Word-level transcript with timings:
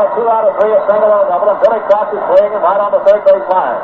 got 0.00 0.16
two 0.16 0.24
out 0.32 0.48
of 0.48 0.56
three, 0.56 0.72
a 0.72 0.80
single 0.88 1.12
and 1.12 1.20
a 1.20 1.26
double, 1.28 1.52
and 1.52 1.60
Billy 1.60 1.80
Cox 1.92 2.08
is 2.16 2.22
swinging 2.32 2.56
right 2.64 2.80
on 2.80 2.88
the 2.96 3.04
third 3.04 3.20
base 3.20 3.46
line. 3.52 3.80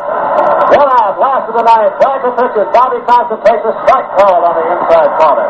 One 0.73 0.89
out, 0.97 1.21
last 1.21 1.45
of 1.45 1.55
the 1.61 1.61
ninth. 1.61 1.93
Branca 2.01 2.33
pitches. 2.33 2.67
Bobby 2.73 3.05
Thompson 3.05 3.37
takes 3.45 3.61
a 3.61 3.73
strike 3.85 4.09
call 4.17 4.41
on 4.41 4.55
the 4.57 4.65
inside 4.65 5.13
corner. 5.21 5.45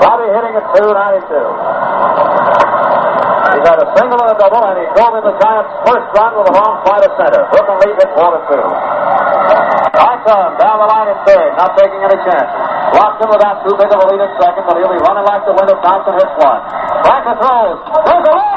Bobby 0.00 0.26
hitting 0.32 0.56
at 0.56 0.64
292. 0.72 1.36
He 3.52 3.60
got 3.60 3.76
a 3.76 3.86
single 3.92 4.18
and 4.24 4.32
a 4.32 4.36
double, 4.40 4.64
and 4.64 4.80
he 4.80 4.86
drove 4.96 5.12
in 5.20 5.24
the 5.28 5.36
Giants' 5.36 5.68
first 5.84 6.08
run 6.16 6.32
with 6.40 6.48
a 6.48 6.54
long 6.56 6.80
fly 6.88 6.96
to 7.04 7.10
center. 7.20 7.44
Brooklyn 7.52 7.76
leads 7.84 8.00
it 8.00 8.10
4 8.16 8.24
to 8.24 8.40
2. 8.56 9.04
Hartung 9.94 10.56
down 10.56 10.80
the 10.80 10.88
line 10.88 11.12
at 11.12 11.20
third, 11.28 11.52
not 11.60 11.76
taking 11.76 12.00
any 12.00 12.18
chances. 12.24 12.60
Lockman 12.98 13.30
without 13.30 13.62
too 13.62 13.74
big 13.78 13.90
of 13.90 13.98
a 14.00 14.06
lead 14.10 14.22
at 14.22 14.32
second, 14.40 14.64
but 14.66 14.78
he'll 14.78 14.90
be 14.90 15.02
running 15.06 15.26
like 15.28 15.44
the 15.46 15.54
wind 15.54 15.70
if 15.70 15.78
Thompson 15.82 16.14
hits 16.14 16.34
one. 16.40 16.83
Branca 17.24 17.40
throws. 17.40 17.80
There's 18.04 18.28
a 18.28 18.53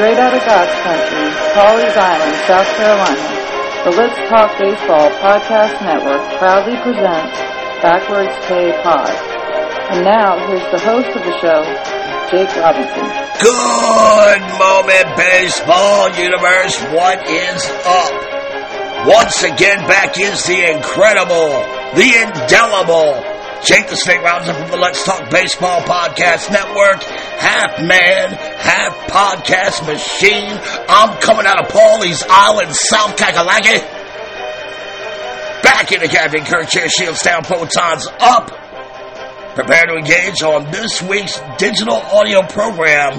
straight 0.00 0.16
out 0.16 0.32
of 0.32 0.40
God's 0.48 0.72
Country, 0.80 1.28
Pawleys 1.52 1.92
Island, 1.92 2.36
South 2.48 2.70
Carolina, 2.80 3.84
the 3.84 3.92
Let's 4.00 4.16
Talk 4.32 4.48
Baseball 4.56 5.10
Podcast 5.20 5.76
Network 5.84 6.24
proudly 6.40 6.72
presents 6.80 7.36
Backwards 7.84 8.32
K 8.48 8.72
Pod. 8.80 9.12
And 9.92 10.02
now, 10.02 10.40
here's 10.48 10.64
the 10.72 10.80
host 10.80 11.12
of 11.12 11.20
the 11.20 11.36
show, 11.44 11.60
Jake 12.32 12.48
Robinson. 12.56 13.12
Good 13.44 14.40
moment, 14.56 15.06
baseball 15.20 16.08
universe. 16.16 16.80
What 16.96 17.20
is 17.28 17.60
up? 17.84 19.06
Once 19.06 19.42
again, 19.42 19.86
back 19.86 20.18
is 20.18 20.42
the 20.46 20.64
incredible, 20.64 21.60
the 21.92 22.08
indelible 22.24 23.20
Jake 23.62 23.88
the 23.88 23.96
Snake 23.96 24.22
Robinson 24.22 24.56
from 24.56 24.70
the 24.70 24.78
Let's 24.78 25.04
Talk 25.04 25.28
Baseball 25.28 25.82
Podcast 25.82 26.50
Network. 26.50 27.04
Half 27.40 27.82
man, 27.82 28.32
half 28.32 28.94
podcast 29.08 29.86
machine. 29.86 30.60
I'm 30.88 31.18
coming 31.22 31.46
out 31.46 31.64
of 31.64 31.72
Pawleys 31.72 32.22
Island, 32.28 32.74
South 32.74 33.16
Kakalaki. 33.16 33.80
Back 35.62 35.90
in 35.90 36.00
the 36.00 36.08
Captain 36.08 36.44
Kirk 36.44 36.68
chair, 36.68 36.86
shields 36.90 37.22
down, 37.22 37.44
photons 37.44 38.06
up. 38.20 38.48
Prepare 39.54 39.86
to 39.86 39.94
engage 39.94 40.42
on 40.42 40.70
this 40.70 41.00
week's 41.00 41.40
digital 41.56 41.94
audio 41.94 42.42
program 42.42 43.16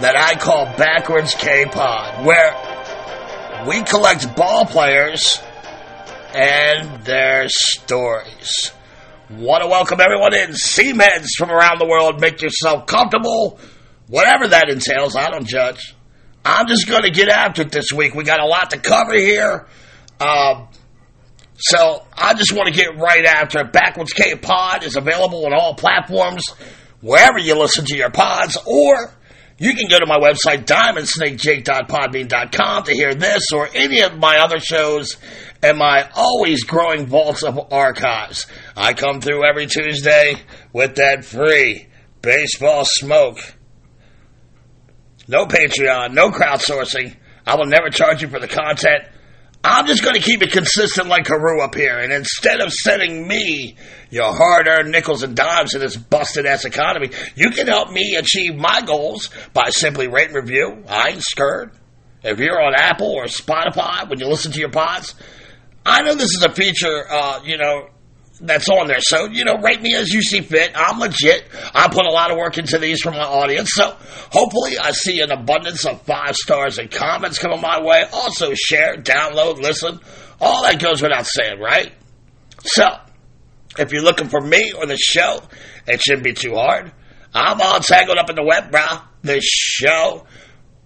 that 0.00 0.16
I 0.16 0.34
call 0.34 0.66
Backwards 0.76 1.34
K-Pod, 1.34 2.26
where 2.26 2.54
we 3.68 3.82
collect 3.82 4.34
ball 4.34 4.66
players 4.66 5.40
and 6.34 7.04
their 7.04 7.48
stories. 7.48 8.72
Want 9.38 9.64
to 9.64 9.68
welcome 9.68 10.00
everyone 10.00 10.32
in, 10.32 10.50
Seamheads 10.50 11.30
from 11.36 11.50
around 11.50 11.80
the 11.80 11.86
world. 11.86 12.20
Make 12.20 12.40
yourself 12.40 12.86
comfortable, 12.86 13.58
whatever 14.06 14.46
that 14.48 14.68
entails. 14.68 15.16
I 15.16 15.28
don't 15.28 15.46
judge. 15.46 15.96
I'm 16.44 16.68
just 16.68 16.88
going 16.88 17.02
to 17.02 17.10
get 17.10 17.28
after 17.28 17.62
it 17.62 17.72
this 17.72 17.90
week. 17.90 18.14
We 18.14 18.22
got 18.22 18.38
a 18.38 18.46
lot 18.46 18.70
to 18.70 18.78
cover 18.78 19.14
here. 19.14 19.66
Um, 20.20 20.68
so 21.56 22.06
I 22.12 22.34
just 22.34 22.52
want 22.52 22.68
to 22.68 22.74
get 22.74 22.96
right 22.96 23.24
after 23.24 23.58
it. 23.60 23.72
Backwards 23.72 24.12
K 24.12 24.36
Pod 24.36 24.84
is 24.84 24.94
available 24.94 25.46
on 25.46 25.52
all 25.52 25.74
platforms, 25.74 26.44
wherever 27.00 27.38
you 27.38 27.58
listen 27.58 27.86
to 27.86 27.96
your 27.96 28.10
pods, 28.10 28.56
or 28.64 29.12
you 29.58 29.74
can 29.74 29.88
go 29.88 29.98
to 29.98 30.06
my 30.06 30.18
website, 30.18 30.64
diamondsnakejake.podbean.com, 30.64 32.84
to 32.84 32.92
hear 32.92 33.14
this 33.14 33.52
or 33.52 33.68
any 33.74 34.00
of 34.02 34.16
my 34.18 34.38
other 34.38 34.58
shows 34.58 35.18
and 35.62 35.76
my 35.78 36.08
always 36.14 36.64
growing 36.64 37.06
vaults 37.06 37.44
of 37.44 37.72
archives. 37.72 38.46
I 38.76 38.94
come 38.94 39.20
through 39.20 39.48
every 39.48 39.66
Tuesday 39.66 40.34
with 40.72 40.96
that 40.96 41.24
free 41.24 41.86
baseball 42.20 42.84
smoke. 42.84 43.38
No 45.28 45.46
Patreon, 45.46 46.14
no 46.14 46.30
crowdsourcing. 46.30 47.14
I 47.46 47.54
will 47.56 47.66
never 47.66 47.90
charge 47.90 48.22
you 48.22 48.28
for 48.28 48.40
the 48.40 48.48
content. 48.48 49.04
I'm 49.66 49.86
just 49.86 50.02
going 50.02 50.14
to 50.14 50.20
keep 50.20 50.42
it 50.42 50.52
consistent 50.52 51.08
like 51.08 51.26
Haru 51.26 51.62
up 51.62 51.74
here. 51.74 51.98
And 51.98 52.12
instead 52.12 52.60
of 52.60 52.70
sending 52.70 53.26
me 53.26 53.76
your 54.10 54.34
hard 54.34 54.68
earned 54.68 54.90
nickels 54.90 55.22
and 55.22 55.34
dimes 55.34 55.74
in 55.74 55.80
this 55.80 55.96
busted 55.96 56.44
ass 56.44 56.66
economy, 56.66 57.10
you 57.34 57.48
can 57.48 57.66
help 57.66 57.90
me 57.90 58.16
achieve 58.16 58.56
my 58.56 58.82
goals 58.82 59.30
by 59.54 59.70
simply 59.70 60.06
rate 60.06 60.26
and 60.26 60.36
review. 60.36 60.84
I 60.86 61.08
ain't 61.12 61.22
scared. 61.22 61.72
If 62.22 62.40
you're 62.40 62.60
on 62.60 62.74
Apple 62.74 63.12
or 63.12 63.24
Spotify 63.24 64.08
when 64.08 64.20
you 64.20 64.26
listen 64.26 64.52
to 64.52 64.60
your 64.60 64.70
pods, 64.70 65.14
I 65.86 66.02
know 66.02 66.14
this 66.14 66.34
is 66.34 66.42
a 66.42 66.52
feature, 66.52 67.10
uh, 67.10 67.40
you 67.44 67.56
know, 67.56 67.88
that's 68.46 68.68
on 68.68 68.86
there. 68.86 69.00
So, 69.00 69.26
you 69.26 69.44
know, 69.44 69.56
rate 69.56 69.80
me 69.80 69.94
as 69.94 70.10
you 70.10 70.22
see 70.22 70.42
fit. 70.42 70.72
I'm 70.74 70.98
legit. 70.98 71.48
I 71.74 71.88
put 71.88 72.04
a 72.04 72.10
lot 72.10 72.30
of 72.30 72.36
work 72.36 72.58
into 72.58 72.78
these 72.78 73.00
for 73.00 73.10
my 73.10 73.24
audience. 73.24 73.70
So 73.72 73.96
hopefully 74.30 74.78
I 74.78 74.92
see 74.92 75.20
an 75.20 75.32
abundance 75.32 75.84
of 75.86 76.02
five 76.02 76.36
stars 76.36 76.78
and 76.78 76.90
comments 76.90 77.38
coming 77.38 77.60
my 77.60 77.80
way. 77.82 78.04
Also 78.12 78.52
share, 78.54 78.96
download, 78.96 79.60
listen. 79.60 80.00
All 80.40 80.62
that 80.62 80.80
goes 80.80 81.00
without 81.00 81.26
saying, 81.26 81.58
right? 81.58 81.92
So, 82.62 82.84
if 83.78 83.92
you're 83.92 84.02
looking 84.02 84.28
for 84.28 84.40
me 84.40 84.72
or 84.72 84.86
the 84.86 84.96
show, 84.96 85.42
it 85.86 86.00
shouldn't 86.02 86.24
be 86.24 86.32
too 86.32 86.54
hard. 86.54 86.92
I'm 87.32 87.60
all 87.60 87.80
tangled 87.80 88.18
up 88.18 88.30
in 88.30 88.36
the 88.36 88.44
web, 88.44 88.70
bro. 88.70 88.84
The 89.22 89.40
show, 89.42 90.26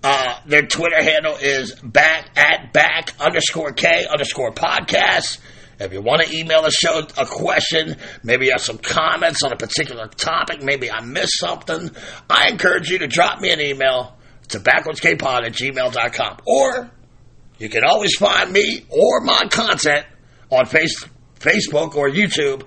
uh, 0.03 0.41
their 0.47 0.63
Twitter 0.63 1.03
handle 1.03 1.37
is 1.37 1.75
back 1.75 2.31
at 2.37 2.73
back 2.73 3.15
underscore 3.21 3.73
K 3.73 4.07
underscore 4.11 4.53
podcast. 4.53 5.39
If 5.79 5.93
you 5.93 6.01
want 6.01 6.23
to 6.23 6.37
email 6.37 6.63
the 6.63 6.71
show 6.71 7.07
a 7.17 7.25
question, 7.25 7.97
maybe 8.25 8.47
you 8.47 8.53
have 8.53 8.61
some 8.61 8.79
comments 8.79 9.43
on 9.45 9.53
a 9.53 9.57
particular 9.57 10.09
topic, 10.09 10.63
maybe 10.63 10.91
I 10.91 11.01
missed 11.01 11.39
something, 11.39 11.91
I 12.29 12.49
encourage 12.49 12.91
you 12.91 12.99
to 12.99 13.07
drop 13.07 13.41
me 13.41 13.51
an 13.51 13.61
email 13.61 14.17
to 14.49 14.59
backwardskpod 14.59 15.47
at 15.47 15.53
gmail.com. 15.53 16.39
Or 16.47 16.91
you 17.59 17.69
can 17.69 17.85
always 17.85 18.17
find 18.17 18.53
me 18.53 18.85
or 18.89 19.21
my 19.21 19.47
content 19.51 20.07
on 20.51 20.67
face, 20.67 21.05
Facebook 21.39 21.95
or 21.95 22.09
YouTube 22.09 22.65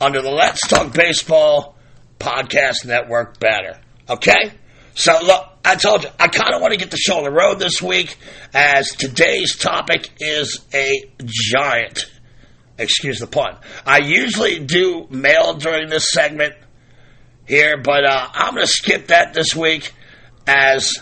under 0.00 0.22
the 0.22 0.30
Let's 0.30 0.66
Talk 0.68 0.92
Baseball 0.92 1.76
Podcast 2.18 2.84
Network 2.84 3.40
banner. 3.40 3.80
Okay? 4.08 4.52
So 4.94 5.18
look, 5.22 5.44
I 5.64 5.76
told 5.76 6.04
you, 6.04 6.10
I 6.20 6.28
kind 6.28 6.54
of 6.54 6.60
want 6.60 6.72
to 6.72 6.78
get 6.78 6.90
the 6.90 6.96
show 6.96 7.18
on 7.18 7.24
the 7.24 7.30
road 7.30 7.58
this 7.58 7.80
week, 7.82 8.16
as 8.52 8.90
today's 8.90 9.56
topic 9.56 10.10
is 10.20 10.64
a 10.72 11.10
giant. 11.18 12.10
Excuse 12.76 13.20
the 13.20 13.26
pun. 13.26 13.56
I 13.86 13.98
usually 13.98 14.58
do 14.58 15.06
mail 15.08 15.54
during 15.54 15.88
this 15.88 16.10
segment 16.10 16.54
here, 17.46 17.76
but 17.76 18.04
uh, 18.04 18.28
I'm 18.32 18.54
going 18.54 18.66
to 18.66 18.72
skip 18.72 19.08
that 19.08 19.32
this 19.32 19.54
week 19.54 19.92
as, 20.46 20.92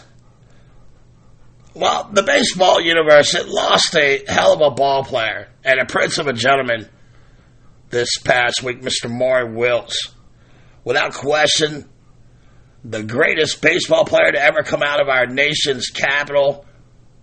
well, 1.74 2.10
the 2.12 2.22
baseball 2.22 2.80
universe, 2.80 3.34
it 3.34 3.48
lost 3.48 3.96
a 3.96 4.22
hell 4.28 4.52
of 4.52 4.60
a 4.60 4.74
ball 4.74 5.04
player 5.04 5.48
and 5.64 5.80
a 5.80 5.86
prince 5.86 6.19
of 6.19 6.26
a 6.26 6.32
gentleman 6.34 6.88
this 7.88 8.18
past 8.18 8.62
week, 8.62 8.82
Mr. 8.82 9.10
Maury 9.10 9.50
Wills. 9.54 9.96
Without 10.84 11.14
question, 11.14 11.88
the 12.84 13.02
greatest 13.02 13.62
baseball 13.62 14.04
player 14.04 14.32
to 14.32 14.42
ever 14.42 14.62
come 14.62 14.82
out 14.82 15.00
of 15.00 15.08
our 15.08 15.26
nation's 15.26 15.88
capital, 15.88 16.66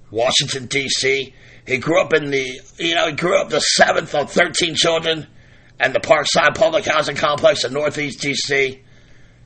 Washington, 0.10 0.68
D.C. 0.68 1.34
He 1.70 1.78
grew 1.78 2.02
up 2.02 2.14
in 2.14 2.32
the, 2.32 2.62
you 2.80 2.96
know, 2.96 3.06
he 3.06 3.14
grew 3.14 3.40
up 3.40 3.50
the 3.50 3.60
seventh 3.60 4.16
of 4.16 4.32
13 4.32 4.74
children 4.74 5.28
and 5.80 5.94
the 5.94 6.00
Parkside 6.00 6.56
Public 6.56 6.84
Housing 6.84 7.16
Complex 7.16 7.64
in 7.64 7.74
Northeast 7.74 8.22
D.C. 8.22 8.82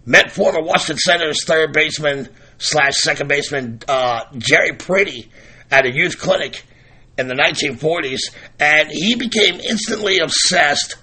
Met 0.06 0.32
former 0.32 0.62
Washington 0.62 1.00
Senators 1.00 1.44
third 1.44 1.74
baseman 1.74 2.30
slash 2.60 2.96
second 2.96 3.28
baseman 3.28 3.82
uh, 3.90 4.22
Jerry 4.38 4.72
Priddy 4.72 5.28
at 5.70 5.86
a 5.86 5.94
youth 5.94 6.18
clinic 6.18 6.64
in 7.18 7.28
the 7.28 7.36
1940s, 7.36 8.20
and 8.58 8.90
he 8.90 9.16
became 9.16 9.56
instantly 9.56 10.20
obsessed 10.20 10.96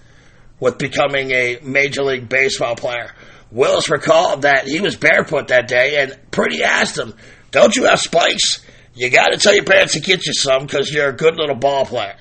with 0.58 0.78
becoming 0.78 1.32
a 1.32 1.58
Major 1.62 2.02
League 2.02 2.31
Baseball 2.31 2.76
player. 2.76 3.12
Willis 3.50 3.90
recalled 3.90 4.43
that 4.43 4.67
he 4.67 4.81
was 4.81 4.96
barefoot 4.96 5.49
that 5.49 5.69
day, 5.69 6.02
and 6.02 6.17
Pretty 6.31 6.62
asked 6.62 6.96
him, 6.96 7.12
Don't 7.50 7.76
you 7.76 7.84
have 7.84 8.00
spikes? 8.00 8.64
You 8.95 9.11
got 9.11 9.29
to 9.29 9.39
tell 9.39 9.55
your 9.55 9.65
parents 9.65 9.95
to 9.95 10.01
get 10.01 10.27
you 10.27 10.33
some 10.33 10.67
because 10.67 10.93
you're 10.93 11.09
a 11.09 11.17
good 11.17 11.37
little 11.37 11.57
ball 11.57 11.87
player. 11.87 12.17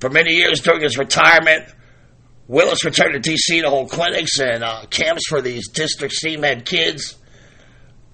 For 0.00 0.10
many 0.10 0.34
years 0.34 0.60
during 0.60 0.82
his 0.82 0.98
retirement, 0.98 1.64
Willis 2.48 2.84
returned 2.84 3.14
to 3.14 3.20
D.C. 3.20 3.62
to 3.62 3.70
hold 3.70 3.90
clinics 3.90 4.38
and 4.40 4.62
uh, 4.62 4.84
camps 4.90 5.22
for 5.28 5.40
these 5.40 5.68
district 5.68 6.14
seamhead 6.22 6.64
kids. 6.64 7.16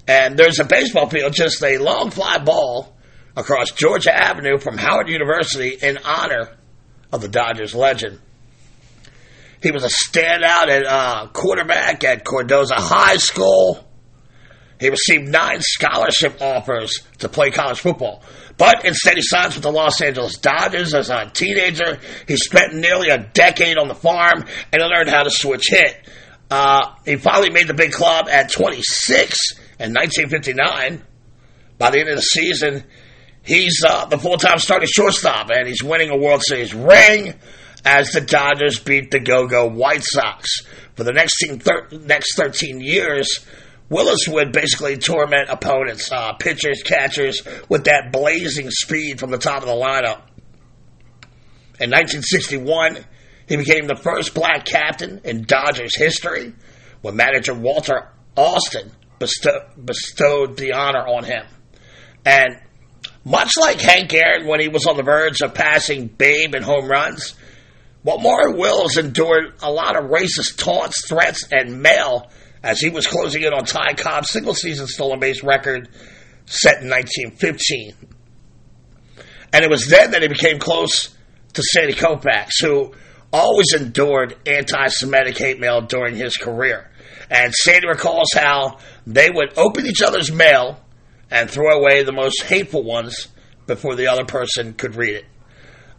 And 0.07 0.39
there's 0.39 0.61
a 0.61 0.65
baseball 0.65 1.09
field, 1.09 1.33
just 1.33 1.63
a 1.63 1.79
long 1.79 2.11
fly 2.11 2.39
ball 2.39 2.97
across 3.37 3.73
Georgia 3.73 4.15
Avenue 4.15 4.59
from 4.59 4.79
Howard 4.79 5.09
University 5.09 5.71
in 5.71 5.99
honor 6.05 6.57
of 7.13 7.21
the 7.21 7.29
Dodgers 7.29 7.75
legend. 7.75 8.21
He 9.63 9.71
was 9.71 9.85
a 9.85 9.89
standout 9.89 10.69
at 10.69 10.87
uh, 10.87 11.27
quarterback 11.33 12.05
at 12.05 12.25
Cardozo 12.25 12.77
High 12.77 13.17
School. 13.17 13.85
He 14.81 14.89
received 14.89 15.29
nine 15.29 15.61
scholarship 15.61 16.41
offers 16.41 17.03
to 17.19 17.29
play 17.29 17.51
college 17.51 17.81
football. 17.81 18.23
But 18.57 18.85
instead, 18.85 19.17
he 19.17 19.23
signs 19.23 19.55
with 19.55 19.63
the 19.63 19.73
Los 19.73 20.01
Angeles 20.01 20.37
Dodgers 20.39 20.95
as 20.95 21.11
a 21.11 21.31
teenager. 21.33 21.99
He 22.27 22.37
spent 22.37 22.75
nearly 22.75 23.09
a 23.09 23.19
decade 23.19 23.77
on 23.77 23.89
the 23.89 23.95
farm 23.95 24.45
and 24.73 24.83
learned 24.83 25.11
how 25.11 25.23
to 25.23 25.31
switch 25.31 25.67
hit. 25.69 25.97
Uh, 26.51 26.95
he 27.05 27.17
finally 27.17 27.51
made 27.51 27.67
the 27.67 27.75
big 27.75 27.93
club 27.93 28.29
at 28.29 28.51
26 28.51 29.39
in 29.79 29.93
1959. 29.93 31.03
By 31.79 31.91
the 31.91 32.01
end 32.01 32.09
of 32.09 32.17
the 32.17 32.23
season, 32.23 32.85
he's 33.43 33.85
uh, 33.87 34.07
the 34.07 34.19
full 34.19 34.39
time 34.39 34.59
starting 34.59 34.89
shortstop 34.91 35.51
and 35.51 35.69
he's 35.69 35.83
winning 35.83 36.11
a 36.11 36.17
World 36.17 36.43
Series 36.45 36.75
ring 36.75 37.35
as 37.85 38.11
the 38.11 38.21
Dodgers 38.21 38.81
beat 38.81 39.11
the 39.11 39.21
Go-Go 39.21 39.69
White 39.69 40.03
Sox. 40.03 40.63
For 40.97 41.05
the 41.05 41.13
next, 41.13 41.37
next 41.93 42.37
13 42.37 42.81
years, 42.81 43.47
Willis 43.91 44.29
would 44.29 44.53
basically 44.53 44.97
torment 44.99 45.49
opponents, 45.49 46.13
uh, 46.13 46.35
pitchers, 46.35 46.83
catchers, 46.83 47.43
with 47.69 47.85
that 47.85 48.13
blazing 48.13 48.71
speed 48.71 49.19
from 49.19 49.31
the 49.31 49.39
top 49.39 49.63
of 49.63 49.69
the 49.69 49.75
lineup. 49.75 50.21
In 51.81 51.91
1961, 51.91 52.99
he 53.49 53.57
became 53.57 53.87
the 53.87 53.97
first 53.97 54.35
black 54.35 54.67
captain 54.67 55.21
in 55.25 55.45
Dodgers 55.45 55.97
history 55.97 56.53
when 57.01 57.17
manager 57.17 57.55
Walter 57.55 58.09
Alston 58.37 58.93
bestow- 59.19 59.67
bestowed 59.83 60.57
the 60.57 60.73
honor 60.73 61.07
on 61.07 61.25
him. 61.25 61.47
And 62.27 62.61
much 63.25 63.53
like 63.59 63.81
Hank 63.81 64.13
Aaron 64.13 64.47
when 64.47 64.61
he 64.61 64.69
was 64.69 64.87
on 64.87 64.97
the 64.97 65.03
verge 65.03 65.41
of 65.41 65.55
passing 65.55 66.09
Babe 66.09 66.55
in 66.55 66.63
home 66.63 66.89
runs, 66.89 67.35
well, 68.05 68.19
Maury 68.19 68.55
Wills 68.55 68.97
endured 68.97 69.55
a 69.61 69.71
lot 69.71 69.97
of 69.97 70.11
racist 70.11 70.57
taunts, 70.57 71.07
threats, 71.09 71.47
and 71.51 71.83
mail 71.83 72.31
as 72.63 72.81
he 72.81 72.91
was 72.91 73.07
closing 73.07 73.43
in 73.43 73.53
on 73.53 73.65
Ty 73.65 73.95
Cobb's 73.95 74.31
single 74.31 74.55
season 74.55 74.87
stolen 74.87 75.21
base 75.21 75.43
record 75.43 75.89
set 76.47 76.83
in 76.83 76.89
1915. 76.89 77.95
And 79.53 79.65
it 79.65 79.71
was 79.71 79.87
then 79.89 80.11
that 80.13 80.23
he 80.23 80.29
became 80.29 80.59
close 80.59 81.15
to 81.55 81.63
Sandy 81.63 81.95
Koufax, 81.95 82.51
who 82.61 82.93
always 83.33 83.73
endured 83.75 84.37
anti 84.47 84.89
Semitic 84.89 85.39
hate 85.39 85.61
mail 85.61 85.83
during 85.83 86.17
his 86.17 86.37
career. 86.37 86.91
And 87.31 87.53
Sandy 87.55 87.89
recalls 87.89 88.29
how 88.35 88.79
they 89.07 89.31
would 89.31 89.57
open 89.59 89.87
each 89.87 90.03
other's 90.03 90.33
mail 90.33 90.81
and 91.31 91.51
throw 91.51 91.79
away 91.79 92.03
the 92.03 92.13
most 92.13 92.43
hateful 92.43 92.83
ones 92.83 93.29
before 93.67 93.95
the 93.97 94.09
other 94.09 94.25
person 94.25 94.75
could 94.75 94.97
read 94.97 95.17
it. 95.17 95.25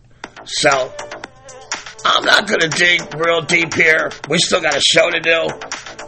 So, 0.44 0.94
I'm 2.04 2.24
not 2.24 2.46
going 2.46 2.60
to 2.60 2.68
dig 2.68 3.12
real 3.14 3.40
deep 3.42 3.74
here. 3.74 4.12
We 4.28 4.38
still 4.38 4.60
got 4.60 4.76
a 4.76 4.80
show 4.80 5.10
to 5.10 5.18
do. 5.20 5.48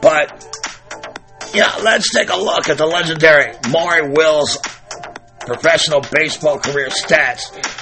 But, 0.01 0.33
yeah, 1.55 1.75
let's 1.83 2.13
take 2.13 2.31
a 2.31 2.37
look 2.37 2.69
at 2.69 2.79
the 2.79 2.87
legendary 2.87 3.55
Maury 3.71 4.09
Wills 4.11 4.59
professional 5.49 6.03
baseball 6.13 6.59
career 6.59 6.89
stats. 6.89 7.41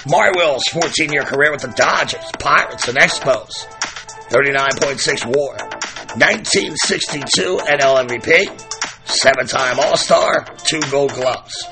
Maury 0.08 0.30
Wills' 0.36 0.62
14 0.72 1.12
year 1.12 1.24
career 1.24 1.50
with 1.50 1.62
the 1.62 1.74
Dodgers, 1.76 2.24
Pirates, 2.38 2.86
and 2.88 2.96
Expos. 2.96 3.50
39.6 4.30 5.26
war. 5.34 5.56
1962 6.16 7.58
NL 7.58 8.06
MVP, 8.06 8.75
seven 9.06 9.46
time 9.46 9.78
All 9.80 9.96
Star, 9.96 10.44
two 10.64 10.80
gold 10.90 11.14
gloves, 11.14 11.64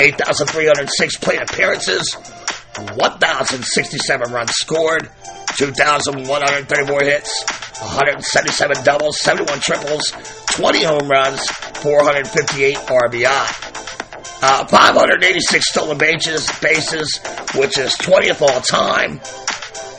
8,306 0.00 1.16
plate 1.18 1.40
appearances, 1.40 2.14
1,067 2.94 4.32
runs 4.32 4.50
scored, 4.52 5.10
2,134 5.56 7.00
hits, 7.02 7.44
177 7.80 8.84
doubles, 8.84 9.18
71 9.20 9.60
triples, 9.60 10.12
20 10.46 10.82
home 10.84 11.08
runs, 11.08 11.46
458 11.82 12.76
RBI. 12.76 13.68
Uh, 14.44 14.66
586 14.66 15.68
stolen 15.68 15.98
bases, 15.98 16.50
bases, 16.60 17.20
which 17.54 17.78
is 17.78 17.94
20th 17.96 18.42
all 18.42 18.60
time. 18.60 19.20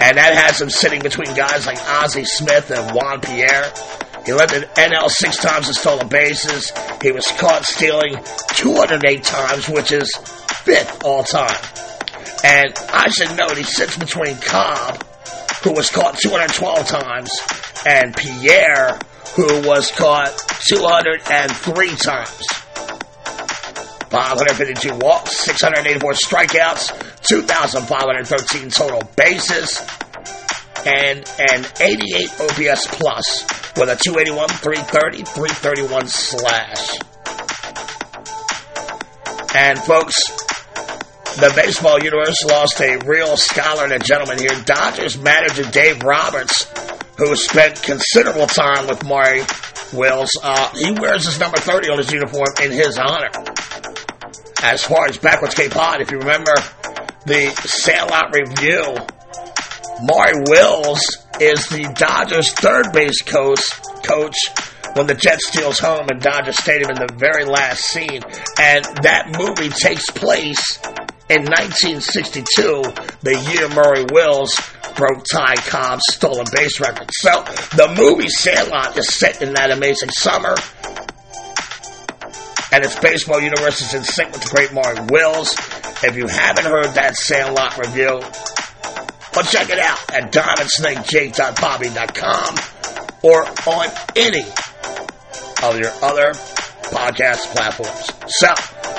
And 0.02 0.18
that 0.18 0.36
has 0.36 0.60
him 0.62 0.70
sitting 0.70 1.02
between 1.02 1.34
guys 1.34 1.66
like 1.66 1.78
Ozzie 1.88 2.26
Smith 2.26 2.70
and 2.72 2.94
Juan 2.94 3.22
Pierre. 3.22 3.72
He 4.26 4.32
led 4.32 4.50
the 4.50 4.68
NL 4.76 5.10
six 5.10 5.38
times 5.38 5.68
in 5.68 5.74
stolen 5.74 6.08
bases. 6.08 6.72
He 7.02 7.12
was 7.12 7.26
caught 7.38 7.66
stealing 7.66 8.16
208 8.56 9.24
times, 9.24 9.68
which 9.68 9.92
is 9.92 10.10
fifth 10.64 11.04
all 11.04 11.24
time. 11.24 11.58
And 12.44 12.74
I 12.94 13.10
should 13.10 13.38
note 13.38 13.58
he 13.58 13.64
sits 13.64 13.98
between 13.98 14.38
Cobb, 14.38 15.04
who 15.64 15.74
was 15.74 15.90
caught 15.90 16.18
212 16.20 16.88
times, 16.88 17.32
and 17.86 18.16
Pierre, 18.16 19.00
who 19.36 19.68
was 19.68 19.92
caught 19.92 20.32
203 20.70 21.88
times. 21.96 22.48
552 24.10 24.96
walks, 24.96 25.38
684 25.40 26.14
strikeouts, 26.14 27.24
2,513 27.28 28.70
total 28.70 29.02
bases, 29.16 29.82
and 30.86 31.20
an 31.52 31.66
88 31.80 32.32
OPS 32.40 32.88
plus 32.88 33.44
with 33.78 33.90
a 33.90 33.96
281, 33.96 34.50
330, 34.50 35.24
331 35.24 36.08
slash. 36.08 37.00
And 39.56 39.80
folks, 39.80 40.16
the 41.38 41.52
baseball 41.56 42.04
universe 42.04 42.44
lost 42.46 42.80
a 42.82 42.98
real 43.06 43.38
scholar 43.38 43.84
and 43.84 43.94
a 43.94 44.00
gentleman 44.00 44.40
here. 44.40 44.56
Dodgers 44.66 45.18
manager 45.18 45.64
Dave 45.70 46.02
Roberts, 46.04 46.72
who 47.18 47.36
spent 47.36 47.82
considerable 47.82 48.48
time 48.48 48.88
with 48.88 49.04
Maury 49.04 49.42
Wills, 49.94 50.32
uh, 50.42 50.70
he 50.76 50.92
wears 50.92 51.26
his 51.26 51.40
number 51.40 51.58
30 51.58 51.90
on 51.90 51.98
his 51.98 52.12
uniform 52.12 52.48
in 52.64 52.72
his 52.72 52.98
honor 52.98 53.30
as 54.64 54.82
far 54.82 55.08
as 55.08 55.18
backwards 55.18 55.54
K 55.54 55.68
Pod, 55.68 56.00
if 56.00 56.10
you 56.10 56.18
remember 56.18 56.54
the 57.26 57.50
Sandlot 57.66 58.34
Review, 58.34 58.96
Maury 60.02 60.34
Wills 60.48 61.02
is 61.40 61.68
the 61.68 61.94
Dodgers 61.98 62.52
third 62.54 62.92
base 62.92 63.22
coach, 63.22 63.62
coach 64.04 64.36
when 64.96 65.08
the 65.08 65.14
Jets 65.14 65.48
steals 65.48 65.80
home 65.80 66.08
in 66.12 66.20
Dodger 66.20 66.54
Stadium 66.54 66.92
in 66.92 66.98
the 66.98 67.14
very 67.16 67.46
last 67.46 67.82
scene. 67.82 68.22
And 68.60 68.86
that 69.04 69.36
movie 69.38 69.70
takes 69.70 70.10
place 70.10 70.80
in 71.30 71.46
1962, 71.46 72.84
the 73.22 73.38
year 73.54 73.70
Maury 73.70 74.06
Wills 74.12 74.54
broke 74.96 75.24
Ty 75.32 75.56
Cobb's 75.56 76.04
stolen 76.12 76.46
base 76.54 76.80
record. 76.80 77.10
So 77.12 77.44
the 77.76 77.94
movie 77.98 78.30
Sandlot 78.30 78.98
is 78.98 79.08
set 79.08 79.42
in 79.42 79.54
that 79.54 79.72
amazing 79.72 80.10
summer. 80.12 80.56
And 82.72 82.84
its 82.84 83.00
baseball 83.00 83.40
universe 83.40 83.82
is 83.82 83.94
in 83.94 84.04
sync 84.04 84.34
with 84.34 84.44
the 84.44 84.50
great 84.50 84.74
Maury 84.74 85.00
Wills. 85.10 85.54
If 86.04 86.18
you 86.18 86.28
haven't 86.28 86.66
heard 86.66 86.94
that 86.96 87.16
Sandlot 87.16 87.78
review, 87.78 88.20
well, 89.36 89.46
check 89.46 89.70
it 89.70 89.80
out 89.80 90.12
at 90.14 90.32
diamondsnakejake.podbean.com 90.32 92.56
or 93.24 93.46
on 93.68 93.90
any 94.16 94.46
of 95.64 95.80
your 95.80 95.92
other 96.02 96.34
podcast 96.94 97.52
platforms. 97.54 98.12
So, 98.28 98.48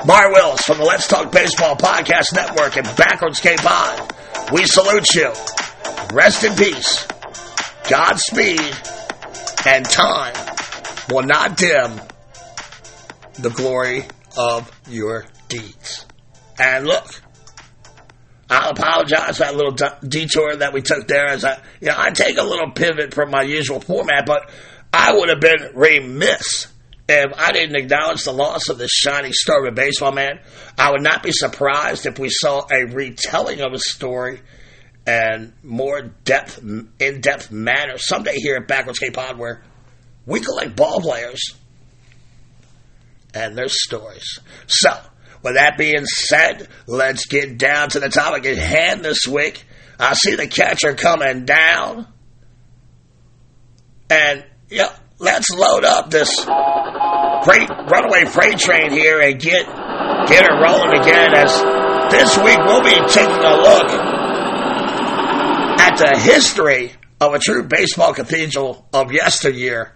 Maury 0.06 0.32
Wills 0.32 0.60
from 0.62 0.78
the 0.78 0.84
Let's 0.84 1.06
Talk 1.06 1.30
Baseball 1.30 1.76
Podcast 1.76 2.34
Network 2.34 2.76
and 2.76 2.86
Backwards 2.96 3.38
K 3.40 3.54
Pod, 3.56 4.12
we 4.52 4.64
salute 4.66 5.14
you. 5.14 5.32
Rest 6.12 6.42
in 6.44 6.54
peace. 6.56 7.06
Godspeed. 7.88 8.60
And 9.66 9.84
time 9.84 10.34
will 11.10 11.22
not 11.22 11.56
dim 11.56 12.00
the 13.38 13.50
glory 13.50 14.04
of 14.36 14.70
your 14.88 15.24
deeds. 15.48 16.06
And 16.58 16.86
look, 16.86 17.20
I'll 18.54 18.70
apologize 18.70 19.38
for 19.38 19.44
that 19.44 19.56
little 19.56 19.76
detour 20.06 20.56
that 20.56 20.72
we 20.72 20.80
took 20.80 21.08
there. 21.08 21.26
As 21.26 21.44
I, 21.44 21.60
you 21.80 21.88
know, 21.88 21.94
I 21.96 22.10
take 22.10 22.38
a 22.38 22.42
little 22.42 22.70
pivot 22.70 23.12
from 23.12 23.30
my 23.30 23.42
usual 23.42 23.80
format, 23.80 24.26
but 24.26 24.48
I 24.92 25.12
would 25.14 25.28
have 25.28 25.40
been 25.40 25.72
remiss 25.74 26.68
if 27.08 27.32
I 27.36 27.52
didn't 27.52 27.76
acknowledge 27.76 28.22
the 28.22 28.32
loss 28.32 28.68
of 28.68 28.78
this 28.78 28.92
shining 28.92 29.32
star 29.32 29.66
of 29.66 29.74
baseball 29.74 30.12
man. 30.12 30.38
I 30.78 30.92
would 30.92 31.02
not 31.02 31.22
be 31.22 31.32
surprised 31.32 32.06
if 32.06 32.18
we 32.18 32.28
saw 32.30 32.62
a 32.70 32.84
retelling 32.84 33.60
of 33.60 33.72
a 33.72 33.78
story 33.78 34.40
and 35.06 35.52
more 35.62 36.00
depth, 36.00 36.62
in 36.62 37.20
depth 37.20 37.50
manner 37.50 37.98
someday 37.98 38.36
here 38.36 38.56
at 38.56 38.68
Backwards 38.68 39.00
K 39.00 39.10
Pod 39.10 39.36
where 39.36 39.62
we 40.26 40.40
collect 40.40 40.76
ball 40.76 41.00
players 41.00 41.42
and 43.34 43.58
their 43.58 43.68
stories. 43.68 44.38
So, 44.66 44.96
with 45.44 45.54
that 45.54 45.76
being 45.76 46.06
said, 46.06 46.66
let's 46.86 47.26
get 47.26 47.58
down 47.58 47.90
to 47.90 48.00
the 48.00 48.08
topic 48.08 48.46
at 48.46 48.56
hand 48.56 49.04
this 49.04 49.28
week. 49.28 49.62
I 50.00 50.14
see 50.14 50.34
the 50.36 50.46
catcher 50.46 50.94
coming 50.94 51.44
down. 51.44 52.08
And, 54.08 54.42
yeah, 54.70 54.96
let's 55.18 55.50
load 55.50 55.84
up 55.84 56.10
this 56.10 56.34
freight, 57.44 57.68
runaway 57.68 58.24
freight 58.24 58.58
train 58.58 58.90
here 58.90 59.20
and 59.20 59.38
get, 59.38 59.66
get 60.28 60.46
it 60.46 60.52
rolling 60.52 60.98
again 61.00 61.34
as 61.34 61.52
this 62.10 62.38
week 62.38 62.58
we'll 62.64 62.82
be 62.82 62.96
taking 63.12 63.44
a 63.44 63.56
look 63.56 63.90
at 65.78 65.96
the 65.98 66.18
history 66.18 66.92
of 67.20 67.34
a 67.34 67.38
true 67.38 67.64
baseball 67.64 68.14
cathedral 68.14 68.88
of 68.94 69.12
yesteryear, 69.12 69.92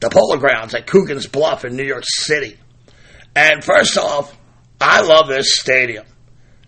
the 0.00 0.10
Polo 0.10 0.36
Grounds 0.36 0.74
at 0.74 0.86
Coogan's 0.86 1.26
Bluff 1.26 1.64
in 1.64 1.74
New 1.74 1.84
York 1.84 2.04
City. 2.06 2.58
And 3.34 3.64
first 3.64 3.96
off, 3.96 4.36
I 4.80 5.02
love 5.02 5.28
this 5.28 5.56
stadium. 5.56 6.06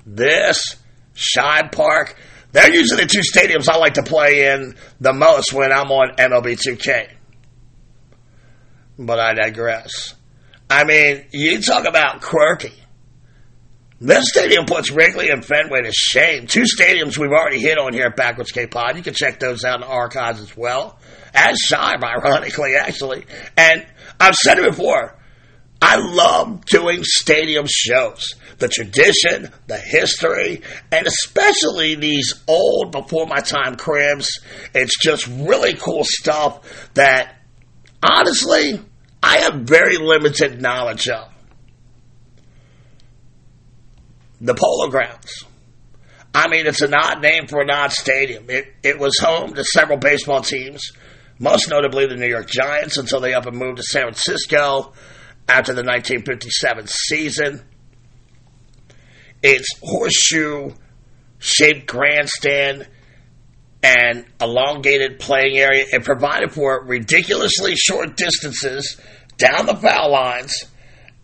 This, 0.04 0.76
Shibe 1.14 1.72
Park, 1.72 2.16
they're 2.52 2.72
usually 2.72 3.04
the 3.04 3.08
two 3.08 3.20
stadiums 3.20 3.68
I 3.68 3.78
like 3.78 3.94
to 3.94 4.02
play 4.02 4.52
in 4.52 4.76
the 5.00 5.12
most 5.12 5.52
when 5.52 5.72
I'm 5.72 5.90
on 5.90 6.16
MLB 6.16 6.58
2K. 6.60 7.08
But 8.98 9.18
I 9.18 9.32
digress. 9.34 10.14
I 10.68 10.84
mean, 10.84 11.24
you 11.32 11.60
talk 11.60 11.86
about 11.86 12.20
quirky. 12.20 12.72
This 14.00 14.28
stadium 14.28 14.66
puts 14.66 14.90
Wrigley 14.90 15.30
and 15.30 15.44
Fenway 15.44 15.82
to 15.82 15.92
shame. 15.92 16.46
Two 16.46 16.64
stadiums 16.64 17.16
we've 17.16 17.30
already 17.30 17.60
hit 17.60 17.78
on 17.78 17.92
here 17.92 18.06
at 18.06 18.16
Backwards 18.16 18.50
K 18.50 18.66
Pod. 18.66 18.96
You 18.96 19.02
can 19.02 19.14
check 19.14 19.38
those 19.38 19.64
out 19.64 19.76
in 19.76 19.80
the 19.82 19.86
archives 19.86 20.40
as 20.40 20.56
well. 20.56 20.98
As 21.32 21.56
Shibe, 21.70 22.02
ironically, 22.02 22.74
actually. 22.74 23.24
And 23.56 23.86
I've 24.18 24.34
said 24.34 24.58
it 24.58 24.64
before. 24.64 25.16
I 25.82 25.96
love 25.96 26.64
doing 26.64 27.02
stadium 27.02 27.66
shows. 27.68 28.34
The 28.58 28.68
tradition, 28.68 29.50
the 29.66 29.76
history, 29.76 30.62
and 30.92 31.06
especially 31.06 31.96
these 31.96 32.34
old 32.46 32.92
before 32.92 33.26
my 33.26 33.40
time 33.40 33.74
cribs. 33.74 34.40
It's 34.74 34.96
just 34.98 35.26
really 35.26 35.74
cool 35.74 36.04
stuff 36.04 36.94
that 36.94 37.34
honestly 38.00 38.80
I 39.22 39.38
have 39.38 39.62
very 39.62 39.96
limited 39.96 40.62
knowledge 40.62 41.08
of. 41.08 41.32
the 44.42 44.54
Polo 44.54 44.90
Grounds. 44.90 45.44
I 46.34 46.48
mean, 46.48 46.66
it's 46.66 46.82
an 46.82 46.94
odd 46.94 47.22
name 47.22 47.46
for 47.46 47.60
an 47.60 47.70
odd 47.70 47.92
stadium. 47.92 48.46
It, 48.48 48.74
it 48.82 48.98
was 48.98 49.12
home 49.20 49.54
to 49.54 49.64
several 49.64 49.98
baseball 49.98 50.42
teams, 50.42 50.90
most 51.38 51.70
notably 51.70 52.06
the 52.06 52.16
New 52.16 52.26
York 52.26 52.48
Giants, 52.48 52.96
until 52.96 53.20
they 53.20 53.34
up 53.34 53.46
and 53.46 53.56
moved 53.56 53.76
to 53.76 53.82
San 53.84 54.02
Francisco 54.02 54.92
after 55.48 55.72
the 55.72 55.82
1957 55.82 56.86
season. 56.86 57.62
Its 59.42 59.68
horseshoe 59.82 60.70
shaped 61.38 61.86
grandstand 61.86 62.88
and 63.82 64.24
elongated 64.40 65.18
playing 65.18 65.58
area. 65.58 65.84
It 65.90 66.04
provided 66.04 66.52
for 66.52 66.84
ridiculously 66.84 67.74
short 67.74 68.16
distances 68.16 69.00
down 69.38 69.66
the 69.66 69.74
foul 69.74 70.12
lines 70.12 70.54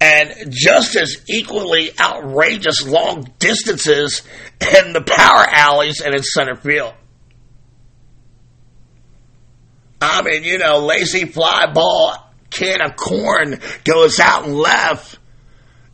and 0.00 0.50
just 0.50 0.96
as 0.96 1.16
equally 1.28 1.90
outrageous 2.00 2.86
long 2.86 3.32
distances 3.38 4.22
in 4.60 4.92
the 4.92 5.00
power 5.00 5.44
alleys 5.48 6.00
and 6.00 6.14
in 6.14 6.22
center 6.22 6.56
field. 6.56 6.94
I 10.00 10.22
mean, 10.22 10.44
you 10.44 10.58
know, 10.58 10.78
lazy 10.78 11.24
fly 11.26 11.72
ball 11.72 12.27
can 12.50 12.80
of 12.80 12.96
corn 12.96 13.60
goes 13.84 14.20
out 14.20 14.44
and 14.44 14.56
left, 14.56 15.18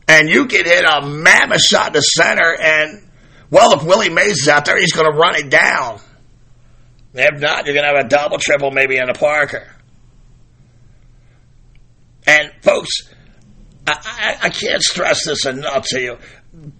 and 0.07 0.29
you 0.29 0.45
can 0.45 0.65
hit 0.65 0.85
a 0.85 1.05
mammoth 1.05 1.61
shot 1.61 1.93
to 1.93 2.01
center, 2.01 2.55
and 2.59 3.05
well, 3.49 3.73
if 3.73 3.83
Willie 3.83 4.09
Mays 4.09 4.41
is 4.41 4.47
out 4.47 4.65
there, 4.65 4.77
he's 4.77 4.93
going 4.93 5.11
to 5.11 5.17
run 5.17 5.35
it 5.35 5.49
down. 5.49 5.99
If 7.13 7.39
not, 7.39 7.65
you're 7.65 7.75
going 7.75 7.87
to 7.87 7.95
have 7.95 8.05
a 8.05 8.09
double, 8.09 8.37
triple, 8.37 8.71
maybe 8.71 8.97
in 8.97 9.09
a 9.09 9.13
Parker. 9.13 9.67
And 12.27 12.51
folks, 12.61 13.09
I, 13.87 14.37
I, 14.41 14.49
can't 14.49 14.81
stress 14.81 15.25
this 15.25 15.45
enough 15.45 15.85
to 15.89 16.01
you. 16.01 16.17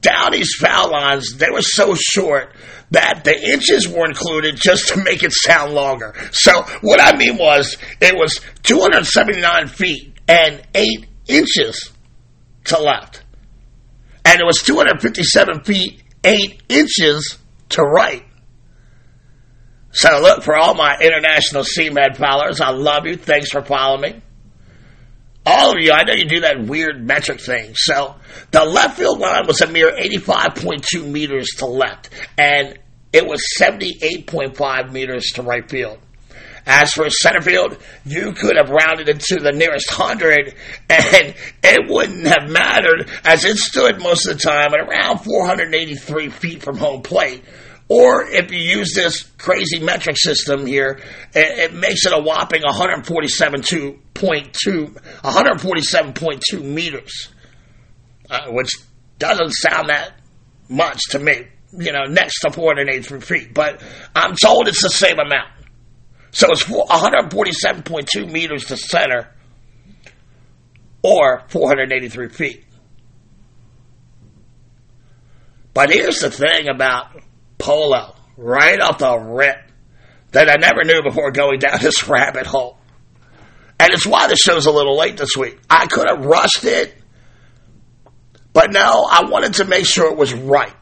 Downey's 0.01 0.55
foul 0.55 0.91
lines, 0.91 1.35
they 1.37 1.49
were 1.51 1.61
so 1.61 1.95
short 1.95 2.55
that 2.91 3.23
the 3.23 3.35
inches 3.51 3.87
were 3.87 4.05
included 4.05 4.55
just 4.55 4.89
to 4.89 5.03
make 5.03 5.23
it 5.23 5.31
sound 5.33 5.73
longer. 5.73 6.13
So 6.31 6.61
what 6.81 7.01
I 7.01 7.17
mean 7.17 7.37
was 7.37 7.77
it 7.99 8.15
was 8.15 8.39
279 8.63 9.67
feet 9.67 10.17
and 10.27 10.61
8 10.73 11.05
inches 11.27 11.91
to 12.65 12.79
left. 12.79 13.23
And 14.23 14.39
it 14.39 14.45
was 14.45 14.61
257 14.63 15.63
feet, 15.63 16.03
8 16.23 16.63
inches 16.69 17.37
to 17.69 17.81
right. 17.81 18.25
So 19.91 20.19
look, 20.19 20.43
for 20.43 20.55
all 20.55 20.73
my 20.73 20.97
international 20.99 21.63
seamhead 21.63 22.17
followers, 22.17 22.59
I 22.59 22.71
love 22.71 23.05
you. 23.05 23.15
Thanks 23.15 23.51
for 23.51 23.63
following 23.63 24.01
me. 24.01 24.21
All 25.45 25.71
of 25.71 25.79
you, 25.79 25.91
I 25.91 26.03
know 26.03 26.13
you 26.13 26.25
do 26.25 26.39
that 26.41 26.65
weird 26.65 27.05
metric 27.05 27.39
thing. 27.39 27.73
So 27.75 28.15
the 28.51 28.65
left 28.65 28.97
field 28.97 29.19
line 29.19 29.45
was 29.45 29.61
a 29.61 29.67
mere 29.67 29.91
85.2 29.91 31.07
meters 31.07 31.47
to 31.57 31.67
left, 31.67 32.09
and 32.37 32.79
it 33.13 33.27
was 33.27 33.41
78.5 33.59 34.91
meters 34.91 35.25
to 35.35 35.43
right 35.43 35.69
field. 35.69 35.99
As 36.67 36.91
for 36.93 37.07
center 37.11 37.41
field, 37.41 37.77
you 38.05 38.31
could 38.31 38.57
have 38.57 38.71
rounded 38.71 39.07
it 39.07 39.19
to 39.19 39.35
the 39.35 39.51
nearest 39.51 39.87
hundred, 39.91 40.55
and 40.89 41.35
it 41.63 41.89
wouldn't 41.91 42.25
have 42.25 42.49
mattered 42.49 43.07
as 43.23 43.45
it 43.45 43.57
stood 43.57 44.01
most 44.01 44.27
of 44.27 44.37
the 44.37 44.43
time 44.43 44.73
at 44.73 44.79
around 44.79 45.19
483 45.19 46.29
feet 46.29 46.63
from 46.63 46.77
home 46.77 47.03
plate. 47.03 47.43
Or 47.87 48.27
if 48.27 48.51
you 48.51 48.57
use 48.57 48.93
this 48.93 49.23
crazy 49.37 49.79
metric 49.79 50.17
system 50.17 50.65
here, 50.65 50.99
it, 51.35 51.71
it 51.71 51.73
makes 51.73 52.03
it 52.05 52.13
a 52.13 52.19
whopping 52.19 52.63
147.2, 52.63 53.99
147.2 54.13 56.63
meters, 56.63 57.29
uh, 58.29 58.47
which 58.47 58.71
doesn't 59.19 59.51
sound 59.51 59.89
that 59.89 60.13
much 60.67 60.99
to 61.11 61.19
me, 61.19 61.45
you 61.73 61.91
know, 61.91 62.05
next 62.05 62.39
to 62.39 62.51
483 62.51 63.21
feet. 63.21 63.53
But 63.53 63.83
I'm 64.15 64.35
told 64.35 64.67
it's 64.67 64.81
the 64.81 64.89
same 64.89 65.19
amount. 65.19 65.51
So 66.31 66.51
it's 66.51 66.63
147.2 66.63 68.31
meters 68.31 68.65
to 68.65 68.77
center 68.77 69.31
or 71.03 71.43
483 71.49 72.29
feet. 72.29 72.65
But 75.75 75.91
here's 75.91 76.19
the 76.19 76.31
thing 76.31 76.67
about 76.67 77.21
polo 77.65 78.13
right 78.37 78.79
off 78.79 78.99
the 78.99 79.17
rip 79.17 79.57
that 80.31 80.49
I 80.49 80.55
never 80.55 80.83
knew 80.83 81.01
before 81.01 81.31
going 81.31 81.59
down 81.59 81.79
this 81.81 82.07
rabbit 82.07 82.45
hole. 82.45 82.77
And 83.79 83.91
it's 83.91 84.05
why 84.05 84.27
the 84.27 84.37
show's 84.37 84.67
a 84.67 84.71
little 84.71 84.97
late 84.97 85.17
this 85.17 85.35
week. 85.35 85.57
I 85.69 85.87
could 85.87 86.07
have 86.07 86.23
rushed 86.23 86.63
it, 86.63 86.93
but 88.53 88.71
no, 88.71 89.05
I 89.09 89.25
wanted 89.29 89.55
to 89.55 89.65
make 89.65 89.85
sure 89.85 90.11
it 90.11 90.17
was 90.17 90.33
right. 90.33 90.73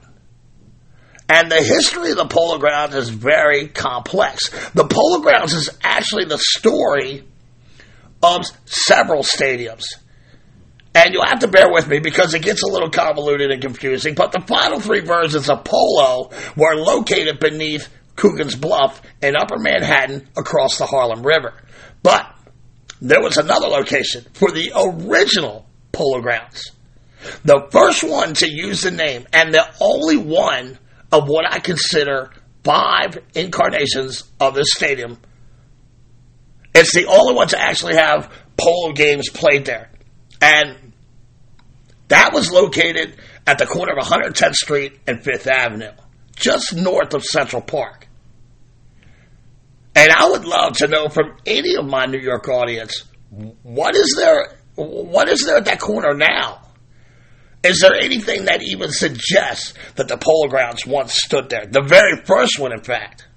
And 1.29 1.49
the 1.49 1.63
history 1.63 2.11
of 2.11 2.17
the 2.17 2.27
Polo 2.27 2.59
Grounds 2.59 2.93
is 2.95 3.09
very 3.09 3.67
complex. 3.67 4.49
The 4.71 4.85
Polo 4.85 5.21
Grounds 5.21 5.53
is 5.53 5.69
actually 5.81 6.25
the 6.25 6.37
story 6.37 7.23
of 8.21 8.45
several 8.65 9.23
stadiums. 9.23 9.85
And 10.95 11.13
you'll 11.13 11.25
have 11.25 11.39
to 11.39 11.47
bear 11.47 11.71
with 11.71 11.87
me 11.87 11.99
because 11.99 12.33
it 12.33 12.43
gets 12.43 12.61
a 12.61 12.67
little 12.67 12.89
convoluted 12.89 13.49
and 13.49 13.61
confusing, 13.61 14.13
but 14.13 14.31
the 14.31 14.41
final 14.41 14.79
three 14.79 14.99
versions 14.99 15.49
of 15.49 15.63
Polo 15.63 16.29
were 16.55 16.75
located 16.75 17.39
beneath 17.39 17.89
Coogan's 18.15 18.55
Bluff 18.55 19.01
in 19.21 19.35
Upper 19.35 19.57
Manhattan 19.57 20.29
across 20.37 20.77
the 20.77 20.85
Harlem 20.85 21.25
River. 21.25 21.53
But 22.03 22.31
there 23.01 23.21
was 23.21 23.37
another 23.37 23.67
location 23.67 24.25
for 24.33 24.51
the 24.51 24.71
original 24.75 25.65
Polo 25.91 26.21
Grounds. 26.21 26.71
The 27.43 27.67
first 27.71 28.03
one 28.03 28.33
to 28.35 28.49
use 28.49 28.81
the 28.81 28.91
name 28.91 29.25
and 29.33 29.53
the 29.53 29.65
only 29.79 30.17
one 30.17 30.77
of 31.11 31.27
what 31.27 31.51
I 31.51 31.59
consider 31.59 32.31
five 32.63 33.17
incarnations 33.33 34.23
of 34.39 34.55
this 34.55 34.67
stadium. 34.73 35.17
It's 36.75 36.93
the 36.93 37.05
only 37.05 37.33
one 37.33 37.47
to 37.49 37.59
actually 37.59 37.95
have 37.95 38.31
polo 38.57 38.93
games 38.93 39.29
played 39.29 39.65
there. 39.65 39.89
And 40.41 40.82
that 42.09 42.33
was 42.33 42.51
located 42.51 43.15
at 43.47 43.57
the 43.57 43.65
corner 43.65 43.93
of 43.97 44.05
110th 44.05 44.55
Street 44.55 44.99
and 45.07 45.19
5th 45.19 45.47
Avenue, 45.47 45.91
just 46.35 46.75
north 46.75 47.13
of 47.13 47.23
Central 47.23 47.61
Park. 47.61 48.07
And 49.95 50.11
I 50.11 50.29
would 50.29 50.45
love 50.45 50.77
to 50.77 50.87
know 50.87 51.07
from 51.07 51.37
any 51.45 51.75
of 51.75 51.85
my 51.85 52.05
New 52.05 52.19
York 52.19 52.47
audience, 52.47 53.03
what 53.63 53.95
is 53.95 54.15
there 54.17 54.57
what 54.75 55.29
is 55.29 55.41
there 55.41 55.57
at 55.57 55.65
that 55.65 55.79
corner 55.79 56.15
now? 56.15 56.61
Is 57.63 57.79
there 57.79 57.93
anything 57.93 58.45
that 58.45 58.61
even 58.63 58.91
suggests 58.91 59.73
that 59.95 60.07
the 60.07 60.17
Polo 60.17 60.49
Grounds 60.49 60.85
once 60.85 61.13
stood 61.13 61.49
there? 61.49 61.65
The 61.65 61.81
very 61.81 62.23
first 62.25 62.59
one, 62.59 62.73
in 62.73 62.81
fact. 62.81 63.27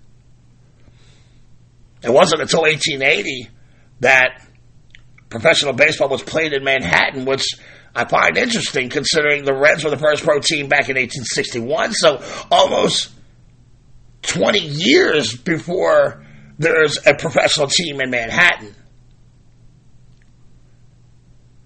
It 2.02 2.10
wasn't 2.10 2.42
until 2.42 2.62
1880 2.62 3.50
that 4.00 4.42
professional 5.28 5.74
baseball 5.74 6.08
was 6.08 6.22
played 6.22 6.52
in 6.52 6.64
Manhattan, 6.64 7.24
which 7.24 7.44
I 7.96 8.04
find 8.04 8.36
interesting 8.36 8.90
considering 8.90 9.44
the 9.44 9.54
Reds 9.54 9.82
were 9.82 9.90
the 9.90 9.96
first 9.96 10.22
pro 10.22 10.38
team 10.38 10.68
back 10.68 10.88
in 10.88 10.96
1861. 10.96 11.92
So 11.92 12.22
almost 12.50 13.10
20 14.22 14.58
years 14.58 15.34
before 15.36 16.24
there's 16.58 16.98
a 17.06 17.14
professional 17.14 17.68
team 17.68 18.00
in 18.00 18.10
Manhattan. 18.10 18.74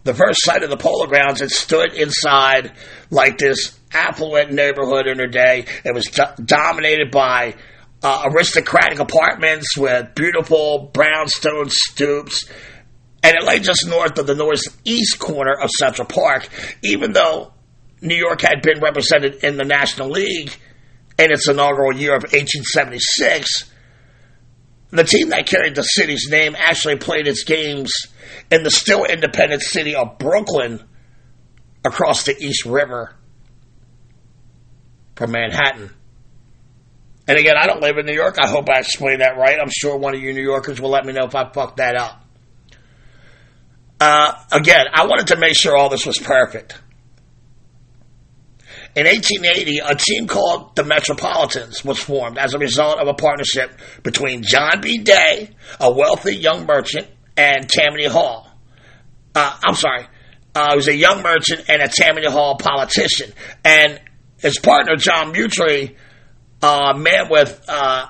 The 0.04 0.14
first 0.14 0.44
site 0.44 0.62
of 0.62 0.70
the 0.70 0.76
Polo 0.76 1.06
Grounds, 1.06 1.42
it 1.42 1.50
stood 1.50 1.92
inside 1.94 2.72
like 3.10 3.38
this 3.38 3.78
affluent 3.92 4.52
neighborhood 4.52 5.06
in 5.06 5.18
the 5.18 5.26
day. 5.26 5.66
It 5.84 5.94
was 5.94 6.06
do- 6.06 6.44
dominated 6.44 7.10
by 7.10 7.54
uh, 8.02 8.30
aristocratic 8.32 8.98
apartments 8.98 9.76
with 9.76 10.14
beautiful 10.14 10.90
brownstone 10.92 11.68
stoops. 11.68 12.48
And 13.22 13.36
it 13.36 13.44
lay 13.44 13.58
just 13.58 13.86
north 13.86 14.18
of 14.18 14.26
the 14.26 14.34
northeast 14.34 15.18
corner 15.18 15.52
of 15.52 15.68
Central 15.70 16.06
Park, 16.06 16.48
even 16.82 17.12
though 17.12 17.52
New 18.00 18.16
York 18.16 18.40
had 18.40 18.62
been 18.62 18.80
represented 18.80 19.44
in 19.44 19.56
the 19.56 19.64
National 19.64 20.08
League 20.08 20.50
in 21.18 21.30
its 21.30 21.48
inaugural 21.48 21.94
year 21.94 22.16
of 22.16 22.22
1876. 22.22 23.70
The 24.90 25.04
team 25.04 25.28
that 25.28 25.46
carried 25.46 25.74
the 25.74 25.82
city's 25.82 26.28
name 26.30 26.56
actually 26.56 26.96
played 26.96 27.26
its 27.28 27.44
games 27.44 27.92
in 28.50 28.62
the 28.62 28.70
still 28.70 29.04
independent 29.04 29.62
city 29.62 29.94
of 29.94 30.18
Brooklyn 30.18 30.82
across 31.84 32.24
the 32.24 32.36
East 32.38 32.64
River 32.64 33.14
from 35.14 35.32
Manhattan. 35.32 35.90
And 37.28 37.38
again, 37.38 37.54
I 37.56 37.66
don't 37.66 37.80
live 37.80 37.98
in 37.98 38.06
New 38.06 38.14
York. 38.14 38.36
I 38.42 38.48
hope 38.48 38.68
I 38.68 38.80
explained 38.80 39.20
that 39.20 39.36
right. 39.36 39.58
I'm 39.60 39.70
sure 39.70 39.96
one 39.96 40.14
of 40.14 40.20
you 40.20 40.32
New 40.32 40.42
Yorkers 40.42 40.80
will 40.80 40.90
let 40.90 41.04
me 41.04 41.12
know 41.12 41.26
if 41.26 41.34
I 41.34 41.48
fucked 41.52 41.76
that 41.76 41.94
up. 41.94 42.24
Uh, 44.00 44.32
again, 44.50 44.86
I 44.92 45.06
wanted 45.06 45.28
to 45.28 45.36
make 45.36 45.54
sure 45.54 45.76
all 45.76 45.90
this 45.90 46.06
was 46.06 46.18
perfect. 46.18 46.80
In 48.96 49.06
1880, 49.06 49.78
a 49.78 49.94
team 49.94 50.26
called 50.26 50.74
the 50.74 50.82
Metropolitans 50.82 51.84
was 51.84 51.98
formed 51.98 52.38
as 52.38 52.54
a 52.54 52.58
result 52.58 52.98
of 52.98 53.06
a 53.06 53.14
partnership 53.14 53.70
between 54.02 54.42
John 54.42 54.80
B. 54.80 54.98
Day, 54.98 55.50
a 55.78 55.92
wealthy 55.92 56.34
young 56.34 56.66
merchant, 56.66 57.06
and 57.36 57.68
Tammany 57.68 58.06
Hall. 58.06 58.50
Uh, 59.34 59.56
I'm 59.62 59.76
sorry, 59.76 60.06
uh, 60.54 60.70
he 60.70 60.76
was 60.76 60.88
a 60.88 60.96
young 60.96 61.22
merchant 61.22 61.66
and 61.68 61.82
a 61.82 61.88
Tammany 61.88 62.28
Hall 62.28 62.56
politician. 62.56 63.32
And 63.64 64.00
his 64.38 64.58
partner, 64.58 64.96
John 64.96 65.32
Mutrie, 65.32 65.94
uh, 66.60 66.94
man 66.96 67.28
with, 67.30 67.64
uh, 67.68 68.06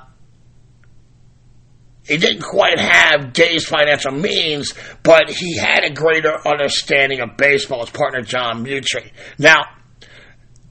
he 2.10 2.16
didn't 2.16 2.42
quite 2.42 2.80
have 2.80 3.32
Day's 3.32 3.64
financial 3.64 4.10
means, 4.10 4.74
but 5.04 5.30
he 5.30 5.56
had 5.56 5.84
a 5.84 5.94
greater 5.94 6.36
understanding 6.44 7.20
of 7.20 7.36
baseball, 7.36 7.82
his 7.82 7.90
partner, 7.90 8.20
John 8.20 8.64
Mutrie. 8.64 9.12
Now, 9.38 9.60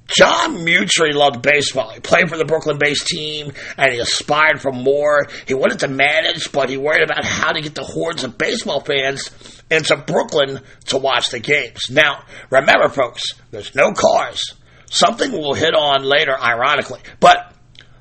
John 0.08 0.65
Mutrie 0.65 1.13
loved 1.13 1.41
baseball. 1.41 1.91
He 1.91 2.02
played 2.02 2.28
for 2.28 2.38
the 2.38 2.43
Brooklyn 2.43 2.78
based 2.78 3.08
team 3.08 3.54
and 3.78 3.93
he 3.93 3.99
aspired 3.99 4.60
for 4.60 4.73
more. 4.73 5.28
He 5.47 5.54
wanted 5.54 5.80
to 5.80 5.88
manage, 5.88 6.52
but 6.52 6.69
he 6.69 6.75
worried 6.75 7.04
about 7.04 7.23
how 7.23 7.54
to 7.54 7.62
get 7.62 7.73
the 7.73 7.86
hordes 7.86 8.25
of 8.25 8.38
baseball 8.38 8.82
fans 8.82 9.32
into 9.71 9.95
Brooklyn 9.95 10.60
to 10.88 10.97
watch 10.97 11.30
the 11.30 11.39
games. 11.39 11.89
Now, 11.89 12.25
remember, 12.49 12.89
folks, 12.89 13.23
there's 13.52 13.75
no 13.75 13.93
cars. 13.93 14.56
Something 14.89 15.32
we'll 15.32 15.54
hit 15.54 15.73
on 15.73 16.04
later, 16.04 16.38
ironically. 16.38 16.99
But 17.21 17.54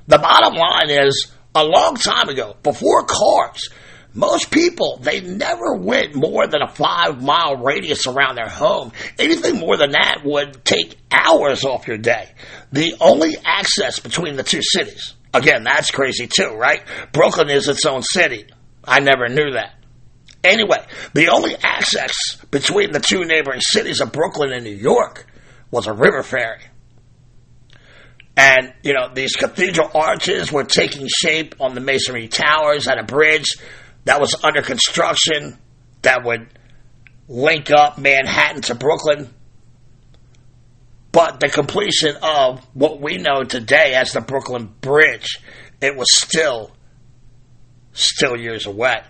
the 0.07 0.17
bottom 0.17 0.55
line 0.55 0.89
is 0.89 1.31
a 1.59 1.63
long 1.65 1.95
time 1.95 2.29
ago, 2.29 2.55
before 2.63 3.05
cars, 3.05 3.69
most 4.13 4.49
people, 4.49 4.97
they 5.01 5.21
never 5.21 5.75
went 5.75 6.15
more 6.15 6.47
than 6.47 6.61
a 6.61 6.67
five 6.67 7.21
mile 7.21 7.57
radius 7.57 8.07
around 8.07 8.35
their 8.35 8.49
home. 8.49 8.91
Anything 9.19 9.59
more 9.59 9.77
than 9.77 9.91
that 9.91 10.21
would 10.23 10.65
take 10.65 10.97
hours 11.11 11.63
off 11.63 11.87
your 11.87 11.97
day. 11.97 12.29
The 12.71 12.95
only 12.99 13.35
access 13.43 13.99
between 13.99 14.35
the 14.35 14.43
two 14.43 14.61
cities, 14.61 15.13
again, 15.33 15.63
that's 15.63 15.91
crazy 15.91 16.27
too, 16.27 16.55
right? 16.55 16.81
Brooklyn 17.11 17.49
is 17.49 17.67
its 17.67 17.85
own 17.85 18.01
city. 18.01 18.45
I 18.83 18.99
never 18.99 19.27
knew 19.27 19.51
that. 19.51 19.75
Anyway, 20.43 20.83
the 21.13 21.29
only 21.29 21.55
access 21.55 22.13
between 22.49 22.91
the 22.91 22.99
two 22.99 23.25
neighboring 23.25 23.61
cities 23.61 23.99
of 24.01 24.11
Brooklyn 24.11 24.53
and 24.53 24.63
New 24.63 24.75
York 24.75 25.27
was 25.69 25.85
a 25.85 25.93
river 25.93 26.23
ferry. 26.23 26.61
And, 28.39 28.73
you 28.83 28.93
know, 28.93 29.09
these 29.13 29.35
cathedral 29.35 29.91
arches 29.93 30.49
were 30.49 30.63
taking 30.63 31.09
shape 31.09 31.55
on 31.59 31.75
the 31.75 31.81
masonry 31.81 32.29
towers 32.29 32.87
at 32.87 32.97
a 32.97 33.03
bridge 33.03 33.57
that 34.05 34.21
was 34.21 34.33
under 34.41 34.61
construction 34.61 35.57
that 36.03 36.23
would 36.23 36.47
link 37.27 37.69
up 37.69 37.97
Manhattan 37.97 38.61
to 38.61 38.75
Brooklyn. 38.75 39.33
But 41.11 41.41
the 41.41 41.49
completion 41.49 42.15
of 42.23 42.65
what 42.73 43.01
we 43.01 43.17
know 43.17 43.43
today 43.43 43.93
as 43.93 44.13
the 44.13 44.21
Brooklyn 44.21 44.73
Bridge, 44.79 45.39
it 45.81 45.97
was 45.97 46.07
still, 46.09 46.71
still 47.91 48.37
years 48.37 48.65
away. 48.67 49.01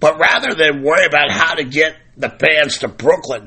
But 0.00 0.18
rather 0.18 0.54
than 0.54 0.82
worry 0.82 1.04
about 1.04 1.30
how 1.30 1.52
to 1.52 1.64
get 1.64 1.96
the 2.16 2.30
bands 2.30 2.78
to 2.78 2.88
Brooklyn, 2.88 3.46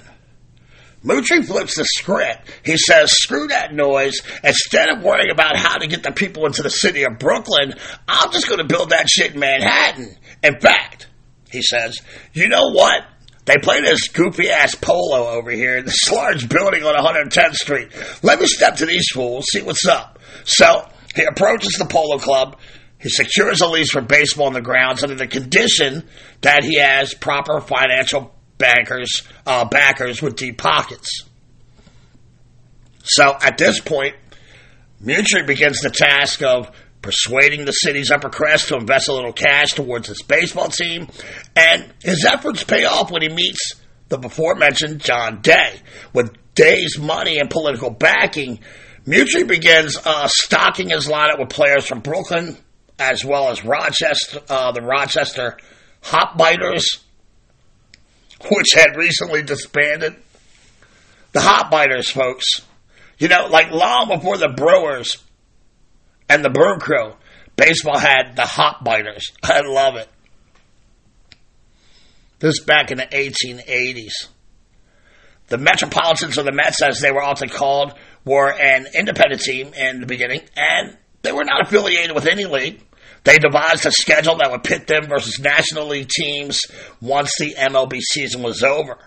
Mutrie 1.08 1.46
flips 1.46 1.78
the 1.78 1.86
script. 1.86 2.50
He 2.64 2.78
says, 2.78 3.12
screw 3.14 3.48
that 3.48 3.74
noise. 3.74 4.22
Instead 4.44 4.90
of 4.90 5.02
worrying 5.02 5.32
about 5.32 5.56
how 5.56 5.78
to 5.78 5.88
get 5.88 6.04
the 6.04 6.12
people 6.12 6.46
into 6.46 6.64
the 6.64 6.70
city 6.70 7.04
of 7.04 7.18
Brooklyn, 7.18 7.74
I'm 8.08 8.32
just 8.32 8.48
going 8.48 8.60
to 8.60 8.66
build 8.66 8.90
that 8.90 9.10
shit 9.10 9.34
in 9.34 9.40
Manhattan. 9.40 10.18
In 10.44 10.60
fact, 10.60 11.08
he 11.50 11.62
says, 11.62 12.02
you 12.34 12.50
know 12.50 12.72
what? 12.72 13.04
They 13.46 13.56
play 13.58 13.80
this 13.80 14.10
goofy 14.10 14.50
ass 14.50 14.76
polo 14.76 15.30
over 15.30 15.50
here 15.52 15.78
in 15.78 15.86
this 15.86 16.12
large 16.12 16.50
building 16.50 16.84
on 16.84 16.94
110th 16.96 17.56
Street. 17.56 17.90
Let 18.22 18.42
me 18.42 18.46
step 18.46 18.76
to 18.78 18.86
these 18.86 19.08
fools, 19.14 19.46
see 19.50 19.62
what's 19.62 19.88
up. 19.88 20.20
So 20.44 20.90
he 21.16 21.24
approaches 21.24 21.74
the 21.80 21.86
polo 21.86 22.18
club. 22.18 22.58
He 23.00 23.08
secures 23.08 23.62
a 23.62 23.68
lease 23.68 23.92
for 23.92 24.02
baseball 24.02 24.48
on 24.48 24.54
the 24.54 24.62
grounds 24.62 25.04
under 25.04 25.16
the 25.16 25.28
condition 25.28 26.10
that 26.42 26.66
he 26.66 26.80
has 26.80 27.14
proper 27.14 27.62
financial 27.62 28.34
bankers, 28.58 29.24
uh, 29.46 29.66
backers 29.66 30.22
with 30.22 30.36
deep 30.36 30.58
pockets. 30.58 31.24
So 33.04 33.38
at 33.42 33.58
this 33.58 33.80
point, 33.80 34.16
Mutrie 35.04 35.46
begins 35.46 35.82
the 35.82 35.90
task 35.90 36.42
of 36.42 36.72
persuading 37.02 37.66
the 37.66 37.72
city's 37.72 38.12
upper 38.12 38.30
crest 38.30 38.70
to 38.70 38.76
invest 38.76 39.08
a 39.08 39.14
little 39.14 39.32
cash 39.32 39.70
towards 39.70 40.08
his 40.08 40.22
baseball 40.22 40.68
team, 40.68 41.08
and 41.56 41.86
his 42.04 42.26
efforts 42.26 42.64
pay 42.64 42.86
off 42.86 43.12
when 43.12 43.22
he 43.22 43.30
meets 43.30 43.76
the 44.10 44.18
before 44.18 44.56
mentioned 44.56 45.00
John 45.02 45.42
Day. 45.42 45.80
With 46.14 46.36
Day's 46.56 46.98
money 46.98 47.38
and 47.38 47.50
political 47.50 47.92
backing, 47.92 48.60
Mutrie 49.06 49.48
begins 49.48 49.98
uh, 50.04 50.28
stocking 50.28 50.90
his 50.90 51.08
lineup 51.08 51.40
with 51.40 51.50
players 51.50 51.86
from 51.86 52.00
Brooklyn 52.00 52.58
as 53.00 53.24
well 53.24 53.50
as 53.50 53.64
Rochester, 53.64 54.42
uh, 54.50 54.72
the 54.72 54.82
Rochester 54.82 55.58
Hop 56.04 56.38
Bitters, 56.38 57.04
which 58.50 58.74
had 58.74 58.96
recently 58.96 59.42
disbanded. 59.42 60.16
The 61.32 61.42
Hop 61.42 61.72
Bitters, 61.72 62.10
folks. 62.10 62.46
You 63.18 63.28
know, 63.28 63.48
like 63.48 63.72
long 63.72 64.10
before 64.10 64.38
the 64.38 64.50
Brewers 64.50 65.18
and 66.30 66.44
the 66.44 66.50
Brew 66.50 66.78
Crew. 66.78 67.14
Baseball 67.56 67.98
had 67.98 68.36
the 68.36 68.46
Hop 68.46 68.84
Bitters. 68.84 69.32
I 69.44 69.62
love 69.62 69.96
it. 69.96 70.08
This 72.40 72.60
back 72.60 72.92
in 72.92 72.98
the 72.98 73.06
1880s. 73.06 74.28
The 75.48 75.58
Metropolitans, 75.58 76.38
or 76.38 76.44
the 76.44 76.52
Mets 76.52 76.82
as 76.82 77.00
they 77.00 77.12
were 77.12 77.24
often 77.24 77.50
called, 77.50 77.94
were 78.26 78.52
an 78.52 78.86
independent 78.94 79.42
team 79.42 79.74
in 79.74 80.02
the 80.02 80.06
beginning, 80.06 80.42
and 80.56 80.98
they 81.22 81.32
were 81.32 81.46
not 81.46 81.66
affiliated 81.66 82.14
with 82.14 82.28
any 82.28 82.46
league. 82.46 82.82
They 83.28 83.40
devised 83.40 83.86
a 83.86 83.92
schedule 83.92 84.38
that 84.38 84.52
would 84.52 84.64
pit 84.64 84.88
them 84.88 85.08
versus 85.10 85.38
National 85.38 85.88
League 85.88 86.08
teams 86.08 86.62
once 87.02 87.34
the 87.38 87.56
MLB 87.56 88.00
season 88.00 88.42
was 88.42 88.64
over. 88.64 88.98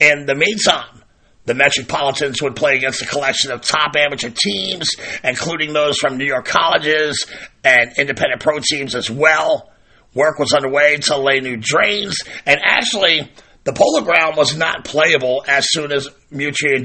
In 0.00 0.26
the 0.26 0.34
meantime, 0.34 1.04
the 1.44 1.54
Metropolitans 1.54 2.42
would 2.42 2.56
play 2.56 2.74
against 2.74 3.00
a 3.00 3.06
collection 3.06 3.52
of 3.52 3.60
top 3.60 3.94
amateur 3.96 4.30
teams, 4.34 4.90
including 5.22 5.72
those 5.72 5.98
from 5.98 6.18
New 6.18 6.24
York 6.24 6.46
colleges 6.46 7.26
and 7.62 7.92
independent 7.96 8.42
pro 8.42 8.58
teams 8.58 8.96
as 8.96 9.08
well. 9.08 9.70
Work 10.14 10.40
was 10.40 10.52
underway 10.52 10.96
to 10.96 11.16
lay 11.16 11.38
new 11.38 11.58
drains, 11.58 12.18
and 12.44 12.58
actually, 12.60 13.30
the 13.68 13.74
polo 13.74 14.00
ground 14.00 14.34
was 14.34 14.56
not 14.56 14.86
playable 14.86 15.44
as 15.46 15.66
soon 15.68 15.92
as 15.92 16.08
Mutual 16.30 16.78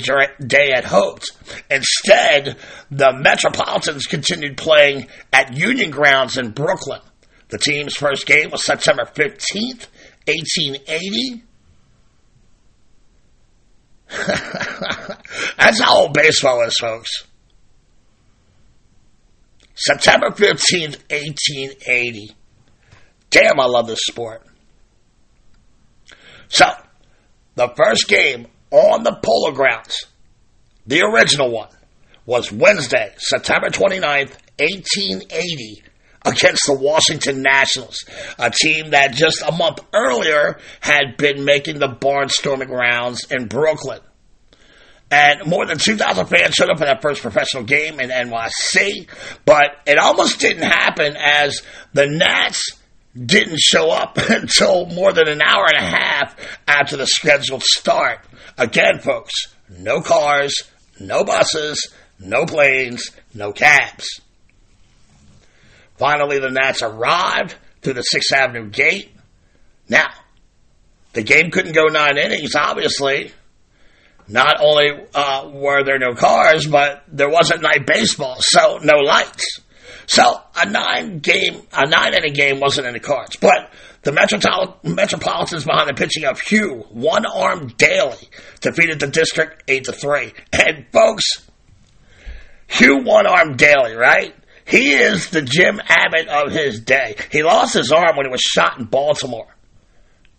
Day 0.46 0.72
had 0.76 0.84
hoped. 0.84 1.32
Instead, 1.72 2.58
the 2.92 3.14
Metropolitans 3.14 4.06
continued 4.06 4.58
playing 4.58 5.08
at 5.32 5.56
Union 5.56 5.92
Grounds 5.92 6.38
in 6.38 6.52
Brooklyn. 6.52 7.00
The 7.48 7.58
team's 7.58 7.96
first 7.96 8.26
game 8.26 8.50
was 8.52 8.66
September 8.66 9.06
15th, 9.06 9.88
1880. 10.28 11.44
That's 15.58 15.80
how 15.80 16.00
old 16.00 16.14
baseball 16.14 16.64
is, 16.64 16.76
folks. 16.78 17.12
September 19.74 20.32
15th, 20.32 21.00
1880. 21.10 22.36
Damn, 23.30 23.62
I 23.62 23.68
love 23.68 23.88
this 23.88 24.02
sport. 24.06 24.46
So, 26.54 26.66
the 27.56 27.74
first 27.76 28.08
game 28.08 28.46
on 28.70 29.02
the 29.02 29.18
Polo 29.24 29.56
Grounds, 29.56 30.06
the 30.86 31.02
original 31.02 31.50
one, 31.50 31.70
was 32.28 32.52
Wednesday, 32.52 33.12
September 33.18 33.70
29th, 33.70 34.38
1880, 34.60 35.84
against 36.24 36.62
the 36.68 36.78
Washington 36.80 37.42
Nationals, 37.42 38.06
a 38.38 38.52
team 38.52 38.92
that 38.92 39.14
just 39.14 39.42
a 39.42 39.52
month 39.52 39.80
earlier 39.96 40.60
had 40.80 41.18
been 41.18 41.44
making 41.44 41.80
the 41.80 41.90
barnstorming 41.90 42.70
rounds 42.70 43.26
in 43.32 43.48
Brooklyn. 43.48 44.02
And 45.10 45.48
more 45.48 45.66
than 45.66 45.80
2,000 45.80 46.28
fans 46.28 46.54
showed 46.54 46.70
up 46.70 46.78
for 46.78 46.86
that 46.86 47.02
first 47.02 47.24
professional 47.24 47.64
game 47.64 48.00
in 48.00 48.12
NYC, 48.12 49.10
but 49.44 49.72
it 49.88 49.98
almost 49.98 50.40
didn't 50.40 50.70
happen 50.70 51.16
as 51.18 51.64
the 51.94 52.06
Nats 52.06 52.80
didn't 53.16 53.60
show 53.60 53.92
up 53.92 54.18
until 54.30 54.88
more 54.88 55.14
than 55.14 55.28
an 55.28 55.42
hour 55.42 55.66
and 55.68 55.78
a 55.78 55.90
half 55.90 56.36
after 56.68 56.98
the 56.98 57.08
scheduled 57.08 57.64
start. 57.64 58.20
Again, 58.58 59.00
folks, 59.00 59.34
no 59.70 60.02
cars, 60.02 60.64
no 61.00 61.24
buses, 61.24 61.94
no 62.20 62.46
planes, 62.46 63.12
no 63.34 63.52
cabs. 63.52 64.22
Finally, 65.98 66.40
the 66.40 66.50
Nats 66.50 66.82
arrived 66.82 67.56
through 67.82 67.94
the 67.94 68.06
6th 68.14 68.32
Avenue 68.32 68.70
gate. 68.70 69.12
Now, 69.88 70.10
the 71.14 71.24
game 71.24 71.52
couldn't 71.52 71.74
go 71.74 71.86
nine 71.86 72.18
innings, 72.18 72.56
obviously. 72.56 73.32
Not 74.28 74.60
only 74.60 74.90
uh, 75.14 75.50
were 75.54 75.84
there 75.84 76.00
no 76.00 76.16
cars, 76.16 76.66
but 76.66 77.04
there 77.08 77.30
wasn't 77.30 77.62
night 77.62 77.86
baseball, 77.86 78.38
so 78.40 78.80
no 78.82 78.98
lights. 79.00 79.60
So 80.06 80.42
a 80.56 80.70
nine 80.70 81.20
game, 81.20 81.62
a 81.72 81.88
nine 81.88 82.14
inning 82.14 82.34
game 82.34 82.60
wasn't 82.60 82.88
in 82.88 82.94
the 82.94 83.00
cards, 83.00 83.36
but 83.38 83.72
the 84.04 84.12
Metropolitans 84.12 85.64
behind 85.64 85.90
the 85.90 85.94
pitching 85.94 86.26
of 86.26 86.40
Hugh, 86.40 86.86
one 86.90 87.26
arm 87.26 87.68
daily, 87.78 88.30
defeated 88.60 89.00
the 89.00 89.08
district 89.08 89.64
eight 89.70 89.86
to 89.86 89.94
three. 89.94 90.34
And 90.52 90.86
folks, 90.92 91.50
Hugh 92.68 93.04
one 93.04 93.26
arm 93.26 93.56
daily, 93.56 93.96
right? 93.96 94.36
He 94.66 94.94
is 94.94 95.30
the 95.30 95.42
Jim 95.42 95.80
Abbott 95.88 96.28
of 96.28 96.52
his 96.52 96.80
day. 96.80 97.16
He 97.32 97.44
lost 97.44 97.74
his 97.76 97.92
arm 97.92 98.16
when 98.16 98.26
he 98.26 98.32
was 98.32 98.42
shot 98.42 98.80
in 98.80 98.86
Baltimore. 98.86 99.53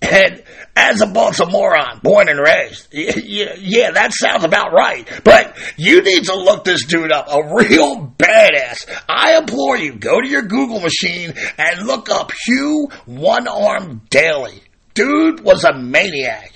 And 0.04 0.42
as 0.76 1.00
a 1.00 1.06
Baltimorean, 1.06 2.02
born 2.02 2.28
and 2.28 2.38
raised, 2.38 2.88
yeah, 2.92 3.90
that 3.92 4.12
sounds 4.12 4.44
about 4.44 4.72
right. 4.72 5.08
But 5.24 5.56
you 5.76 6.02
need 6.02 6.24
to 6.24 6.34
look 6.34 6.64
this 6.64 6.84
dude 6.84 7.12
up. 7.12 7.28
A 7.30 7.54
real 7.54 8.12
badass. 8.18 8.86
I 9.08 9.38
implore 9.38 9.76
you, 9.76 9.94
go 9.94 10.20
to 10.20 10.28
your 10.28 10.42
Google 10.42 10.80
machine 10.80 11.32
and 11.56 11.86
look 11.86 12.10
up 12.10 12.32
Hugh 12.46 12.88
One 13.06 13.48
Arm 13.48 14.02
Daily. 14.10 14.62
Dude 14.94 15.40
was 15.40 15.64
a 15.64 15.72
maniac. 15.72 16.52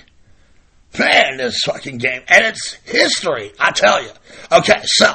Man, 0.98 1.36
this 1.36 1.60
fucking 1.64 1.98
game. 1.98 2.22
And 2.28 2.44
it's 2.46 2.72
history, 2.84 3.52
I 3.58 3.70
tell 3.72 4.02
you. 4.02 4.10
Okay, 4.50 4.80
so 4.84 5.14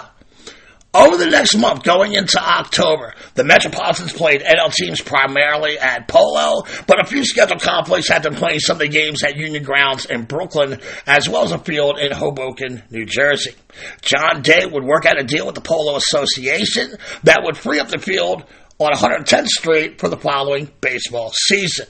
over 0.93 1.17
the 1.17 1.25
next 1.25 1.57
month, 1.57 1.83
going 1.83 2.13
into 2.13 2.39
October, 2.39 3.15
the 3.33 3.43
Metropolitans 3.43 4.13
played 4.13 4.41
NL 4.41 4.71
teams 4.71 5.01
primarily 5.01 5.79
at 5.79 6.07
Polo, 6.07 6.65
but 6.85 7.01
a 7.01 7.05
few 7.05 7.25
scheduled 7.25 7.61
conflicts 7.61 8.07
had 8.07 8.21
them 8.21 8.35
playing 8.35 8.59
some 8.59 8.75
of 8.75 8.79
the 8.79 8.87
games 8.87 9.23
at 9.23 9.35
Union 9.35 9.63
Grounds 9.63 10.05
in 10.05 10.25
Brooklyn, 10.25 10.79
as 11.07 11.27
well 11.27 11.43
as 11.43 11.51
a 11.51 11.57
field 11.57 11.97
in 11.97 12.11
Hoboken, 12.11 12.83
New 12.91 13.05
Jersey. 13.05 13.55
John 14.01 14.43
Day 14.43 14.65
would 14.65 14.83
work 14.83 15.05
out 15.05 15.19
a 15.19 15.23
deal 15.23 15.47
with 15.47 15.55
the 15.55 15.61
Polo 15.61 15.95
Association 15.95 16.95
that 17.23 17.41
would 17.43 17.57
free 17.57 17.79
up 17.79 17.87
the 17.87 17.97
field 17.97 18.43
on 18.77 18.93
110th 18.93 19.47
Street 19.47 19.99
for 19.99 20.09
the 20.09 20.17
following 20.17 20.69
baseball 20.79 21.31
season. 21.33 21.87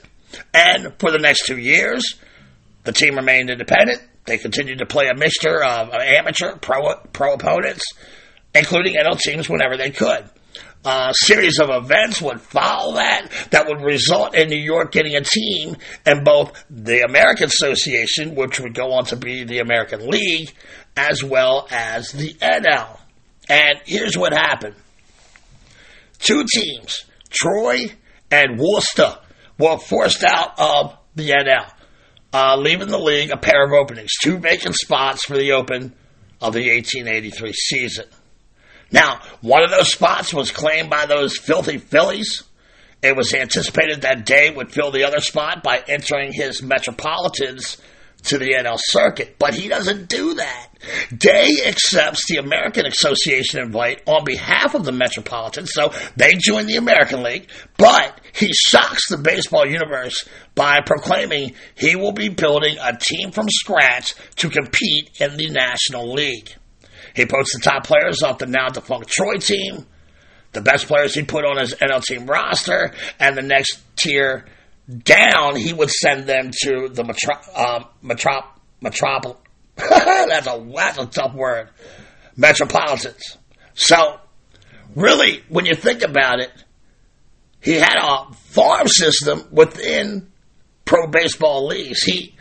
And 0.54 0.94
for 0.98 1.12
the 1.12 1.20
next 1.20 1.46
two 1.46 1.58
years, 1.58 2.16
the 2.84 2.94
team 2.94 3.16
remained 3.16 3.50
independent. 3.50 4.02
They 4.26 4.38
continued 4.38 4.80
to 4.80 4.86
play 4.86 5.10
a 5.10 5.18
mixture 5.18 5.62
of 5.62 5.90
amateur, 5.90 6.56
pro, 6.58 6.96
pro 7.12 7.34
opponents, 7.34 7.84
including 8.54 8.96
NL 8.96 9.20
teams 9.20 9.50
whenever 9.50 9.78
they 9.78 9.92
could. 9.92 10.30
A 10.86 11.14
series 11.16 11.60
of 11.60 11.70
events 11.70 12.22
would 12.22 12.42
follow 12.42 12.96
that 12.96 13.30
that 13.52 13.68
would 13.68 13.82
result 13.82 14.36
in 14.36 14.50
New 14.50 14.58
York 14.58 14.92
getting 14.92 15.16
a 15.16 15.22
team 15.22 15.78
in 16.06 16.26
both 16.26 16.62
the 16.70 17.04
American 17.04 17.46
Association, 17.46 18.36
which 18.36 18.60
would 18.60 18.74
go 18.74 18.92
on 18.92 19.06
to 19.06 19.16
be 19.16 19.46
the 19.46 19.60
American 19.60 20.10
League, 20.10 20.54
as 20.98 21.24
well 21.24 21.68
as 21.72 22.12
the 22.12 22.34
NL. 22.34 23.00
And 23.50 23.80
here's 23.86 24.18
what 24.18 24.34
happened. 24.34 24.76
Two 26.20 26.46
teams, 26.54 27.06
Troy 27.30 27.94
and 28.30 28.60
Worcester, 28.60 29.18
were 29.58 29.78
forced 29.78 30.24
out 30.26 30.60
of 30.60 30.98
the 31.16 31.30
NL, 31.30 31.72
uh, 32.34 32.58
leaving 32.58 32.90
the 32.90 32.98
league 32.98 33.32
a 33.32 33.38
pair 33.38 33.66
of 33.66 33.72
openings, 33.72 34.12
two 34.22 34.38
vacant 34.38 34.76
spots 34.76 35.26
for 35.26 35.38
the 35.38 35.54
open 35.54 35.94
of 36.42 36.54
the 36.54 36.72
1883 36.72 37.54
season. 37.54 38.06
Now, 38.94 39.22
one 39.42 39.64
of 39.64 39.72
those 39.72 39.92
spots 39.92 40.34
was 40.34 40.52
claimed 40.52 40.90
by 40.90 41.08
those 41.08 41.38
filthy 41.38 41.80
Phillies. 41.80 42.44
It 43.02 43.18
was 43.18 43.34
anticipated 43.34 44.04
that 44.04 44.26
Day 44.26 44.52
would 44.52 44.72
fill 44.72 44.92
the 44.92 45.04
other 45.04 45.20
spot 45.20 45.64
by 45.64 45.84
entering 45.88 46.32
his 46.32 46.62
Metropolitans 46.62 47.78
to 48.26 48.38
the 48.38 48.54
NL 48.54 48.78
circuit, 48.80 49.36
but 49.38 49.54
he 49.54 49.68
doesn't 49.68 50.08
do 50.08 50.36
that. 50.36 50.68
Day 51.18 51.58
accepts 51.66 52.30
the 52.30 52.38
American 52.38 52.86
Association 52.86 53.60
invite 53.60 54.02
on 54.08 54.24
behalf 54.24 54.76
of 54.76 54.86
the 54.86 54.92
Metropolitans, 54.92 55.72
so 55.74 55.92
they 56.16 56.32
join 56.38 56.68
the 56.68 56.78
American 56.78 57.24
League, 57.24 57.50
but 57.78 58.22
he 58.32 58.52
shocks 58.54 59.10
the 59.10 59.18
baseball 59.18 59.66
universe 59.66 60.28
by 60.56 60.80
proclaiming 60.86 61.54
he 61.76 61.96
will 61.96 62.14
be 62.14 62.30
building 62.30 62.78
a 62.82 62.98
team 62.98 63.32
from 63.32 63.50
scratch 63.50 64.16
to 64.36 64.50
compete 64.50 65.10
in 65.20 65.36
the 65.36 65.50
National 65.50 66.14
League. 66.14 66.56
He 67.16 67.26
puts 67.26 67.54
the 67.54 67.62
top 67.62 67.86
players 67.86 68.24
off 68.24 68.40
the 68.40 68.46
now 68.46 68.70
defunct 68.70 69.10
Troy 69.10 69.38
team, 69.38 69.86
the 70.52 70.62
best 70.62 70.88
players 70.88 71.14
he 71.14 71.24
put 71.24 71.46
on 71.46 71.58
his 71.58 71.74
NL 71.76 72.04
team 72.04 72.26
roster, 72.26 72.94
and 73.20 73.38
the 73.38 73.42
next 73.42 73.80
tier 73.96 74.46
down, 75.04 75.56
he 75.56 75.74
would 75.74 75.90
send 75.90 76.26
them 76.26 76.52
to 76.64 76.90
the 76.90 77.04
metro, 77.04 77.36
um, 77.56 77.86
metrop, 78.04 78.46
metropol. 78.84 79.38
that's 79.76 80.48
a 80.48 80.72
that's 80.76 80.98
a 80.98 81.06
tough 81.06 81.34
word. 81.34 81.70
Metropolitans. 82.36 83.38
So, 83.76 84.20
really, 84.96 85.44
when 85.50 85.66
you 85.66 85.76
think 85.76 86.04
about 86.04 86.40
it, 86.40 86.52
he 87.62 87.74
had 87.74 87.96
a 87.98 88.34
farm 88.34 88.88
system 88.88 89.48
within 89.52 90.32
pro 90.86 91.08
baseball 91.08 91.68
leagues. 91.68 92.04
He 92.04 92.36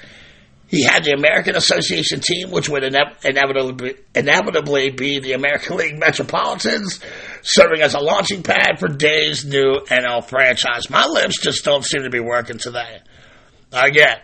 he 0.72 0.84
had 0.84 1.04
the 1.04 1.12
American 1.12 1.54
Association 1.54 2.20
team, 2.20 2.50
which 2.50 2.66
would 2.70 2.82
ine- 2.82 3.14
inevitably, 3.22 3.94
inevitably 4.14 4.88
be 4.88 5.20
the 5.20 5.34
American 5.34 5.76
League 5.76 5.98
Metropolitans, 5.98 6.98
serving 7.42 7.82
as 7.82 7.92
a 7.92 8.00
launching 8.00 8.42
pad 8.42 8.78
for 8.78 8.88
Day's 8.88 9.44
new 9.44 9.80
NL 9.88 10.24
franchise. 10.24 10.88
My 10.88 11.04
lips 11.04 11.38
just 11.42 11.62
don't 11.62 11.84
seem 11.84 12.04
to 12.04 12.10
be 12.10 12.20
working 12.20 12.56
today. 12.56 13.02
Again, 13.70 14.18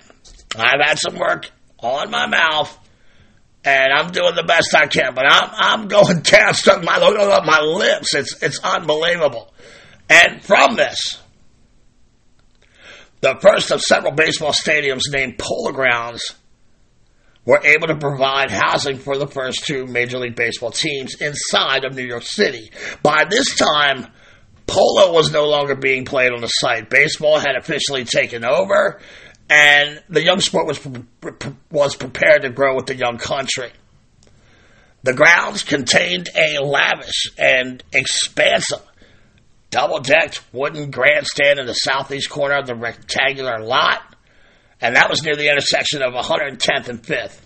I've 0.56 0.80
had 0.80 0.98
some 0.98 1.18
work 1.18 1.50
on 1.80 2.11
my 2.11 2.26
mouth, 2.26 2.74
and 3.62 3.92
I'm 3.92 4.11
doing 4.11 4.34
the 4.34 4.42
best 4.42 4.74
I 4.74 4.87
can, 4.87 5.14
but 5.14 5.26
I'm 5.30 5.50
I'm 5.52 5.88
going 5.88 6.20
down, 6.22 6.54
stuck 6.54 6.82
my 6.82 6.98
my 7.44 7.61
lips. 7.61 8.14
It's 8.14 8.42
it's 8.42 8.58
unbelievable. 8.61 9.52
And 10.08 10.42
from 10.42 10.76
this, 10.76 11.18
the 13.20 13.37
first 13.40 13.70
of 13.70 13.81
several 13.81 14.12
baseball 14.12 14.52
stadiums 14.52 15.02
named 15.11 15.38
Polo 15.38 15.72
Grounds 15.72 16.35
were 17.44 17.61
able 17.64 17.87
to 17.88 17.96
provide 17.96 18.50
housing 18.50 18.98
for 18.98 19.16
the 19.16 19.26
first 19.26 19.64
two 19.66 19.87
Major 19.87 20.18
League 20.18 20.37
Baseball 20.37 20.70
teams 20.70 21.14
inside 21.20 21.85
of 21.85 21.94
New 21.94 22.04
York 22.04 22.22
City. 22.22 22.70
By 23.02 23.24
this 23.28 23.57
time, 23.57 24.07
polo 24.66 25.12
was 25.12 25.33
no 25.33 25.46
longer 25.46 25.74
being 25.74 26.04
played 26.04 26.33
on 26.33 26.42
the 26.42 26.48
site. 26.48 26.90
Baseball 26.90 27.38
had 27.38 27.57
officially 27.57 28.04
taken 28.04 28.44
over, 28.44 29.00
and 29.48 30.02
the 30.11 30.22
young 30.22 30.40
sport 30.40 30.66
was 30.66 30.78
was 31.70 31.96
prepared 31.96 32.42
to 32.42 32.50
grow 32.50 32.76
with 32.76 32.87
the 32.87 32.94
young 32.94 33.16
country. 33.16 33.72
The 35.02 35.14
grounds 35.14 35.62
contained 35.62 36.28
a 36.37 36.59
lavish 36.62 37.31
and 37.38 37.83
expansive 37.94 38.83
double 39.70 40.00
decked 40.00 40.42
wooden 40.52 40.90
grandstand 40.90 41.59
in 41.59 41.66
the 41.66 41.74
southeast 41.74 42.31
corner 42.31 42.57
of 42.57 42.66
the 42.66 42.74
rectangular 42.74 43.61
lot, 43.61 44.16
and 44.81 44.96
that 44.96 45.11
was 45.11 45.22
near 45.22 45.37
the 45.37 45.50
intersection 45.50 46.02
of 46.02 46.14
110th 46.14 46.88
and 46.88 47.02
5th, 47.02 47.38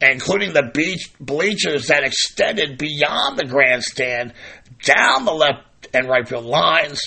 including 0.00 0.52
the 0.52 0.70
beach 0.72 1.12
bleachers 1.20 1.88
that 1.88 2.04
extended 2.04 2.78
beyond 2.78 3.38
the 3.38 3.46
grandstand 3.46 4.32
down 4.84 5.24
the 5.24 5.32
left 5.32 5.88
and 5.92 6.08
right 6.08 6.26
field 6.28 6.44
lines. 6.44 7.00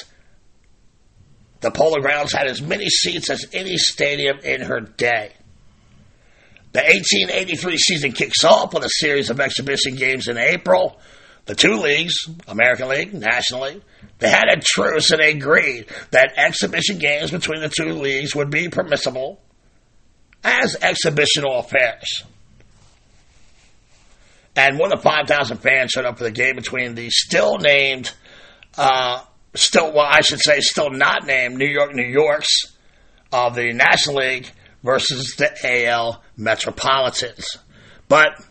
The 1.61 1.71
Polo 1.71 2.01
Grounds 2.01 2.33
had 2.33 2.47
as 2.47 2.61
many 2.61 2.89
seats 2.89 3.29
as 3.29 3.45
any 3.53 3.77
stadium 3.77 4.39
in 4.39 4.61
her 4.61 4.81
day. 4.81 5.31
The 6.73 6.81
1883 6.81 7.77
season 7.77 8.11
kicks 8.11 8.43
off 8.43 8.73
with 8.73 8.83
a 8.83 8.89
series 8.89 9.29
of 9.29 9.39
exhibition 9.39 9.95
games 9.95 10.27
in 10.27 10.37
April. 10.37 10.99
The 11.45 11.55
two 11.55 11.77
leagues, 11.77 12.15
American 12.47 12.89
League, 12.89 13.13
National 13.13 13.61
League, 13.61 13.81
they 14.23 14.29
had 14.29 14.47
a 14.47 14.61
truce 14.61 15.11
and 15.11 15.19
agreed 15.19 15.87
that 16.11 16.31
exhibition 16.37 16.97
games 16.97 17.29
between 17.29 17.59
the 17.59 17.67
two 17.67 17.91
leagues 17.91 18.33
would 18.33 18.49
be 18.49 18.69
permissible 18.69 19.41
as 20.45 20.77
exhibitional 20.81 21.59
affairs. 21.59 22.23
And 24.55 24.77
more 24.77 24.87
than 24.87 24.99
5,000 24.99 25.57
fans 25.57 25.91
showed 25.91 26.05
up 26.05 26.17
for 26.17 26.23
the 26.23 26.31
game 26.31 26.55
between 26.55 26.95
the 26.95 27.09
still 27.09 27.57
named, 27.57 28.13
uh, 28.77 29.23
still, 29.55 29.91
well, 29.91 30.07
I 30.09 30.21
should 30.21 30.39
say, 30.39 30.61
still 30.61 30.89
not 30.89 31.25
named 31.25 31.57
New 31.57 31.67
York, 31.67 31.93
New 31.93 32.07
Yorks 32.07 32.47
of 33.33 33.55
the 33.55 33.73
National 33.73 34.17
League 34.17 34.49
versus 34.83 35.35
the 35.37 35.51
AL 35.65 36.23
Metropolitans. 36.37 37.57
But 38.07 38.41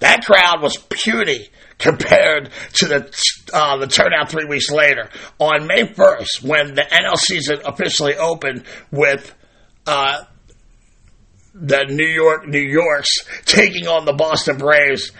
that 0.00 0.26
crowd 0.26 0.60
was 0.60 0.76
puny 0.76 1.48
compared 1.78 2.50
to 2.74 2.86
the 2.86 3.22
uh, 3.52 3.76
the 3.78 3.86
turnout 3.86 4.30
three 4.30 4.44
weeks 4.44 4.70
later. 4.70 5.08
On 5.38 5.66
May 5.66 5.84
1st, 5.84 6.42
when 6.42 6.74
the 6.74 6.82
NL 6.82 7.16
season 7.16 7.60
officially 7.64 8.16
opened 8.16 8.64
with 8.90 9.34
uh, 9.86 10.24
the 11.54 11.84
New 11.88 12.06
York 12.06 12.46
New 12.46 12.60
Yorks 12.60 13.26
taking 13.44 13.86
on 13.86 14.04
the 14.04 14.12
Boston 14.12 14.58
Braves 14.58 15.12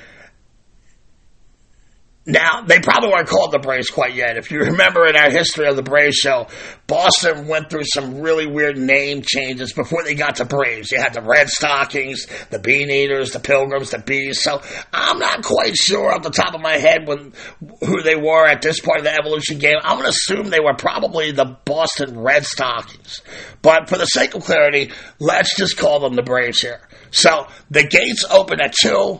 now, 2.28 2.60
they 2.60 2.78
probably 2.78 3.08
weren't 3.08 3.26
called 3.26 3.52
the 3.52 3.58
Braves 3.58 3.88
quite 3.88 4.14
yet. 4.14 4.36
If 4.36 4.50
you 4.50 4.58
remember 4.58 5.06
in 5.06 5.16
our 5.16 5.30
history 5.30 5.66
of 5.66 5.76
the 5.76 5.82
Braves 5.82 6.16
show, 6.16 6.48
Boston 6.86 7.48
went 7.48 7.70
through 7.70 7.84
some 7.86 8.20
really 8.20 8.46
weird 8.46 8.76
name 8.76 9.22
changes 9.22 9.72
before 9.72 10.04
they 10.04 10.14
got 10.14 10.36
to 10.36 10.44
Braves. 10.44 10.92
You 10.92 11.00
had 11.00 11.14
the 11.14 11.22
Red 11.22 11.48
Stockings, 11.48 12.26
the 12.50 12.58
Bean 12.58 12.90
Eaters, 12.90 13.32
the 13.32 13.40
Pilgrims, 13.40 13.92
the 13.92 13.98
Bees. 13.98 14.42
So 14.42 14.60
I'm 14.92 15.18
not 15.18 15.42
quite 15.42 15.74
sure 15.74 16.12
off 16.12 16.22
the 16.22 16.28
top 16.28 16.54
of 16.54 16.60
my 16.60 16.74
head 16.74 17.08
when, 17.08 17.32
who 17.80 18.02
they 18.02 18.16
were 18.16 18.46
at 18.46 18.60
this 18.60 18.78
part 18.78 18.98
of 18.98 19.04
the 19.04 19.14
evolution 19.14 19.58
game. 19.58 19.76
I'm 19.82 19.96
going 19.96 20.04
to 20.04 20.10
assume 20.10 20.50
they 20.50 20.60
were 20.60 20.74
probably 20.74 21.30
the 21.30 21.56
Boston 21.64 22.18
Red 22.18 22.44
Stockings. 22.44 23.22
But 23.62 23.88
for 23.88 23.96
the 23.96 24.04
sake 24.04 24.34
of 24.34 24.44
clarity, 24.44 24.92
let's 25.18 25.56
just 25.56 25.78
call 25.78 26.00
them 26.00 26.14
the 26.14 26.22
Braves 26.22 26.60
here. 26.60 26.86
So 27.10 27.46
the 27.70 27.84
gates 27.84 28.26
open 28.30 28.60
at 28.60 28.74
2, 28.74 29.18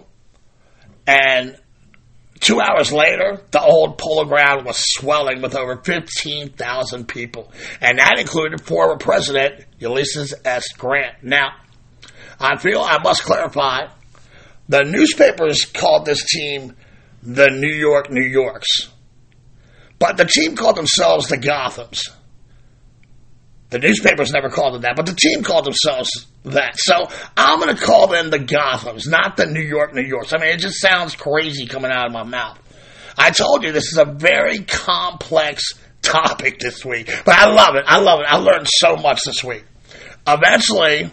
and 1.06 1.56
Two 2.40 2.60
hours 2.60 2.92
later, 2.92 3.40
the 3.50 3.60
old 3.60 3.98
polo 3.98 4.24
ground 4.24 4.64
was 4.64 4.76
swelling 4.78 5.42
with 5.42 5.54
over 5.54 5.76
15,000 5.76 7.08
people, 7.08 7.52
and 7.80 7.98
that 7.98 8.18
included 8.18 8.60
former 8.60 8.96
President 8.96 9.64
Ulysses 9.78 10.34
S. 10.44 10.68
Grant. 10.76 11.22
Now, 11.22 11.50
I 12.38 12.56
feel 12.58 12.80
I 12.80 12.98
must 13.02 13.24
clarify 13.24 13.88
the 14.68 14.84
newspapers 14.84 15.64
called 15.64 16.06
this 16.06 16.24
team 16.24 16.76
the 17.22 17.48
New 17.48 17.74
York 17.74 18.10
New 18.10 18.26
Yorks, 18.26 18.88
but 19.98 20.16
the 20.16 20.24
team 20.24 20.54
called 20.54 20.76
themselves 20.76 21.28
the 21.28 21.38
Gothams. 21.38 22.08
The 23.70 23.78
newspapers 23.78 24.32
never 24.32 24.48
called 24.48 24.76
it 24.76 24.82
that, 24.82 24.96
but 24.96 25.04
the 25.04 25.14
team 25.14 25.42
called 25.42 25.66
themselves 25.66 26.26
that. 26.44 26.78
So 26.78 27.06
I'm 27.36 27.60
going 27.60 27.76
to 27.76 27.82
call 27.82 28.06
them 28.06 28.30
the 28.30 28.38
Gothams, 28.38 29.06
not 29.06 29.36
the 29.36 29.46
New 29.46 29.60
York 29.60 29.94
New 29.94 30.02
Yorks. 30.02 30.32
I 30.32 30.38
mean, 30.38 30.48
it 30.50 30.60
just 30.60 30.80
sounds 30.80 31.14
crazy 31.14 31.66
coming 31.66 31.90
out 31.90 32.06
of 32.06 32.12
my 32.12 32.22
mouth. 32.22 32.58
I 33.18 33.30
told 33.30 33.64
you 33.64 33.72
this 33.72 33.92
is 33.92 33.98
a 33.98 34.06
very 34.06 34.60
complex 34.60 35.74
topic 36.00 36.60
this 36.60 36.84
week, 36.84 37.10
but 37.26 37.34
I 37.34 37.46
love 37.46 37.74
it. 37.74 37.84
I 37.86 37.98
love 37.98 38.20
it. 38.20 38.26
I 38.28 38.36
learned 38.36 38.68
so 38.68 38.96
much 38.96 39.20
this 39.26 39.44
week. 39.44 39.64
Eventually, 40.26 41.10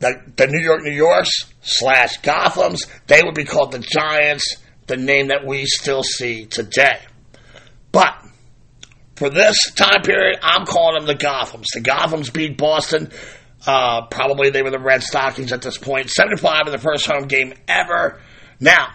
the, 0.00 0.20
the 0.36 0.46
New 0.48 0.60
York 0.60 0.82
New 0.82 0.92
Yorks 0.92 1.44
slash 1.62 2.20
Gothams, 2.20 2.88
they 3.06 3.22
would 3.22 3.34
be 3.34 3.44
called 3.44 3.72
the 3.72 3.78
Giants, 3.78 4.56
the 4.86 4.96
name 4.96 5.28
that 5.28 5.46
we 5.46 5.66
still 5.66 6.02
see 6.02 6.46
today. 6.46 6.98
But 7.92 8.14
for 9.16 9.30
this 9.30 9.56
time 9.74 10.02
period, 10.02 10.38
I'm 10.42 10.66
calling 10.66 11.04
them 11.04 11.06
the 11.06 11.14
Gothams. 11.14 11.66
The 11.72 11.80
Gothams 11.80 12.32
beat 12.32 12.58
Boston. 12.58 13.10
Uh, 13.66 14.06
probably 14.06 14.50
they 14.50 14.62
were 14.62 14.70
the 14.70 14.78
Red 14.78 15.02
Stockings 15.02 15.52
at 15.52 15.62
this 15.62 15.78
point. 15.78 16.10
75 16.10 16.66
in 16.66 16.72
the 16.72 16.78
first 16.78 17.06
home 17.06 17.28
game 17.28 17.54
ever. 17.68 18.20
Now, 18.60 18.92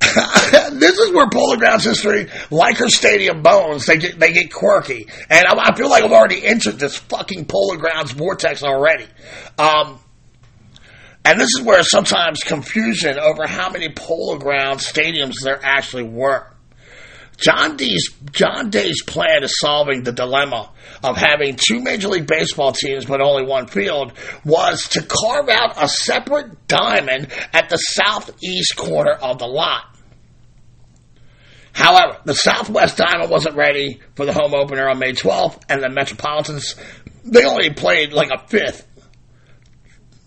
this 0.72 0.98
is 0.98 1.12
where 1.12 1.28
Polo 1.28 1.56
Grounds 1.56 1.84
history, 1.84 2.28
like 2.50 2.78
her 2.78 2.88
stadium 2.88 3.42
bones, 3.42 3.86
they 3.86 3.98
get 3.98 4.18
they 4.18 4.32
get 4.32 4.52
quirky, 4.52 5.06
and 5.28 5.46
I, 5.46 5.70
I 5.70 5.76
feel 5.76 5.90
like 5.90 6.02
I've 6.02 6.12
already 6.12 6.44
entered 6.44 6.78
this 6.78 6.96
fucking 6.96 7.46
Polo 7.46 7.76
Grounds 7.76 8.12
vortex 8.12 8.62
already. 8.62 9.06
Um, 9.58 9.98
and 11.24 11.38
this 11.38 11.50
is 11.58 11.62
where 11.62 11.82
sometimes 11.82 12.40
confusion 12.40 13.18
over 13.18 13.46
how 13.46 13.70
many 13.70 13.90
Polo 13.90 14.38
Grounds 14.38 14.90
stadiums 14.90 15.34
there 15.42 15.60
actually 15.62 16.04
were. 16.04 16.46
John 17.38 17.76
Day's, 17.76 18.08
John 18.32 18.70
Day's 18.70 19.02
plan 19.02 19.44
is 19.44 19.58
solving 19.60 20.02
the 20.02 20.12
dilemma 20.12 20.70
of 21.04 21.16
having 21.16 21.56
two 21.56 21.80
Major 21.80 22.08
League 22.08 22.26
Baseball 22.26 22.72
teams 22.72 23.04
but 23.04 23.20
only 23.20 23.44
one 23.44 23.68
field 23.68 24.12
was 24.44 24.88
to 24.88 25.02
carve 25.02 25.48
out 25.48 25.82
a 25.82 25.88
separate 25.88 26.66
diamond 26.66 27.28
at 27.52 27.68
the 27.68 27.76
southeast 27.76 28.76
corner 28.76 29.12
of 29.12 29.38
the 29.38 29.46
lot. 29.46 29.84
However, 31.72 32.18
the 32.24 32.34
Southwest 32.34 32.96
Diamond 32.96 33.30
wasn't 33.30 33.54
ready 33.54 34.00
for 34.16 34.26
the 34.26 34.32
home 34.32 34.52
opener 34.52 34.88
on 34.88 34.98
May 34.98 35.12
12th, 35.12 35.62
and 35.68 35.80
the 35.80 35.88
Metropolitans, 35.88 36.74
they 37.24 37.44
only 37.44 37.70
played 37.70 38.12
like 38.12 38.30
a 38.30 38.48
fifth, 38.48 38.84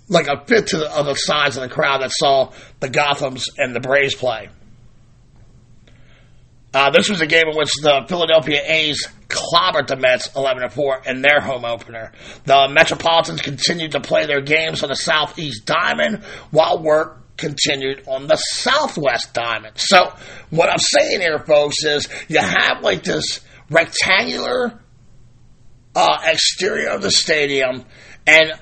like 0.07 0.27
a 0.27 0.45
fifth 0.45 0.71
the, 0.71 0.89
of 0.89 1.07
the 1.07 1.15
size 1.15 1.57
of 1.57 1.63
the 1.63 1.67
crowd 1.67 2.03
that 2.03 2.11
saw 2.13 2.53
the 2.79 2.87
Gothams 2.87 3.47
and 3.57 3.75
the 3.75 3.81
Braves 3.81 4.15
play. 4.15 4.47
Uh, 6.73 6.89
this 6.89 7.09
was 7.09 7.19
a 7.21 7.27
game 7.27 7.49
in 7.49 7.55
which 7.55 7.73
the 7.81 8.05
Philadelphia 8.07 8.61
A's 8.65 9.05
clobbered 9.27 9.87
the 9.87 9.97
Mets 9.97 10.33
11 10.35 10.69
4 10.69 11.01
in 11.05 11.21
their 11.21 11.41
home 11.41 11.65
opener. 11.65 12.13
The 12.45 12.69
Metropolitans 12.69 13.41
continued 13.41 13.91
to 13.91 13.99
play 13.99 14.25
their 14.25 14.41
games 14.41 14.81
on 14.81 14.89
the 14.89 14.95
Southeast 14.95 15.65
Diamond 15.65 16.23
while 16.51 16.81
work 16.81 17.37
continued 17.37 18.03
on 18.07 18.27
the 18.27 18.37
Southwest 18.37 19.33
Diamond. 19.33 19.77
So, 19.77 20.13
what 20.49 20.69
I'm 20.69 20.79
saying 20.79 21.21
here, 21.21 21.39
folks, 21.39 21.83
is 21.83 22.07
you 22.29 22.39
have 22.39 22.81
like 22.81 23.03
this 23.03 23.41
rectangular 23.69 24.79
uh, 25.95 26.17
exterior 26.23 26.89
of 26.89 27.01
the 27.01 27.11
stadium, 27.11 27.83
and 28.25 28.53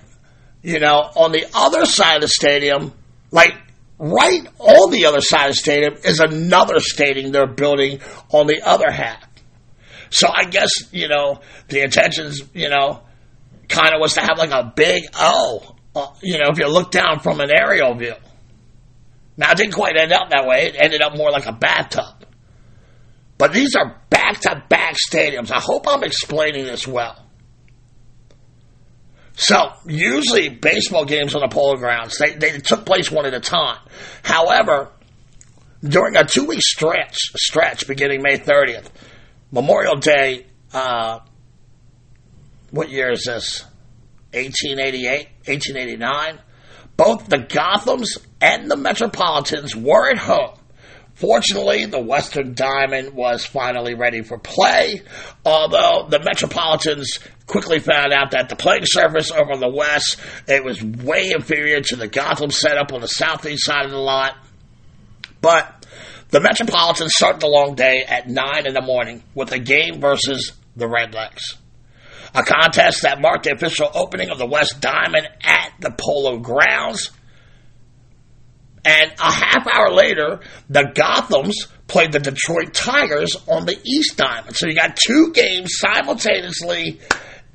you 0.63 0.79
know, 0.79 0.97
on 1.15 1.31
the 1.31 1.45
other 1.53 1.85
side 1.85 2.15
of 2.15 2.21
the 2.21 2.27
stadium, 2.27 2.93
like 3.31 3.53
Right 3.99 4.47
on 4.59 4.91
the 4.91 5.05
other 5.05 5.19
side 5.19 5.49
of 5.49 5.55
the 5.55 5.59
stadium 5.59 5.93
is 6.05 6.19
another 6.21 6.79
stadium 6.79 7.31
they're 7.33 7.45
building 7.45 7.99
on 8.31 8.47
the 8.47 8.61
other 8.65 8.89
half. 8.89 9.27
So 10.09 10.29
I 10.33 10.45
guess, 10.45 10.91
you 10.93 11.09
know, 11.09 11.41
the 11.67 11.83
intentions, 11.83 12.41
you 12.53 12.69
know, 12.69 13.01
kind 13.67 13.93
of 13.93 13.99
was 13.99 14.13
to 14.13 14.21
have 14.21 14.37
like 14.37 14.51
a 14.51 14.71
big 14.73 15.03
O, 15.15 15.75
uh, 15.95 16.07
you 16.23 16.37
know, 16.37 16.47
if 16.49 16.57
you 16.57 16.67
look 16.67 16.91
down 16.91 17.19
from 17.19 17.41
an 17.41 17.51
aerial 17.51 17.93
view. 17.95 18.15
Now, 19.37 19.51
it 19.51 19.57
didn't 19.57 19.73
quite 19.73 19.95
end 19.97 20.11
up 20.11 20.29
that 20.31 20.47
way. 20.47 20.67
It 20.67 20.75
ended 20.79 21.01
up 21.01 21.15
more 21.15 21.31
like 21.31 21.45
a 21.45 21.53
bathtub. 21.53 22.25
But 23.37 23.53
these 23.53 23.75
are 23.75 24.01
back 24.09 24.39
to 24.41 24.63
back 24.69 24.95
stadiums. 24.95 25.51
I 25.51 25.59
hope 25.59 25.87
I'm 25.87 26.03
explaining 26.03 26.65
this 26.65 26.87
well. 26.87 27.25
So 29.39 29.71
usually 29.85 30.49
baseball 30.49 31.05
games 31.05 31.33
on 31.33 31.39
the 31.39 31.47
polo 31.47 31.77
grounds 31.77 32.17
they, 32.17 32.35
they 32.35 32.57
took 32.57 32.85
place 32.85 33.09
one 33.09 33.25
at 33.25 33.33
a 33.33 33.39
time. 33.39 33.79
However, 34.21 34.91
during 35.81 36.17
a 36.17 36.25
two 36.25 36.43
week 36.43 36.61
stretch 36.61 37.15
stretch 37.37 37.87
beginning 37.87 38.21
May 38.21 38.37
30th, 38.37 38.87
Memorial 39.49 39.95
Day. 39.95 40.45
Uh, 40.73 41.19
what 42.71 42.89
year 42.89 43.11
is 43.11 43.23
this? 43.23 43.63
1888, 44.33 45.29
1889. 45.45 46.39
Both 46.97 47.29
the 47.29 47.37
Gothams 47.37 48.17
and 48.41 48.69
the 48.69 48.75
Metropolitans 48.75 49.73
were 49.73 50.11
at 50.11 50.17
home. 50.17 50.58
Fortunately, 51.19 51.85
the 51.85 51.99
Western 51.99 52.53
Diamond 52.53 53.13
was 53.13 53.45
finally 53.45 53.93
ready 53.93 54.21
for 54.21 54.37
play, 54.37 55.01
although 55.45 56.07
the 56.09 56.19
Metropolitans 56.19 57.19
quickly 57.45 57.79
found 57.79 58.13
out 58.13 58.31
that 58.31 58.47
the 58.47 58.55
playing 58.55 58.85
surface 58.85 59.29
over 59.29 59.51
on 59.51 59.59
the 59.59 59.67
west, 59.67 60.15
it 60.47 60.63
was 60.63 60.81
way 60.81 61.31
inferior 61.31 61.81
to 61.81 61.97
the 61.97 62.07
Gotham 62.07 62.51
setup 62.51 62.93
on 62.93 63.01
the 63.01 63.07
southeast 63.07 63.65
side 63.65 63.83
of 63.83 63.91
the 63.91 63.97
lot. 63.97 64.37
But 65.41 65.85
the 66.29 66.39
Metropolitans 66.39 67.11
started 67.13 67.41
the 67.41 67.47
long 67.47 67.75
day 67.75 68.05
at 68.07 68.29
9 68.29 68.65
in 68.65 68.73
the 68.73 68.81
morning 68.81 69.21
with 69.35 69.51
a 69.51 69.59
game 69.59 69.99
versus 69.99 70.53
the 70.77 70.85
Redlegs. 70.85 71.57
A 72.33 72.43
contest 72.43 73.01
that 73.01 73.19
marked 73.19 73.43
the 73.43 73.55
official 73.55 73.91
opening 73.93 74.29
of 74.29 74.37
the 74.37 74.45
West 74.45 74.79
Diamond 74.79 75.27
at 75.43 75.73
the 75.81 75.91
Polo 75.91 76.37
Grounds. 76.37 77.11
And 78.85 79.11
a 79.19 79.31
half 79.31 79.67
hour 79.67 79.91
later, 79.91 80.39
the 80.69 80.83
Gothams 80.83 81.55
played 81.87 82.11
the 82.11 82.19
Detroit 82.19 82.73
Tigers 82.73 83.35
on 83.47 83.65
the 83.65 83.77
East 83.83 84.17
Diamond. 84.17 84.55
So 84.55 84.67
you 84.67 84.75
got 84.75 84.95
two 84.95 85.31
games 85.33 85.73
simultaneously 85.77 86.99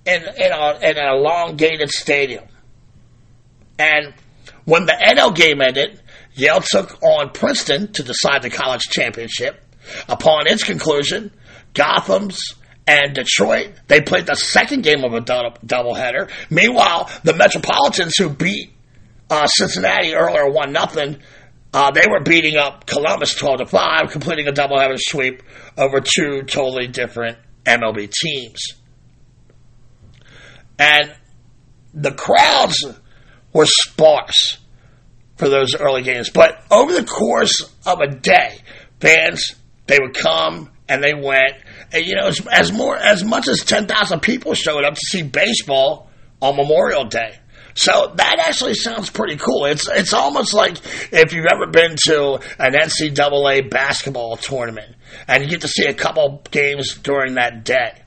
in, 0.05 0.23
in, 0.23 0.53
a, 0.53 0.79
in 0.83 0.99
an 0.99 1.15
elongated 1.15 1.91
stadium. 1.91 2.45
And 3.79 4.15
when 4.65 4.87
the 4.87 4.93
NL 4.93 5.35
game 5.35 5.61
ended, 5.61 6.01
Yale 6.35 6.61
took 6.61 7.03
on 7.03 7.31
Princeton 7.31 7.93
to 7.93 8.03
decide 8.03 8.43
the 8.43 8.51
college 8.51 8.83
championship. 8.83 9.61
Upon 10.09 10.47
its 10.47 10.65
conclusion, 10.65 11.31
Gotham's 11.75 12.55
and 12.87 13.15
Detroit, 13.15 13.73
they 13.89 14.01
played 14.01 14.27
the 14.27 14.35
second 14.35 14.83
game 14.83 15.05
of 15.05 15.15
a 15.15 15.21
double, 15.21 15.53
doubleheader. 15.65 16.31
Meanwhile, 16.51 17.11
the 17.23 17.35
Metropolitans, 17.35 18.15
who 18.19 18.29
beat 18.29 18.74
uh, 19.31 19.47
Cincinnati 19.47 20.15
earlier, 20.15 20.49
one 20.49 20.73
nothing. 20.73 21.21
Uh, 21.73 21.91
they 21.91 22.07
were 22.09 22.21
beating 22.21 22.57
up 22.57 22.87
Columbus 22.87 23.35
twelve 23.35 23.59
to 23.59 23.67
five, 23.67 24.11
completing 24.11 24.47
a 24.47 24.53
doubleheader 24.53 24.99
sweep 24.99 25.43
over 25.77 26.01
two 26.01 26.43
totally 26.43 26.87
different 26.87 27.39
MLB 27.65 28.11
teams. 28.11 28.75
And 30.79 31.15
the 31.93 32.13
crowds 32.13 32.85
were 33.53 33.67
sparse 33.67 34.59
for 35.37 35.49
those 35.49 35.75
early 35.75 36.03
games, 36.03 36.31
but 36.31 36.63
over 36.71 36.93
the 36.93 37.05
course 37.05 37.73
of 37.87 38.01
a 38.01 38.09
day, 38.09 38.59
fans 39.01 39.55
they 39.87 39.99
would 40.01 40.15
come 40.15 40.71
and 40.89 41.03
they 41.03 41.15
went, 41.15 41.55
and 41.93 42.05
you 42.05 42.15
know, 42.15 42.27
as, 42.29 42.47
as 42.47 42.73
more 42.73 42.97
as 42.97 43.25
much 43.25 43.49
as 43.49 43.61
ten 43.61 43.87
thousand 43.87 44.21
people 44.21 44.55
showed 44.55 44.85
up 44.85 44.95
to 44.95 45.01
see 45.01 45.23
baseball 45.23 46.11
on 46.41 46.57
Memorial 46.57 47.05
Day. 47.05 47.39
So 47.75 48.13
that 48.17 48.39
actually 48.39 48.75
sounds 48.75 49.11
pretty 49.11 49.37
cool. 49.37 49.65
It's 49.67 49.89
it's 49.89 50.13
almost 50.13 50.55
like 50.55 50.77
if 51.13 51.33
you've 51.33 51.47
ever 51.47 51.67
been 51.67 51.97
to 52.07 52.35
an 52.59 52.73
NCAA 52.75 53.69
basketball 53.69 54.37
tournament 54.37 54.95
and 55.27 55.43
you 55.43 55.51
get 55.51 55.63
to 55.63 55.69
see 55.69 55.87
a 55.87 55.95
couple 55.95 56.43
games 56.51 56.97
during 56.99 57.35
that 57.35 57.65
day. 57.65 58.01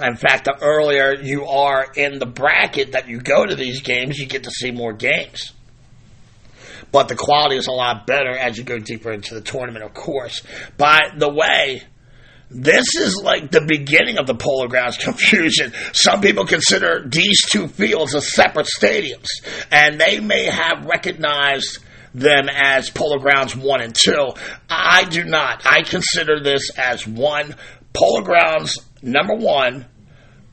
In 0.00 0.16
fact, 0.16 0.44
the 0.44 0.56
earlier 0.60 1.14
you 1.14 1.46
are 1.46 1.86
in 1.96 2.18
the 2.18 2.26
bracket 2.26 2.92
that 2.92 3.08
you 3.08 3.20
go 3.20 3.44
to 3.46 3.54
these 3.54 3.82
games, 3.82 4.18
you 4.18 4.26
get 4.26 4.44
to 4.44 4.50
see 4.50 4.70
more 4.70 4.92
games. 4.92 5.52
But 6.90 7.08
the 7.08 7.16
quality 7.16 7.56
is 7.56 7.66
a 7.66 7.72
lot 7.72 8.06
better 8.06 8.30
as 8.30 8.56
you 8.56 8.64
go 8.64 8.78
deeper 8.78 9.12
into 9.12 9.34
the 9.34 9.40
tournament, 9.40 9.84
of 9.84 9.94
course. 9.94 10.42
By 10.76 11.00
the 11.16 11.28
way, 11.28 11.82
this 12.50 12.94
is 12.96 13.20
like 13.22 13.50
the 13.50 13.64
beginning 13.66 14.18
of 14.18 14.26
the 14.26 14.34
Polo 14.34 14.68
Grounds 14.68 14.96
confusion. 15.02 15.72
Some 15.92 16.20
people 16.20 16.46
consider 16.46 17.06
these 17.06 17.40
two 17.42 17.68
fields 17.68 18.14
as 18.14 18.32
separate 18.32 18.66
stadiums, 18.66 19.28
and 19.70 20.00
they 20.00 20.20
may 20.20 20.44
have 20.44 20.86
recognized 20.86 21.78
them 22.14 22.48
as 22.48 22.90
Polo 22.90 23.18
Grounds 23.18 23.54
1 23.54 23.82
and 23.82 23.94
2. 23.94 24.28
I 24.70 25.04
do 25.04 25.24
not. 25.24 25.62
I 25.66 25.82
consider 25.82 26.40
this 26.40 26.70
as 26.76 27.06
one 27.06 27.54
Polo 27.92 28.22
Grounds 28.22 28.78
number 29.02 29.34
1 29.34 29.86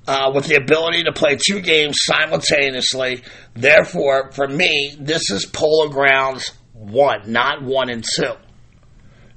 uh, 0.07 0.31
with 0.35 0.47
the 0.47 0.55
ability 0.55 1.03
to 1.03 1.13
play 1.13 1.37
two 1.37 1.61
games 1.61 1.97
simultaneously. 2.01 3.23
Therefore, 3.53 4.31
for 4.31 4.47
me, 4.47 4.95
this 4.99 5.29
is 5.31 5.45
Polo 5.45 5.89
Grounds 5.89 6.51
1, 6.73 7.31
not 7.31 7.63
1 7.63 7.89
and 7.89 8.03
2. 8.17 8.23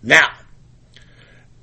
Now, 0.03 0.29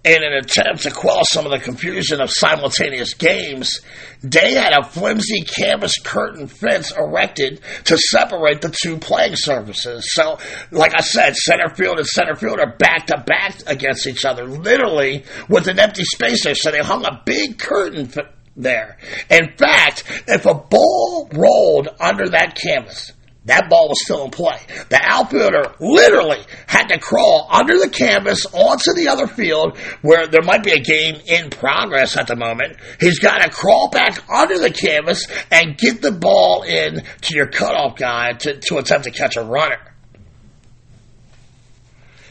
in 0.06 0.24
an 0.24 0.34
attempt 0.34 0.84
to 0.84 0.92
quell 0.92 1.26
some 1.26 1.46
of 1.46 1.52
the 1.52 1.58
confusion 1.58 2.22
of 2.22 2.30
simultaneous 2.30 3.16
games, 3.16 3.82
they 4.22 4.54
had 4.54 4.72
a 4.72 4.84
flimsy 4.84 5.42
canvas 5.42 5.96
curtain 6.04 6.48
fence 6.48 6.92
erected 6.96 7.60
to 7.86 7.98
separate 7.98 8.62
the 8.62 8.70
two 8.70 8.98
playing 9.00 9.36
surfaces. 9.36 10.08
So, 10.14 10.38
like 10.70 10.94
I 10.96 11.02
said, 11.02 11.36
center 11.36 11.74
field 11.74 11.98
and 11.98 12.08
center 12.08 12.36
field 12.36 12.60
are 12.60 12.76
back 12.78 13.08
to 13.08 13.24
back 13.26 13.56
against 13.66 14.06
each 14.06 14.26
other, 14.26 14.46
literally 14.46 15.26
with 15.50 15.68
an 15.68 15.80
empty 15.80 16.04
space 16.04 16.44
there. 16.44 16.54
So 16.54 16.70
they 16.70 16.80
hung 16.80 17.04
a 17.04 17.22
big 17.26 17.58
curtain 17.58 18.12
there. 18.56 18.98
In 19.32 19.58
fact, 19.58 20.04
if 20.28 20.46
a 20.46 20.54
ball 20.54 21.30
rolled 21.34 21.90
under 22.00 22.30
that 22.30 22.56
canvas, 22.56 23.12
that 23.46 23.70
ball 23.70 23.90
was 23.90 24.04
still 24.04 24.26
in 24.26 24.32
play. 24.32 24.58
The 24.90 25.00
outfielder 25.02 25.76
literally 25.80 26.44
had 26.66 26.88
to 26.88 27.00
crawl 27.00 27.48
under 27.52 27.78
the 27.78 27.90
canvas 27.90 28.48
onto 28.48 28.94
the 28.96 29.08
other 29.08 29.28
field 29.28 29.78
where 30.02 30.28
there 30.28 30.42
might 30.42 30.64
be 30.64 30.72
a 30.72 30.80
game 30.80 31.22
in 31.28 31.52
progress 31.52 32.18
at 32.18 32.26
the 32.26 32.36
moment. 32.36 32.78
He's 33.00 33.20
got 33.20 33.44
to 33.44 33.50
crawl 33.50 33.90
back 33.90 34.28
under 34.30 34.58
the 34.58 34.72
canvas 34.72 35.28
and 35.52 35.78
get 35.78 36.02
the 36.02 36.12
ball 36.12 36.64
in 36.64 37.04
to 37.22 37.36
your 37.36 37.48
cutoff 37.48 37.98
guy 37.98 38.34
to, 38.34 38.60
to 38.60 38.78
attempt 38.78 39.06
to 39.06 39.12
catch 39.12 39.38
a 39.38 39.44
runner. 39.44 39.94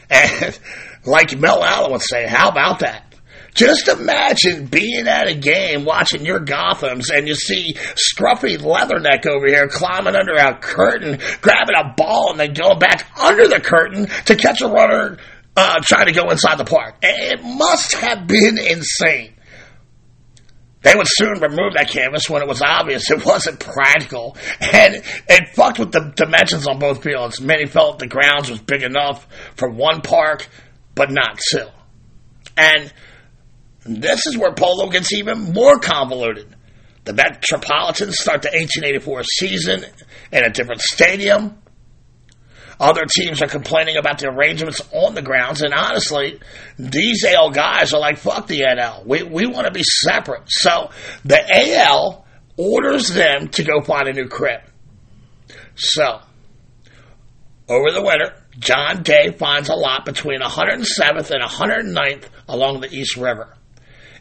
And 0.09 0.59
like 1.05 1.37
Mel 1.39 1.63
Allen 1.63 1.93
would 1.93 2.01
say, 2.01 2.27
how 2.27 2.49
about 2.49 2.79
that? 2.79 3.04
Just 3.55 3.87
imagine 3.87 4.65
being 4.65 5.07
at 5.07 5.29
a 5.29 5.33
game 5.33 5.85
watching 5.85 6.25
your 6.25 6.41
Gothams 6.41 7.05
and 7.11 7.25
you 7.25 7.35
see 7.35 7.73
scruffy 7.95 8.57
Leatherneck 8.57 9.25
over 9.25 9.47
here 9.47 9.69
climbing 9.69 10.15
under 10.15 10.33
a 10.33 10.57
curtain, 10.57 11.19
grabbing 11.41 11.75
a 11.75 11.93
ball 11.95 12.31
and 12.31 12.39
then 12.39 12.53
going 12.53 12.79
back 12.79 13.07
under 13.17 13.47
the 13.47 13.61
curtain 13.61 14.07
to 14.25 14.35
catch 14.35 14.61
a 14.61 14.67
runner 14.67 15.17
uh, 15.55 15.79
trying 15.81 16.07
to 16.07 16.11
go 16.11 16.29
inside 16.29 16.57
the 16.57 16.65
park. 16.65 16.95
It 17.01 17.41
must 17.43 17.93
have 17.93 18.27
been 18.27 18.57
insane. 18.57 19.31
They 20.81 20.93
would 20.93 21.07
soon 21.09 21.39
remove 21.39 21.73
that 21.75 21.89
canvas 21.89 22.29
when 22.29 22.41
it 22.41 22.47
was 22.47 22.61
obvious 22.61 23.09
it 23.09 23.25
wasn't 23.25 23.61
practical. 23.61 24.35
And 24.59 24.95
it 24.95 25.55
fucked 25.55 25.79
with 25.79 25.93
the 25.93 26.11
dimensions 26.13 26.67
on 26.67 26.77
both 26.77 27.01
fields. 27.01 27.39
Many 27.39 27.67
felt 27.67 27.99
the 27.99 28.07
grounds 28.07 28.51
was 28.51 28.59
big 28.59 28.83
enough 28.83 29.25
for 29.55 29.69
one 29.69 30.01
park, 30.01 30.45
but 30.93 31.09
not 31.09 31.39
two. 31.51 31.67
And 32.57 32.93
this 33.85 34.25
is 34.25 34.37
where 34.37 34.53
polo 34.53 34.89
gets 34.89 35.13
even 35.13 35.53
more 35.53 35.79
convoluted. 35.79 36.55
The 37.03 37.13
Metropolitans 37.13 38.19
start 38.19 38.41
the 38.41 38.49
1884 38.49 39.23
season 39.23 39.85
in 40.31 40.43
a 40.43 40.49
different 40.49 40.81
stadium. 40.81 41.59
Other 42.79 43.03
teams 43.05 43.41
are 43.41 43.47
complaining 43.47 43.95
about 43.95 44.17
the 44.17 44.27
arrangements 44.27 44.81
on 44.91 45.13
the 45.13 45.21
grounds, 45.21 45.61
and 45.61 45.73
honestly, 45.73 46.41
these 46.77 47.23
AL 47.23 47.51
guys 47.51 47.93
are 47.93 47.99
like, 47.99 48.17
fuck 48.17 48.47
the 48.47 48.61
NL. 48.61 49.05
We, 49.05 49.23
we 49.23 49.45
want 49.45 49.67
to 49.67 49.71
be 49.71 49.83
separate. 49.83 50.43
So 50.47 50.89
the 51.23 51.39
AL 51.79 52.25
orders 52.57 53.09
them 53.09 53.49
to 53.49 53.63
go 53.63 53.81
find 53.81 54.07
a 54.07 54.13
new 54.13 54.27
crib. 54.27 54.61
So, 55.75 56.21
over 57.69 57.91
the 57.91 58.01
winter, 58.01 58.33
John 58.57 59.03
Day 59.03 59.31
finds 59.31 59.69
a 59.69 59.75
lot 59.75 60.05
between 60.05 60.41
107th 60.41 61.31
and 61.31 61.43
109th 61.43 62.25
along 62.47 62.81
the 62.81 62.93
East 62.93 63.15
River. 63.15 63.55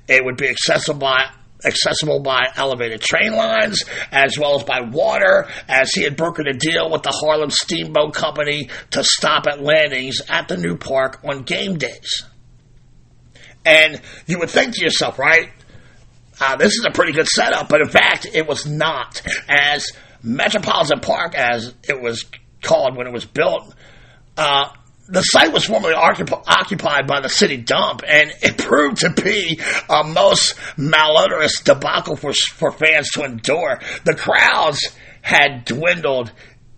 It 0.08 0.24
would 0.24 0.36
be 0.36 0.48
accessible 0.48 1.00
by 1.00 1.30
accessible 1.64 2.20
by 2.20 2.46
elevated 2.56 3.00
train 3.00 3.34
lines 3.34 3.84
as 4.12 4.38
well 4.38 4.56
as 4.56 4.64
by 4.64 4.80
water, 4.80 5.48
as 5.68 5.90
he 5.92 6.02
had 6.02 6.16
brokered 6.16 6.48
a 6.48 6.52
deal 6.52 6.90
with 6.90 7.02
the 7.02 7.10
Harlem 7.10 7.50
Steamboat 7.50 8.14
Company 8.14 8.68
to 8.90 9.02
stop 9.02 9.46
at 9.46 9.62
landings 9.62 10.20
at 10.28 10.48
the 10.48 10.56
new 10.56 10.76
park 10.76 11.20
on 11.24 11.42
game 11.42 11.78
days. 11.78 12.24
And 13.64 14.00
you 14.26 14.38
would 14.40 14.50
think 14.50 14.74
to 14.74 14.82
yourself, 14.82 15.18
right? 15.18 15.50
Uh, 16.40 16.56
this 16.56 16.72
is 16.72 16.84
a 16.86 16.90
pretty 16.92 17.12
good 17.12 17.28
setup, 17.28 17.68
but 17.68 17.80
in 17.80 17.88
fact, 17.88 18.26
it 18.32 18.46
was 18.46 18.66
not. 18.66 19.22
As 19.48 19.86
Metropolitan 20.22 21.00
Park, 21.00 21.34
as 21.34 21.74
it 21.88 22.00
was 22.00 22.24
called 22.60 22.96
when 22.96 23.06
it 23.06 23.12
was 23.12 23.24
built, 23.24 23.74
uh, 24.36 24.68
the 25.06 25.22
site 25.22 25.52
was 25.52 25.66
formerly 25.66 25.94
occup- 25.94 26.44
occupied 26.46 27.06
by 27.06 27.20
the 27.20 27.28
city 27.28 27.56
dump, 27.56 28.02
and 28.06 28.32
it 28.42 28.58
proved 28.58 28.98
to 28.98 29.10
be 29.10 29.60
a 29.88 30.04
most 30.04 30.56
malodorous 30.76 31.62
debacle 31.62 32.16
for, 32.16 32.32
for 32.32 32.72
fans 32.72 33.10
to 33.10 33.24
endure. 33.24 33.80
The 34.04 34.14
crowds 34.14 34.94
had 35.20 35.64
dwindled 35.64 36.32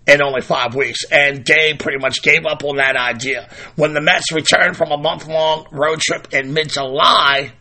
in 0.07 0.23
only 0.23 0.41
five 0.41 0.75
weeks, 0.75 1.05
and 1.11 1.45
Day 1.45 1.75
pretty 1.75 1.99
much 1.99 2.23
gave 2.23 2.47
up 2.47 2.65
on 2.65 2.77
that 2.77 2.97
idea. 2.97 3.49
When 3.75 3.93
the 3.93 4.01
Mets 4.01 4.33
returned 4.33 4.77
from 4.77 4.93
a 4.93 4.99
month 4.99 5.27
long 5.27 5.67
road 5.73 6.01
trip 6.01 6.33
in 6.33 6.53
mid 6.53 6.71
July, 6.71 7.53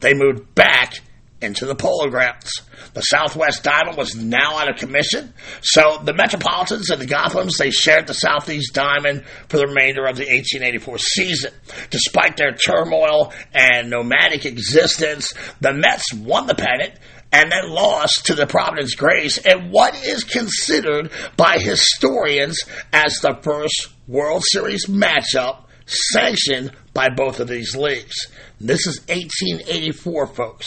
they 0.00 0.14
moved 0.14 0.54
back 0.54 1.00
into 1.44 1.66
the 1.66 1.74
polo 1.74 2.08
grounds. 2.08 2.50
The 2.94 3.02
Southwest 3.02 3.62
Diamond 3.62 3.96
was 3.96 4.16
now 4.16 4.58
out 4.58 4.70
of 4.70 4.76
commission, 4.76 5.32
so 5.62 6.00
the 6.02 6.12
Metropolitans 6.12 6.90
and 6.90 7.00
the 7.00 7.06
Gothams 7.06 7.58
they 7.58 7.70
shared 7.70 8.06
the 8.06 8.14
Southeast 8.14 8.74
Diamond 8.74 9.24
for 9.48 9.58
the 9.58 9.66
remainder 9.66 10.06
of 10.06 10.16
the 10.16 10.24
1884 10.24 10.98
season. 10.98 11.52
Despite 11.90 12.36
their 12.36 12.54
turmoil 12.54 13.32
and 13.52 13.90
nomadic 13.90 14.46
existence, 14.46 15.32
the 15.60 15.72
Mets 15.72 16.12
won 16.12 16.46
the 16.46 16.54
pennant 16.54 16.94
and 17.32 17.50
then 17.50 17.68
lost 17.68 18.26
to 18.26 18.34
the 18.34 18.46
Providence 18.46 18.94
Grays 18.94 19.38
in 19.38 19.70
what 19.70 19.94
is 20.04 20.22
considered 20.22 21.10
by 21.36 21.58
historians 21.58 22.60
as 22.92 23.18
the 23.20 23.38
first 23.42 23.88
World 24.06 24.44
Series 24.46 24.86
matchup 24.86 25.64
sanctioned 25.86 26.72
by 26.92 27.08
both 27.08 27.40
of 27.40 27.48
these 27.48 27.74
leagues. 27.74 28.14
This 28.60 28.86
is 28.86 29.00
1884, 29.08 30.26
folks. 30.28 30.66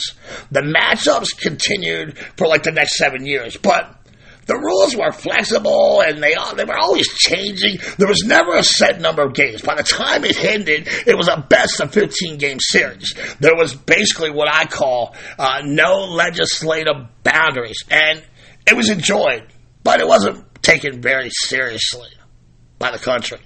The 0.51 0.61
matchups 0.61 1.37
continued 1.39 2.17
for 2.37 2.47
like 2.47 2.63
the 2.63 2.71
next 2.71 2.97
seven 2.97 3.25
years, 3.25 3.57
but 3.57 3.97
the 4.47 4.55
rules 4.55 4.95
were 4.95 5.11
flexible 5.11 6.01
and 6.01 6.23
they 6.23 6.35
they 6.55 6.65
were 6.65 6.77
always 6.77 7.07
changing. 7.13 7.79
There 7.97 8.07
was 8.07 8.23
never 8.25 8.55
a 8.55 8.63
set 8.63 8.99
number 8.99 9.23
of 9.23 9.33
games. 9.33 9.61
By 9.61 9.75
the 9.75 9.83
time 9.83 10.23
it 10.23 10.41
ended, 10.43 10.87
it 11.05 11.15
was 11.15 11.27
a 11.27 11.45
best 11.49 11.79
of 11.81 11.93
15 11.93 12.37
game 12.37 12.57
series. 12.59 13.13
There 13.39 13.55
was 13.55 13.75
basically 13.75 14.31
what 14.31 14.47
I 14.49 14.65
call 14.65 15.15
uh, 15.37 15.61
no 15.63 16.05
legislative 16.05 16.95
boundaries, 17.23 17.83
and 17.89 18.23
it 18.65 18.75
was 18.75 18.89
enjoyed, 18.89 19.45
but 19.83 19.99
it 19.99 20.07
wasn't 20.07 20.45
taken 20.63 21.01
very 21.01 21.29
seriously 21.29 22.09
by 22.79 22.91
the 22.91 22.99
country. 22.99 23.39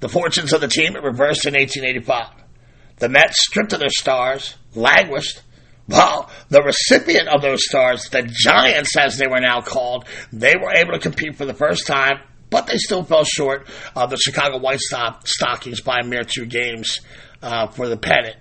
The 0.00 0.08
fortunes 0.08 0.52
of 0.52 0.60
the 0.60 0.68
team 0.68 0.94
reversed 0.94 1.46
in 1.46 1.54
1885. 1.54 2.44
The 2.98 3.08
Mets, 3.08 3.44
stripped 3.46 3.72
of 3.72 3.80
their 3.80 3.90
stars, 3.90 4.56
languished, 4.74 5.42
while 5.86 6.30
the 6.50 6.62
recipient 6.62 7.28
of 7.28 7.40
those 7.42 7.64
stars, 7.64 8.08
the 8.10 8.22
Giants 8.22 8.96
as 8.96 9.16
they 9.16 9.26
were 9.26 9.40
now 9.40 9.60
called, 9.62 10.04
they 10.32 10.54
were 10.60 10.74
able 10.74 10.92
to 10.92 10.98
compete 10.98 11.36
for 11.36 11.46
the 11.46 11.54
first 11.54 11.86
time, 11.86 12.20
but 12.50 12.66
they 12.66 12.76
still 12.76 13.02
fell 13.04 13.24
short 13.24 13.66
of 13.96 14.10
the 14.10 14.16
Chicago 14.16 14.58
White 14.58 14.80
Stockings 14.80 15.80
by 15.80 15.98
a 16.00 16.04
mere 16.04 16.24
two 16.24 16.46
games 16.46 17.00
uh, 17.42 17.68
for 17.68 17.88
the 17.88 17.96
pennant. 17.96 18.36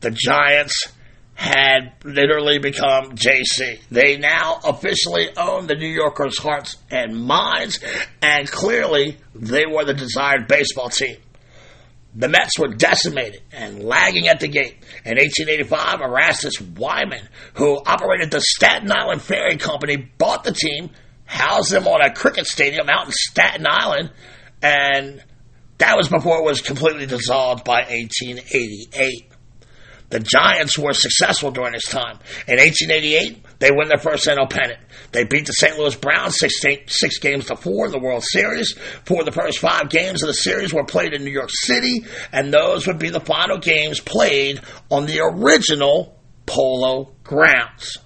The 0.00 0.10
Giants 0.10 0.74
had 1.40 1.94
literally 2.04 2.58
become 2.58 3.12
JC. 3.16 3.80
They 3.90 4.18
now 4.18 4.60
officially 4.62 5.30
own 5.38 5.68
the 5.68 5.74
New 5.74 5.88
Yorkers' 5.88 6.36
hearts 6.36 6.76
and 6.90 7.16
minds, 7.16 7.80
and 8.20 8.46
clearly 8.46 9.16
they 9.34 9.64
were 9.64 9.86
the 9.86 9.94
desired 9.94 10.48
baseball 10.48 10.90
team. 10.90 11.16
The 12.14 12.28
Mets 12.28 12.58
were 12.58 12.68
decimated 12.68 13.40
and 13.52 13.82
lagging 13.82 14.28
at 14.28 14.40
the 14.40 14.48
gate. 14.48 14.84
In 15.06 15.16
1885, 15.16 16.02
Erastus 16.02 16.56
Wiman, 16.58 17.26
who 17.54 17.80
operated 17.86 18.30
the 18.30 18.42
Staten 18.42 18.92
Island 18.92 19.22
Ferry 19.22 19.56
Company, 19.56 19.96
bought 19.96 20.44
the 20.44 20.52
team, 20.52 20.90
housed 21.24 21.72
them 21.72 21.88
on 21.88 22.02
a 22.02 22.12
cricket 22.12 22.48
stadium 22.48 22.90
out 22.90 23.06
in 23.06 23.12
Staten 23.12 23.64
Island, 23.66 24.10
and 24.60 25.24
that 25.78 25.96
was 25.96 26.10
before 26.10 26.40
it 26.40 26.44
was 26.44 26.60
completely 26.60 27.06
dissolved 27.06 27.64
by 27.64 27.78
1888. 27.88 29.29
The 30.10 30.20
Giants 30.20 30.76
were 30.76 30.92
successful 30.92 31.52
during 31.52 31.72
this 31.72 31.84
time. 31.84 32.18
In 32.48 32.58
1888, 32.58 33.44
they 33.60 33.70
win 33.70 33.88
their 33.88 33.98
first 33.98 34.26
NL 34.26 34.50
pennant. 34.50 34.80
They 35.12 35.24
beat 35.24 35.46
the 35.46 35.52
St. 35.52 35.78
Louis 35.78 35.94
Browns 35.94 36.36
six, 36.38 36.60
six 36.88 37.18
games 37.18 37.46
to 37.46 37.56
four 37.56 37.86
in 37.86 37.92
the 37.92 37.98
World 37.98 38.24
Series. 38.24 38.74
Four 39.04 39.20
of 39.20 39.26
the 39.26 39.32
first 39.32 39.60
five 39.60 39.88
games 39.88 40.22
of 40.22 40.26
the 40.26 40.34
series 40.34 40.74
were 40.74 40.84
played 40.84 41.14
in 41.14 41.24
New 41.24 41.30
York 41.30 41.50
City, 41.50 42.04
and 42.32 42.52
those 42.52 42.88
would 42.88 42.98
be 42.98 43.10
the 43.10 43.20
final 43.20 43.58
games 43.58 44.00
played 44.00 44.60
on 44.90 45.06
the 45.06 45.20
original 45.20 46.18
Polo 46.44 47.12
grounds. 47.22 47.96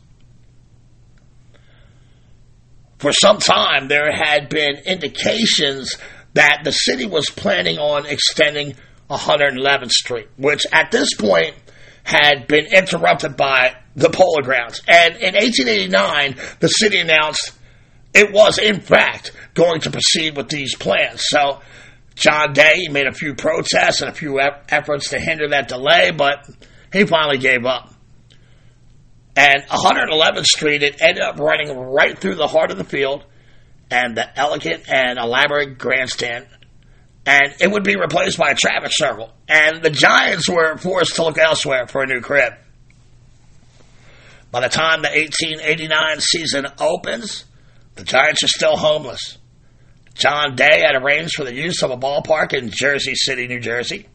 For 2.98 3.12
some 3.12 3.38
time, 3.38 3.88
there 3.88 4.12
had 4.12 4.50
been 4.50 4.76
indications 4.84 5.96
that 6.34 6.62
the 6.64 6.72
city 6.72 7.06
was 7.06 7.30
planning 7.30 7.78
on 7.78 8.06
extending 8.06 8.74
111th 9.08 9.90
Street, 9.90 10.28
which 10.36 10.66
at 10.72 10.90
this 10.90 11.14
point 11.14 11.54
had 12.04 12.46
been 12.46 12.66
interrupted 12.66 13.36
by 13.36 13.74
the 13.96 14.10
polo 14.10 14.42
grounds. 14.42 14.80
And 14.86 15.16
in 15.16 15.34
1889, 15.34 16.36
the 16.60 16.68
city 16.68 17.00
announced 17.00 17.52
it 18.12 18.32
was, 18.32 18.58
in 18.58 18.80
fact, 18.80 19.32
going 19.54 19.80
to 19.80 19.90
proceed 19.90 20.36
with 20.36 20.48
these 20.48 20.76
plans. 20.76 21.24
So 21.26 21.60
John 22.14 22.52
Day 22.52 22.86
made 22.90 23.06
a 23.06 23.12
few 23.12 23.34
protests 23.34 24.02
and 24.02 24.10
a 24.10 24.14
few 24.14 24.40
efforts 24.40 25.10
to 25.10 25.18
hinder 25.18 25.48
that 25.48 25.68
delay, 25.68 26.12
but 26.12 26.48
he 26.92 27.06
finally 27.06 27.38
gave 27.38 27.64
up. 27.64 27.92
And 29.36 29.64
111th 29.64 30.44
Street, 30.44 30.84
it 30.84 31.02
ended 31.02 31.22
up 31.22 31.38
running 31.38 31.76
right 31.76 32.16
through 32.16 32.36
the 32.36 32.46
heart 32.46 32.70
of 32.70 32.78
the 32.78 32.84
field 32.84 33.24
and 33.90 34.16
the 34.16 34.38
elegant 34.38 34.88
and 34.88 35.18
elaborate 35.18 35.78
grandstand 35.78 36.46
and 37.26 37.54
it 37.60 37.70
would 37.70 37.84
be 37.84 37.96
replaced 37.96 38.38
by 38.38 38.50
a 38.50 38.54
traffic 38.54 38.90
circle. 38.92 39.32
And 39.48 39.82
the 39.82 39.90
Giants 39.90 40.48
were 40.48 40.76
forced 40.76 41.16
to 41.16 41.24
look 41.24 41.38
elsewhere 41.38 41.86
for 41.86 42.02
a 42.02 42.06
new 42.06 42.20
crib. 42.20 42.54
By 44.50 44.60
the 44.60 44.68
time 44.68 45.02
the 45.02 45.08
1889 45.08 46.20
season 46.20 46.66
opens, 46.78 47.44
the 47.94 48.04
Giants 48.04 48.42
are 48.44 48.48
still 48.48 48.76
homeless. 48.76 49.38
John 50.14 50.54
Day 50.54 50.82
had 50.86 50.94
arranged 50.94 51.34
for 51.34 51.44
the 51.44 51.54
use 51.54 51.82
of 51.82 51.90
a 51.90 51.96
ballpark 51.96 52.52
in 52.52 52.70
Jersey 52.70 53.14
City, 53.16 53.48
New 53.48 53.58
Jersey. 53.58 54.06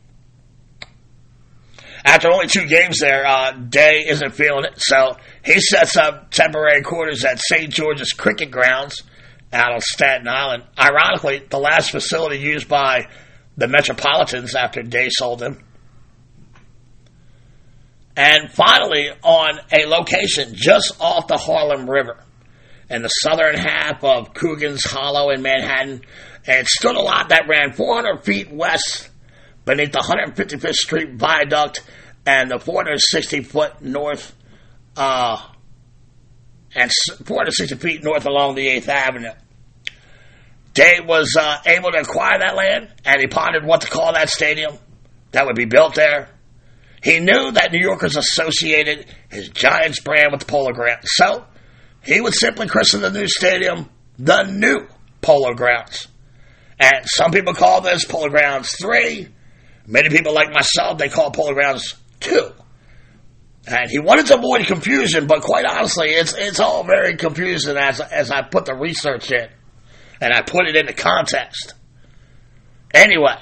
After 2.06 2.32
only 2.32 2.48
two 2.48 2.66
games 2.66 3.00
there, 3.00 3.26
uh, 3.26 3.52
Day 3.52 4.06
isn't 4.08 4.32
feeling 4.34 4.64
it, 4.64 4.76
so 4.78 5.18
he 5.44 5.60
sets 5.60 5.98
up 5.98 6.32
temporary 6.32 6.82
quarters 6.82 7.26
at 7.26 7.40
St. 7.40 7.74
George's 7.74 8.14
Cricket 8.14 8.52
Grounds 8.52 9.04
out 9.52 9.74
on 9.74 9.82
Staten 9.82 10.28
Island. 10.28 10.64
Ironically, 10.78 11.46
the 11.50 11.60
last 11.60 11.92
facility 11.92 12.38
used 12.38 12.68
by 12.68 13.08
the 13.58 13.68
Metropolitans 13.68 14.56
after 14.56 14.84
Day 14.84 15.10
sold 15.10 15.40
them. 15.40 15.64
And 18.16 18.52
finally, 18.52 19.10
on 19.24 19.60
a 19.72 19.86
location 19.86 20.54
just 20.54 20.96
off 21.00 21.28
the 21.28 21.38
Harlem 21.38 21.90
River, 21.90 22.18
in 22.90 23.04
the 23.04 23.10
southern 23.10 23.56
half 23.56 24.04
of 24.04 24.34
Coogan's 24.34 24.84
Hollow 24.84 25.30
in 25.30 25.42
Manhattan, 25.42 26.02
it 26.46 26.68
stood 26.68 26.96
a 26.96 27.02
lot 27.02 27.30
that 27.30 27.48
ran 27.48 27.74
400 27.74 28.24
feet 28.24 28.52
west 28.52 29.10
beneath 29.66 29.92
the 29.92 30.00
155th 30.00 30.74
Street 30.74 31.14
Viaduct 31.14 31.84
and 32.26 32.50
the 32.50 32.60
460 32.60 33.44
foot 33.44 33.82
north 33.82 34.36
uh, 34.98 35.38
and 36.76 36.92
460 37.26 37.76
feet 37.76 38.04
north 38.04 38.26
along 38.26 38.56
the 38.56 38.68
8th 38.68 38.88
Avenue. 38.88 39.32
Day 40.74 41.00
was 41.04 41.36
uh, 41.38 41.58
able 41.66 41.92
to 41.92 42.00
acquire 42.00 42.40
that 42.40 42.56
land, 42.56 42.94
and 43.06 43.20
he 43.20 43.28
pondered 43.28 43.66
what 43.66 43.82
to 43.82 43.88
call 43.88 44.14
that 44.14 44.30
stadium 44.30 44.78
that 45.32 45.46
would 45.46 45.56
be 45.56 45.66
built 45.66 45.96
there. 45.96 46.30
He 47.04 47.20
knew 47.20 47.52
that 47.52 47.72
New 47.72 47.82
Yorkers 47.82 48.18
associated 48.18 49.06
his 49.30 49.50
Giants 49.50 50.00
brand 50.02 50.32
with 50.32 50.42
the 50.42 50.46
Polo 50.46 50.72
Grounds, 50.72 51.08
so 51.08 51.46
he 52.04 52.22
would 52.22 52.34
simply 52.34 52.68
christen 52.68 53.02
the 53.02 53.12
new 53.12 53.28
stadium 53.28 53.90
the 54.20 54.44
New 54.44 54.86
Polo 55.22 55.54
Grounds. 55.54 56.08
And 56.80 57.06
some 57.06 57.32
people 57.32 57.54
call 57.54 57.82
this 57.82 58.06
Polo 58.06 58.30
Grounds 58.30 58.72
3. 58.82 59.28
Many 59.88 60.10
people, 60.10 60.34
like 60.34 60.52
myself, 60.52 60.98
they 60.98 61.10
call 61.10 61.32
Polo 61.32 61.54
Grounds 61.54 61.96
2. 62.20 62.52
And 63.70 63.90
he 63.90 64.00
wanted 64.00 64.26
to 64.28 64.36
avoid 64.36 64.66
confusion, 64.66 65.28
but 65.28 65.42
quite 65.42 65.66
honestly, 65.66 66.08
it's 66.10 66.34
it's 66.36 66.60
all 66.60 66.84
very 66.84 67.16
confusing 67.18 67.78
as 67.78 68.00
as 68.02 68.32
I 68.32 68.42
put 68.42 68.66
the 68.66 68.74
research 68.74 69.32
in 69.32 69.48
and 70.20 70.34
I 70.34 70.42
put 70.42 70.68
it 70.68 70.76
into 70.76 70.94
context. 70.94 71.76
Anyway, 72.94 73.38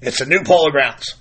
it's 0.00 0.20
a 0.20 0.26
new 0.26 0.42
polo 0.42 0.70
grounds. 0.70 1.14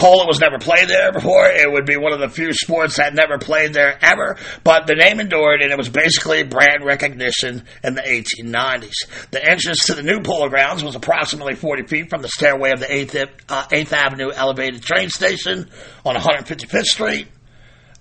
Polo 0.00 0.26
was 0.26 0.40
never 0.40 0.58
played 0.58 0.88
there 0.88 1.12
before. 1.12 1.46
It 1.46 1.70
would 1.70 1.84
be 1.84 1.98
one 1.98 2.14
of 2.14 2.20
the 2.20 2.30
few 2.30 2.54
sports 2.54 2.96
that 2.96 3.12
never 3.12 3.36
played 3.36 3.74
there 3.74 3.98
ever, 4.00 4.38
but 4.64 4.86
the 4.86 4.94
name 4.94 5.20
endured 5.20 5.60
and 5.60 5.70
it 5.70 5.76
was 5.76 5.90
basically 5.90 6.42
brand 6.42 6.86
recognition 6.86 7.64
in 7.84 7.94
the 7.94 8.00
1890s. 8.00 8.94
The 9.30 9.44
entrance 9.44 9.84
to 9.86 9.94
the 9.94 10.02
new 10.02 10.22
polo 10.22 10.48
grounds 10.48 10.82
was 10.82 10.94
approximately 10.96 11.54
40 11.54 11.82
feet 11.82 12.08
from 12.08 12.22
the 12.22 12.28
stairway 12.28 12.70
of 12.70 12.80
the 12.80 12.86
8th, 12.86 13.30
uh, 13.50 13.66
8th 13.70 13.92
Avenue 13.92 14.30
elevated 14.34 14.80
train 14.80 15.10
station 15.10 15.68
on 16.02 16.16
155th 16.16 16.84
Street. 16.84 17.28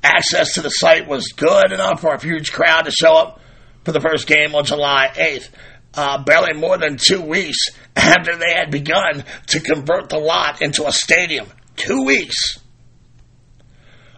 Access 0.02 0.54
to 0.54 0.62
the 0.62 0.70
site 0.70 1.06
was 1.06 1.34
good 1.34 1.74
enough 1.74 2.00
for 2.00 2.14
a 2.14 2.22
huge 2.22 2.54
crowd 2.54 2.84
to 2.84 2.91
show 2.91 3.14
up 3.14 3.41
for 3.84 3.91
the 3.91 4.00
first 4.00 4.26
game 4.26 4.56
on 4.56 4.64
July 4.64 5.12
8th. 5.14 5.50
uh, 5.95 6.24
barely 6.24 6.54
more 6.54 6.78
than 6.78 6.95
two 6.95 7.22
weeks 7.22 7.58
after 7.97 8.38
they 8.38 8.54
had 8.54 8.72
begun 8.72 9.26
to 9.47 9.60
convert 9.60 10.08
the 10.08 10.18
lot 10.18 10.62
into 10.62 10.88
a 10.88 10.93
stadium. 10.93 11.47
Two 11.80 12.04
weeks. 12.04 12.60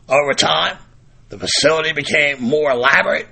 Over 0.10 0.34
time, 0.34 0.78
the 1.30 1.38
facility 1.38 1.94
became 1.94 2.42
more 2.42 2.72
elaborate, 2.72 3.28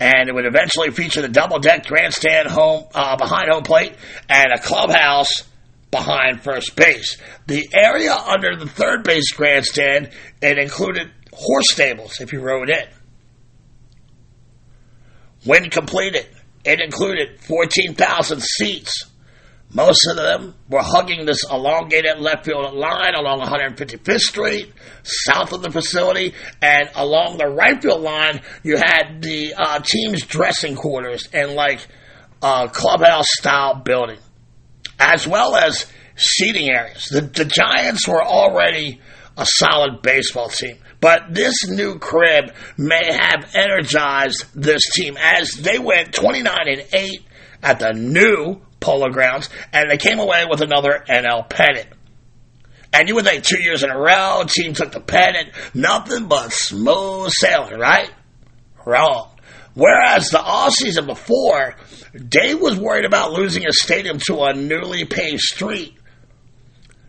and 0.00 0.28
it 0.28 0.34
would 0.34 0.44
eventually 0.44 0.90
feature 0.90 1.22
the 1.22 1.28
double-deck 1.28 1.86
grandstand 1.86 2.48
home 2.48 2.84
uh, 2.94 3.16
behind 3.16 3.50
home 3.50 3.62
plate 3.62 3.94
and 4.28 4.52
a 4.52 4.58
clubhouse 4.58 5.44
behind 5.90 6.42
first 6.42 6.74
base. 6.74 7.16
The 7.46 7.68
area 7.72 8.12
under 8.12 8.56
the 8.56 8.66
third 8.66 9.04
base 9.04 9.32
grandstand 9.32 10.10
it 10.42 10.58
included 10.58 11.10
horse 11.32 11.70
stables 11.70 12.20
if 12.20 12.32
you 12.32 12.40
rode 12.40 12.70
in. 12.70 12.86
When 15.44 15.70
completed, 15.70 16.26
it 16.64 16.80
included 16.80 17.40
14,000 17.40 18.42
seats. 18.42 19.09
Most 19.72 20.04
of 20.08 20.16
them 20.16 20.54
were 20.68 20.82
hugging 20.82 21.26
this 21.26 21.44
elongated 21.48 22.18
left 22.18 22.44
field 22.44 22.74
line 22.74 23.14
along 23.14 23.40
155th 23.40 24.18
Street, 24.18 24.72
south 25.04 25.52
of 25.52 25.62
the 25.62 25.70
facility, 25.70 26.34
and 26.60 26.90
along 26.96 27.38
the 27.38 27.46
right 27.46 27.80
field 27.80 28.00
line, 28.00 28.40
you 28.64 28.76
had 28.76 29.22
the 29.22 29.54
uh, 29.56 29.78
team's 29.78 30.26
dressing 30.26 30.74
quarters 30.74 31.28
and 31.32 31.52
like 31.52 31.86
a 32.42 32.68
clubhouse 32.72 33.26
style 33.38 33.76
building, 33.76 34.18
as 34.98 35.26
well 35.26 35.54
as 35.54 35.86
seating 36.16 36.68
areas. 36.68 37.06
The, 37.06 37.20
the 37.20 37.44
Giants 37.44 38.08
were 38.08 38.22
already 38.22 39.00
a 39.36 39.46
solid 39.46 40.02
baseball 40.02 40.48
team. 40.48 40.78
But 41.00 41.32
this 41.32 41.54
new 41.68 41.98
crib 41.98 42.52
may 42.76 43.10
have 43.10 43.54
energized 43.54 44.44
this 44.54 44.82
team 44.92 45.16
as 45.16 45.52
they 45.52 45.78
went 45.78 46.12
29 46.12 46.54
and 46.66 46.84
8 46.92 47.24
at 47.62 47.78
the 47.78 47.92
new 47.92 48.60
Polo 48.80 49.10
Grounds, 49.10 49.48
and 49.72 49.90
they 49.90 49.98
came 49.98 50.18
away 50.18 50.46
with 50.48 50.60
another 50.60 51.04
NL 51.08 51.48
pennant. 51.48 51.88
And 52.92 53.08
you 53.08 53.14
would 53.14 53.24
think 53.24 53.44
two 53.44 53.62
years 53.62 53.82
in 53.82 53.90
a 53.90 53.98
row, 53.98 54.42
team 54.48 54.74
took 54.74 54.90
the 54.90 55.00
pennant, 55.00 55.50
nothing 55.74 56.26
but 56.26 56.52
smooth 56.52 57.30
sailing, 57.30 57.78
right? 57.78 58.10
Wrong. 58.84 59.30
Whereas 59.74 60.30
the 60.30 60.40
off 60.40 60.72
season 60.72 61.06
before, 61.06 61.76
Day 62.12 62.54
was 62.54 62.76
worried 62.76 63.04
about 63.04 63.32
losing 63.32 63.62
his 63.62 63.80
stadium 63.80 64.18
to 64.26 64.42
a 64.42 64.52
newly 64.52 65.04
paved 65.04 65.40
street. 65.40 65.94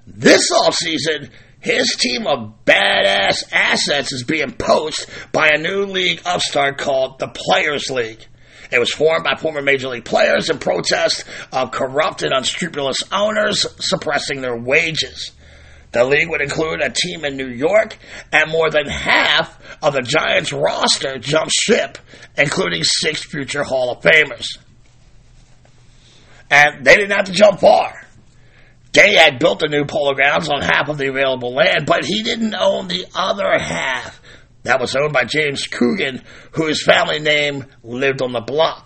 This 0.06 0.52
off 0.52 0.76
season, 0.76 1.32
his 1.60 1.96
team 1.96 2.28
of 2.28 2.54
badass 2.66 3.52
assets 3.52 4.12
is 4.12 4.24
being 4.24 4.52
poached 4.52 5.08
by 5.32 5.50
a 5.50 5.58
new 5.58 5.86
league 5.86 6.22
upstart 6.26 6.78
called 6.78 7.18
the 7.18 7.30
Players 7.30 7.90
League. 7.90 8.26
It 8.72 8.80
was 8.80 8.92
formed 8.94 9.26
by 9.26 9.36
former 9.36 9.62
Major 9.62 9.90
League 9.90 10.06
players 10.06 10.50
in 10.50 10.58
protest 10.58 11.26
of 11.52 11.72
corrupt 11.72 12.24
and 12.24 12.34
unscrupulous 12.34 13.04
owners 13.12 13.66
suppressing 13.80 14.42
their 14.42 14.58
wages. 14.58 15.32
The 15.92 16.06
league 16.06 16.30
would 16.30 16.42
include 16.42 16.82
a 16.82 16.90
team 16.90 17.26
in 17.26 17.36
New 17.36 17.50
York, 17.50 17.98
and 18.32 18.50
more 18.50 18.70
than 18.70 18.88
half 18.88 19.60
of 19.84 19.94
the 19.94 20.02
Giants 20.02 20.54
roster 20.54 21.18
jumped 21.20 21.52
ship, 21.52 21.98
including 22.38 22.84
six 22.84 23.22
future 23.24 23.64
Hall 23.64 23.92
of 23.92 24.02
Famers. 24.02 24.46
And 26.50 26.86
they 26.86 26.96
didn't 26.96 27.12
have 27.12 27.26
to 27.26 27.34
jump 27.34 27.60
far. 27.60 28.08
Day 28.94 29.16
had 29.16 29.40
built 29.40 29.60
the 29.60 29.68
new 29.68 29.86
polo 29.86 30.14
grounds 30.14 30.50
on 30.50 30.62
half 30.62 30.90
of 30.90 30.98
the 30.98 31.08
available 31.08 31.54
land, 31.54 31.86
but 31.86 32.06
he 32.06 32.24
didn't 32.24 32.56
own 32.56 32.88
the 32.88 33.06
other 33.16 33.58
half. 33.58 34.21
That 34.64 34.80
was 34.80 34.96
owned 34.96 35.14
by 35.14 35.26
James 35.26 35.66
Coogan, 35.68 36.22
whose 36.52 36.84
family 36.84 37.20
name 37.20 37.66
lived 37.84 38.22
on 38.22 38.32
the 38.32 38.42
bluff. 38.42 38.86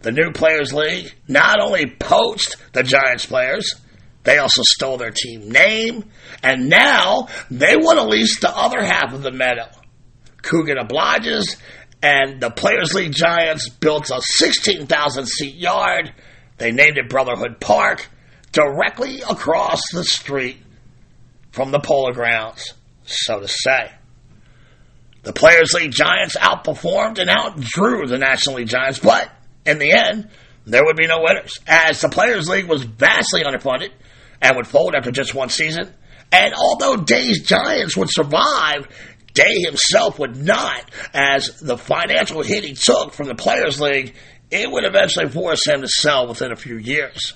The 0.00 0.12
new 0.12 0.32
Players 0.32 0.72
League 0.72 1.12
not 1.26 1.60
only 1.60 1.86
poached 1.86 2.56
the 2.72 2.82
Giants 2.82 3.26
players, 3.26 3.74
they 4.24 4.38
also 4.38 4.62
stole 4.62 4.96
their 4.96 5.10
team 5.10 5.48
name, 5.48 6.04
and 6.42 6.68
now 6.68 7.28
they 7.50 7.76
want 7.76 7.98
to 7.98 8.04
lease 8.04 8.40
the 8.40 8.54
other 8.54 8.82
half 8.82 9.12
of 9.12 9.22
the 9.22 9.32
meadow. 9.32 9.68
Coogan 10.42 10.78
obliges, 10.78 11.56
and 12.02 12.40
the 12.40 12.50
Players 12.50 12.94
League 12.94 13.12
Giants 13.12 13.68
built 13.68 14.10
a 14.10 14.20
16,000 14.20 15.26
seat 15.26 15.54
yard. 15.54 16.12
They 16.58 16.72
named 16.72 16.98
it 16.98 17.08
Brotherhood 17.08 17.60
Park, 17.60 18.08
directly 18.52 19.20
across 19.22 19.80
the 19.92 20.04
street 20.04 20.58
from 21.50 21.70
the 21.70 21.80
Polo 21.80 22.12
Grounds, 22.12 22.74
so 23.04 23.40
to 23.40 23.48
say. 23.48 23.92
The 25.22 25.32
Players 25.32 25.72
League 25.74 25.92
Giants 25.92 26.36
outperformed 26.36 27.18
and 27.18 27.28
outdrew 27.28 28.06
the 28.06 28.18
National 28.18 28.56
League 28.56 28.68
Giants, 28.68 28.98
but 28.98 29.30
in 29.66 29.78
the 29.78 29.92
end, 29.92 30.28
there 30.64 30.84
would 30.84 30.96
be 30.96 31.06
no 31.06 31.20
winners, 31.20 31.58
as 31.66 32.00
the 32.00 32.08
Players 32.08 32.48
League 32.48 32.68
was 32.68 32.84
vastly 32.84 33.42
underfunded 33.42 33.90
and 34.40 34.56
would 34.56 34.66
fold 34.66 34.94
after 34.94 35.10
just 35.10 35.34
one 35.34 35.48
season. 35.48 35.92
And 36.30 36.54
although 36.54 36.96
Day's 36.96 37.42
Giants 37.42 37.96
would 37.96 38.10
survive, 38.10 38.86
Day 39.34 39.60
himself 39.60 40.18
would 40.18 40.36
not, 40.36 40.90
as 41.14 41.60
the 41.60 41.78
financial 41.78 42.42
hit 42.42 42.64
he 42.64 42.74
took 42.74 43.12
from 43.12 43.28
the 43.28 43.34
Players 43.34 43.80
League, 43.80 44.14
it 44.50 44.70
would 44.70 44.84
eventually 44.84 45.28
force 45.28 45.66
him 45.66 45.82
to 45.82 45.88
sell 45.88 46.26
within 46.26 46.52
a 46.52 46.56
few 46.56 46.76
years. 46.76 47.34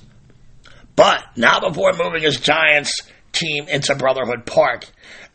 But 0.97 1.22
not 1.37 1.62
before 1.62 1.93
moving 1.93 2.22
his 2.22 2.41
Giants 2.41 3.03
team 3.33 3.66
into 3.68 3.95
Brotherhood 3.95 4.47
Park, 4.47 4.87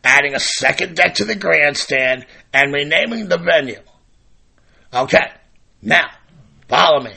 adding 0.04 0.34
a 0.34 0.40
second 0.40 0.96
deck 0.96 1.14
to 1.14 1.24
the 1.24 1.34
grandstand, 1.34 2.26
and 2.52 2.72
renaming 2.72 3.28
the 3.28 3.38
venue. 3.38 3.80
Okay, 4.92 5.30
now, 5.82 6.08
follow 6.68 7.00
me. 7.00 7.12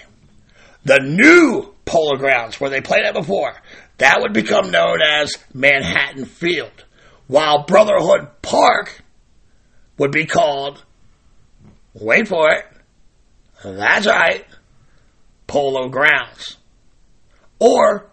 The 0.83 0.99
new 0.99 1.73
Polo 1.85 2.17
Grounds, 2.17 2.59
where 2.59 2.69
they 2.69 2.81
played 2.81 3.05
at 3.05 3.13
before, 3.13 3.53
that 3.97 4.19
would 4.21 4.33
become 4.33 4.71
known 4.71 4.99
as 5.01 5.37
Manhattan 5.53 6.25
Field, 6.25 6.85
while 7.27 7.63
Brotherhood 7.63 8.41
Park 8.41 9.03
would 9.97 10.11
be 10.11 10.25
called, 10.25 10.83
wait 11.93 12.27
for 12.27 12.51
it, 12.51 12.65
that's 13.63 14.07
right, 14.07 14.45
Polo 15.47 15.89
Grounds. 15.89 16.57
Or 17.59 18.09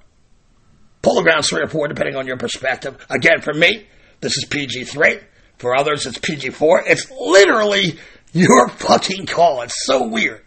Polo 1.00 1.22
Grounds 1.22 1.48
3 1.48 1.62
or 1.62 1.68
4, 1.68 1.88
depending 1.88 2.16
on 2.16 2.26
your 2.26 2.36
perspective. 2.36 3.04
Again, 3.08 3.40
for 3.40 3.54
me, 3.54 3.86
this 4.20 4.36
is 4.36 4.44
PG 4.44 4.84
3. 4.84 5.18
For 5.58 5.76
others, 5.76 6.06
it's 6.06 6.18
PG 6.18 6.50
4. 6.50 6.84
It's 6.86 7.10
literally 7.10 7.98
your 8.32 8.68
fucking 8.68 9.26
call. 9.26 9.62
It's 9.62 9.84
so 9.84 10.06
weird. 10.06 10.44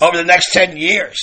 Over 0.00 0.16
the 0.16 0.24
next 0.24 0.52
10 0.52 0.76
years, 0.76 1.16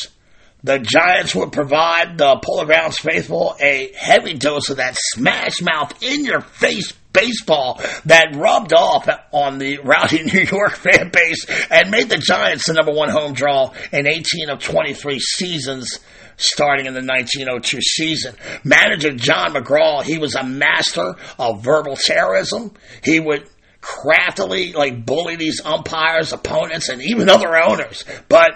the 0.63 0.79
Giants 0.79 1.33
would 1.35 1.51
provide 1.51 2.17
the 2.17 2.39
Polo 2.43 2.65
Grounds 2.65 2.97
faithful 2.99 3.55
a 3.59 3.91
heavy 3.97 4.35
dose 4.35 4.69
of 4.69 4.77
that 4.77 4.95
smash 5.13 5.61
mouth 5.61 6.01
in 6.03 6.23
your 6.23 6.41
face 6.41 6.93
baseball 7.13 7.81
that 8.05 8.35
rubbed 8.35 8.73
off 8.73 9.09
on 9.31 9.57
the 9.57 9.79
rowdy 9.79 10.23
New 10.33 10.41
York 10.41 10.75
fan 10.75 11.09
base 11.09 11.45
and 11.69 11.91
made 11.91 12.09
the 12.09 12.17
Giants 12.17 12.67
the 12.67 12.73
number 12.73 12.93
one 12.93 13.09
home 13.09 13.33
draw 13.33 13.73
in 13.91 14.07
18 14.07 14.49
of 14.49 14.59
23 14.59 15.19
seasons 15.19 15.99
starting 16.41 16.85
in 16.85 16.93
the 16.93 17.01
1902 17.01 17.81
season. 17.81 18.35
Manager 18.63 19.11
John 19.11 19.53
McGraw, 19.53 20.03
he 20.03 20.17
was 20.17 20.35
a 20.35 20.43
master 20.43 21.15
of 21.37 21.63
verbal 21.63 21.95
terrorism. 21.95 22.73
He 23.03 23.19
would 23.19 23.49
craftily 23.79 24.73
like 24.73 25.05
bully 25.05 25.35
these 25.35 25.61
umpires, 25.63 26.33
opponents, 26.33 26.89
and 26.89 27.01
even 27.01 27.29
other 27.29 27.55
owners. 27.57 28.05
But 28.29 28.51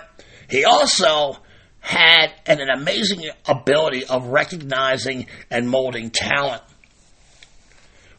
he 0.49 0.65
also 0.65 1.37
had 1.79 2.33
an, 2.45 2.59
an 2.61 2.69
amazing 2.69 3.29
ability 3.47 4.05
of 4.05 4.27
recognizing 4.27 5.27
and 5.51 5.69
molding 5.69 6.09
talent. 6.09 6.63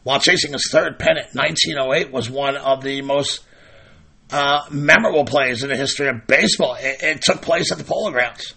While 0.03 0.19
chasing 0.19 0.53
his 0.53 0.69
third 0.71 0.99
pennant, 0.99 1.27
1908 1.33 2.13
was 2.13 2.29
one 2.29 2.55
of 2.55 2.81
the 2.81 3.01
most 3.01 3.41
uh, 4.31 4.65
memorable 4.71 5.25
plays 5.25 5.63
in 5.63 5.69
the 5.69 5.75
history 5.75 6.07
of 6.07 6.27
baseball. 6.27 6.75
It, 6.79 7.03
it 7.03 7.21
took 7.21 7.41
place 7.41 7.71
at 7.71 7.77
the 7.77 7.83
Polo 7.83 8.11
Grounds. 8.11 8.53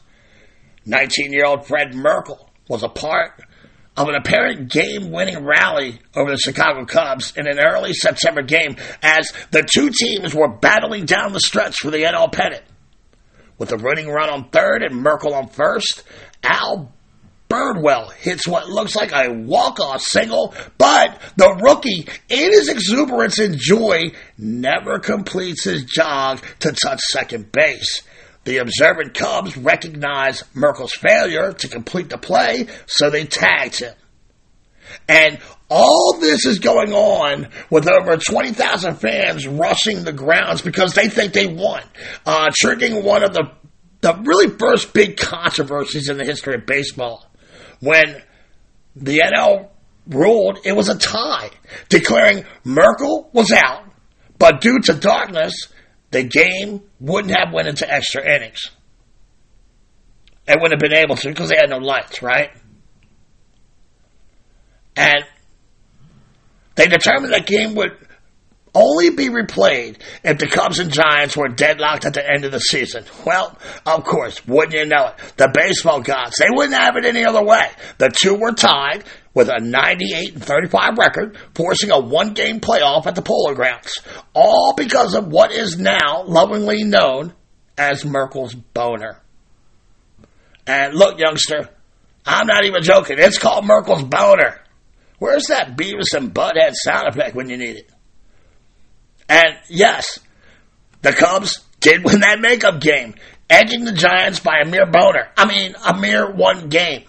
19 0.90 1.32
year 1.32 1.46
old 1.46 1.66
Fred 1.66 1.94
Merkle 1.94 2.50
was 2.68 2.82
a 2.82 2.88
part 2.88 3.40
of 3.96 4.08
an 4.08 4.16
apparent 4.16 4.70
game 4.70 5.12
winning 5.12 5.44
rally 5.44 6.00
over 6.16 6.30
the 6.30 6.36
Chicago 6.36 6.84
Cubs 6.84 7.32
in 7.36 7.46
an 7.46 7.60
early 7.60 7.92
September 7.92 8.42
game 8.42 8.76
as 9.02 9.32
the 9.52 9.62
two 9.62 9.90
teams 9.90 10.34
were 10.34 10.48
battling 10.48 11.04
down 11.04 11.32
the 11.32 11.40
stretch 11.40 11.76
for 11.76 11.90
the 11.90 12.02
NL 12.02 12.32
pennant. 12.32 12.62
With 13.56 13.72
a 13.72 13.76
running 13.76 14.08
run 14.08 14.30
on 14.30 14.48
third 14.50 14.82
and 14.82 14.96
Merkle 14.96 15.34
on 15.34 15.48
first, 15.48 16.02
Al 16.42 16.92
Bridwell 17.48 18.10
hits 18.10 18.48
what 18.48 18.68
looks 18.68 18.96
like 18.96 19.12
a 19.12 19.32
walk-off 19.32 20.00
single, 20.00 20.54
but 20.78 21.20
the 21.36 21.52
rookie, 21.62 22.08
in 22.28 22.52
his 22.52 22.68
exuberance 22.68 23.38
and 23.38 23.58
joy, 23.58 24.12
never 24.38 24.98
completes 24.98 25.64
his 25.64 25.84
jog 25.84 26.40
to 26.60 26.72
touch 26.72 27.00
second 27.00 27.52
base. 27.52 28.02
The 28.44 28.58
observant 28.58 29.14
Cubs 29.14 29.56
recognized 29.56 30.44
Merkle's 30.54 30.94
failure 30.94 31.52
to 31.52 31.68
complete 31.68 32.08
the 32.08 32.18
play, 32.18 32.66
so 32.86 33.10
they 33.10 33.24
tagged 33.24 33.80
him. 33.80 33.94
And 35.08 35.38
all 35.68 36.18
this 36.20 36.46
is 36.46 36.58
going 36.58 36.92
on 36.92 37.48
with 37.70 37.88
over 37.88 38.16
20,000 38.16 38.96
fans 38.96 39.46
rushing 39.46 40.04
the 40.04 40.12
grounds 40.12 40.62
because 40.62 40.94
they 40.94 41.08
think 41.08 41.32
they 41.32 41.46
won, 41.46 41.82
uh, 42.26 42.50
triggering 42.62 43.04
one 43.04 43.22
of 43.22 43.32
the, 43.32 43.52
the 44.00 44.14
really 44.24 44.48
first 44.48 44.92
big 44.92 45.16
controversies 45.16 46.08
in 46.08 46.16
the 46.16 46.24
history 46.24 46.54
of 46.54 46.66
baseball 46.66 47.24
when 47.80 48.22
the 48.96 49.18
NL 49.20 49.68
ruled 50.08 50.58
it 50.64 50.72
was 50.72 50.88
a 50.88 50.98
tie, 50.98 51.50
declaring 51.88 52.44
Merkle 52.64 53.30
was 53.32 53.52
out, 53.52 53.84
but 54.38 54.60
due 54.60 54.80
to 54.80 54.94
darkness, 54.94 55.68
the 56.10 56.24
game 56.24 56.82
wouldn't 56.98 57.36
have 57.36 57.52
went 57.52 57.68
into 57.68 57.90
extra 57.90 58.24
innings. 58.24 58.70
It 60.46 60.60
wouldn't 60.60 60.82
have 60.82 60.90
been 60.90 60.98
able 60.98 61.16
to 61.16 61.28
because 61.28 61.50
they 61.50 61.56
had 61.56 61.70
no 61.70 61.78
lights, 61.78 62.22
right? 62.22 62.50
And 64.96 65.24
they 66.74 66.86
determined 66.86 67.32
that 67.32 67.46
game 67.46 67.74
would 67.76 67.96
only 68.74 69.10
be 69.10 69.28
replayed 69.28 69.96
if 70.22 70.38
the 70.38 70.46
Cubs 70.46 70.78
and 70.78 70.92
Giants 70.92 71.36
were 71.36 71.48
deadlocked 71.48 72.04
at 72.04 72.14
the 72.14 72.28
end 72.28 72.44
of 72.44 72.52
the 72.52 72.58
season. 72.58 73.04
Well, 73.24 73.56
of 73.86 74.04
course, 74.04 74.46
wouldn't 74.46 74.74
you 74.74 74.86
know 74.86 75.08
it? 75.08 75.32
The 75.36 75.50
baseball 75.52 76.00
gods, 76.00 76.36
they 76.38 76.50
wouldn't 76.50 76.74
have 76.74 76.96
it 76.96 77.04
any 77.04 77.24
other 77.24 77.44
way. 77.44 77.68
The 77.98 78.10
two 78.10 78.34
were 78.36 78.52
tied 78.52 79.04
with 79.34 79.48
a 79.48 79.60
98 79.60 80.34
and 80.34 80.44
35 80.44 80.98
record, 80.98 81.36
forcing 81.54 81.90
a 81.90 81.98
one 81.98 82.34
game 82.34 82.60
playoff 82.60 83.06
at 83.06 83.14
the 83.14 83.22
Polo 83.22 83.54
Grounds. 83.54 84.00
All 84.34 84.74
because 84.76 85.14
of 85.14 85.28
what 85.28 85.52
is 85.52 85.78
now 85.78 86.24
lovingly 86.24 86.84
known 86.84 87.34
as 87.78 88.04
Merkle's 88.04 88.54
boner. 88.54 89.20
And 90.66 90.94
look, 90.94 91.18
youngster, 91.18 91.70
I'm 92.26 92.46
not 92.46 92.64
even 92.64 92.82
joking. 92.82 93.16
It's 93.18 93.38
called 93.38 93.64
Merkle's 93.64 94.04
boner. 94.04 94.60
Where's 95.18 95.46
that 95.46 95.76
Beavis 95.76 96.14
and 96.16 96.32
Butthead 96.32 96.72
sound 96.74 97.08
effect 97.08 97.34
when 97.34 97.48
you 97.48 97.56
need 97.56 97.76
it? 97.76 97.90
And 99.30 99.56
yes, 99.68 100.18
the 101.02 101.12
Cubs 101.12 101.60
did 101.78 102.04
win 102.04 102.20
that 102.20 102.40
makeup 102.40 102.80
game, 102.80 103.14
edging 103.48 103.84
the 103.84 103.92
Giants 103.92 104.40
by 104.40 104.58
a 104.60 104.66
mere 104.66 104.86
boner. 104.86 105.28
I 105.36 105.46
mean, 105.46 105.76
a 105.86 105.96
mere 105.96 106.30
one 106.30 106.68
game. 106.68 107.04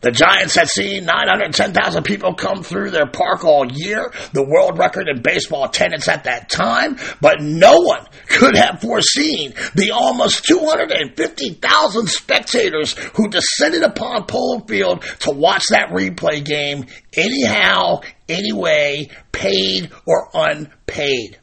The 0.00 0.10
Giants 0.10 0.54
had 0.54 0.68
seen 0.68 1.06
910,000 1.06 2.04
people 2.04 2.34
come 2.34 2.62
through 2.62 2.90
their 2.90 3.08
park 3.08 3.44
all 3.44 3.70
year, 3.70 4.12
the 4.32 4.44
world 4.44 4.78
record 4.78 5.08
in 5.08 5.22
baseball 5.22 5.64
attendance 5.64 6.08
at 6.08 6.24
that 6.24 6.48
time, 6.48 6.98
but 7.20 7.40
no 7.40 7.80
one 7.80 8.06
could 8.28 8.56
have 8.56 8.80
foreseen 8.80 9.54
the 9.74 9.90
almost 9.92 10.44
250,000 10.44 12.08
spectators 12.08 12.92
who 13.14 13.28
descended 13.28 13.82
upon 13.82 14.26
Polo 14.26 14.60
Field 14.66 15.02
to 15.20 15.30
watch 15.32 15.64
that 15.70 15.90
replay 15.90 16.44
game 16.44 16.86
anyhow, 17.14 18.00
anyway, 18.28 19.08
paid 19.32 19.90
or 20.06 20.28
unpaid. 20.34 21.38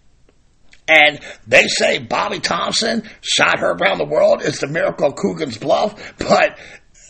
And 0.88 1.20
they 1.48 1.68
say 1.68 1.98
Bobby 1.98 2.40
Thompson 2.40 3.10
shot 3.22 3.60
her 3.60 3.72
around 3.72 3.98
the 3.98 4.06
world. 4.06 4.42
It's 4.44 4.62
the 4.62 4.68
miracle 4.68 5.08
of 5.08 5.16
Coogan's 5.16 5.58
Bluff, 5.58 6.14
but 6.20 6.60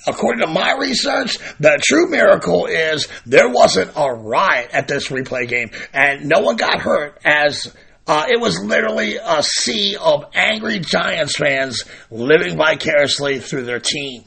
according 0.08 0.46
to 0.46 0.52
my 0.52 0.78
research, 0.80 1.38
the 1.60 1.80
true 1.84 2.10
miracle 2.10 2.68
is 2.68 3.08
there 3.26 3.50
wasn't 3.50 3.92
a 3.96 4.14
riot 4.14 4.70
at 4.72 4.88
this 4.88 5.10
replay 5.10 5.48
game, 5.48 5.72
and 5.94 6.26
no 6.26 6.42
one 6.42 6.56
got 6.56 6.80
hurt 6.80 7.20
as 7.26 7.76
uh, 8.08 8.26
it 8.30 8.40
was 8.40 8.64
literally 8.64 9.18
a 9.18 9.42
sea 9.42 9.98
of 10.00 10.26
angry 10.34 10.80
Giants 10.80 11.38
fans 11.38 11.84
living 12.12 12.56
vicariously 12.56 13.40
through 13.40 13.64
their 13.64 13.80
team. 13.80 14.24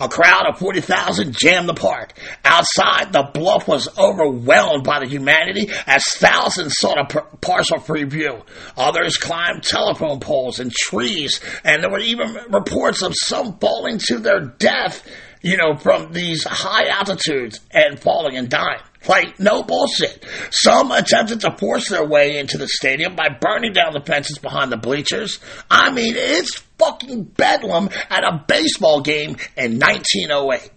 A 0.00 0.08
crowd 0.08 0.46
of 0.48 0.58
40,000 0.58 1.34
jammed 1.36 1.68
the 1.68 1.74
park. 1.74 2.12
Outside, 2.44 3.12
the 3.12 3.30
bluff 3.32 3.68
was 3.68 3.88
overwhelmed 3.98 4.84
by 4.84 5.00
the 5.00 5.06
humanity 5.06 5.70
as 5.86 6.04
thousands 6.16 6.74
sought 6.78 7.14
a 7.14 7.22
partial 7.40 7.78
free 7.78 8.04
view. 8.04 8.42
Others 8.76 9.16
climbed 9.18 9.62
telephone 9.62 10.20
poles 10.20 10.60
and 10.60 10.72
trees, 10.72 11.40
and 11.64 11.82
there 11.82 11.90
were 11.90 12.00
even 12.00 12.36
reports 12.50 13.02
of 13.02 13.14
some 13.14 13.58
falling 13.58 13.98
to 14.08 14.18
their 14.18 14.40
death, 14.40 15.06
you 15.42 15.56
know, 15.56 15.76
from 15.76 16.12
these 16.12 16.44
high 16.44 16.88
altitudes 16.88 17.60
and 17.70 18.00
falling 18.00 18.36
and 18.36 18.48
dying. 18.48 18.80
Like, 19.06 19.38
no 19.38 19.62
bullshit. 19.62 20.24
Some 20.50 20.90
attempted 20.90 21.40
to 21.40 21.56
force 21.56 21.88
their 21.88 22.06
way 22.06 22.38
into 22.38 22.58
the 22.58 22.68
stadium 22.68 23.16
by 23.16 23.28
burning 23.28 23.72
down 23.72 23.92
the 23.92 24.00
fences 24.00 24.38
behind 24.38 24.72
the 24.72 24.76
bleachers. 24.76 25.40
I 25.70 25.90
mean, 25.90 26.14
it's 26.16 26.56
fucking 26.78 27.24
bedlam 27.24 27.90
at 28.10 28.24
a 28.24 28.44
baseball 28.46 29.02
game 29.02 29.36
in 29.56 29.78
1908. 29.78 30.70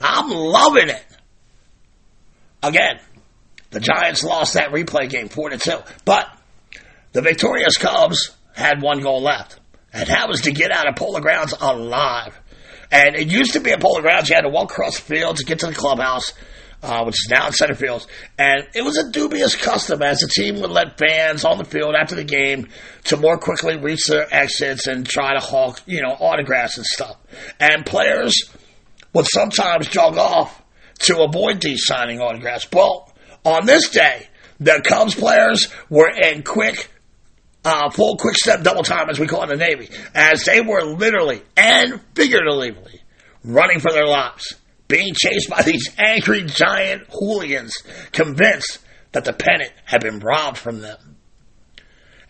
I'm 0.00 0.30
loving 0.30 0.90
it. 0.90 1.04
Again, 2.62 2.98
the 3.70 3.80
Giants 3.80 4.22
lost 4.22 4.54
that 4.54 4.70
replay 4.70 5.08
game 5.08 5.28
4 5.28 5.50
to 5.50 5.58
2. 5.58 5.78
But 6.04 6.26
the 7.12 7.22
victorious 7.22 7.76
Cubs 7.76 8.30
had 8.54 8.80
one 8.80 9.00
goal 9.00 9.22
left. 9.22 9.58
And 9.92 10.08
that 10.08 10.28
was 10.28 10.42
to 10.42 10.52
get 10.52 10.70
out 10.70 10.88
of 10.88 10.96
Polo 10.96 11.20
Grounds 11.20 11.54
alive. 11.60 12.38
And 12.90 13.16
it 13.16 13.28
used 13.28 13.52
to 13.54 13.60
be 13.60 13.70
a 13.70 13.78
Polo 13.78 14.00
Grounds, 14.00 14.28
you 14.28 14.34
had 14.34 14.42
to 14.42 14.48
walk 14.48 14.70
across 14.70 14.98
the 14.98 15.02
field 15.02 15.36
to 15.38 15.44
get 15.44 15.60
to 15.60 15.66
the 15.66 15.74
clubhouse 15.74 16.32
uh, 16.84 17.02
which 17.04 17.14
is 17.14 17.28
now 17.30 17.46
in 17.46 17.52
center 17.52 17.74
field. 17.74 18.06
And 18.38 18.66
it 18.74 18.82
was 18.82 18.98
a 18.98 19.10
dubious 19.10 19.56
custom 19.56 20.02
as 20.02 20.20
the 20.20 20.28
team 20.28 20.60
would 20.60 20.70
let 20.70 20.98
fans 20.98 21.44
on 21.44 21.56
the 21.56 21.64
field 21.64 21.94
after 21.94 22.14
the 22.14 22.24
game 22.24 22.68
to 23.04 23.16
more 23.16 23.38
quickly 23.38 23.76
reach 23.78 24.06
their 24.06 24.26
exits 24.32 24.86
and 24.86 25.06
try 25.06 25.32
to 25.32 25.40
hawk, 25.40 25.80
you 25.86 26.02
know, 26.02 26.10
autographs 26.10 26.76
and 26.76 26.86
stuff. 26.86 27.16
And 27.58 27.86
players 27.86 28.34
would 29.14 29.26
sometimes 29.26 29.88
jog 29.88 30.18
off 30.18 30.62
to 31.00 31.22
avoid 31.22 31.62
these 31.62 31.86
signing 31.86 32.20
autographs. 32.20 32.68
Well, 32.70 33.10
on 33.44 33.64
this 33.64 33.88
day, 33.88 34.28
the 34.60 34.82
Cubs 34.84 35.14
players 35.14 35.68
were 35.88 36.10
in 36.10 36.42
quick 36.42 36.90
uh, 37.64 37.88
full 37.90 38.18
quick 38.18 38.36
step 38.36 38.62
double 38.62 38.82
time, 38.82 39.08
as 39.08 39.18
we 39.18 39.26
call 39.26 39.42
it 39.42 39.50
in 39.50 39.58
the 39.58 39.64
Navy, 39.64 39.88
as 40.14 40.44
they 40.44 40.60
were 40.60 40.82
literally 40.82 41.40
and 41.56 41.98
figuratively 42.14 43.00
running 43.42 43.80
for 43.80 43.90
their 43.90 44.06
lives 44.06 44.54
being 44.94 45.14
chased 45.14 45.50
by 45.50 45.62
these 45.62 45.90
angry 45.98 46.44
giant 46.44 47.02
hooligans, 47.10 47.74
convinced 48.12 48.78
that 49.10 49.24
the 49.24 49.32
pennant 49.32 49.72
had 49.84 50.00
been 50.00 50.20
robbed 50.20 50.56
from 50.56 50.80
them. 50.80 51.16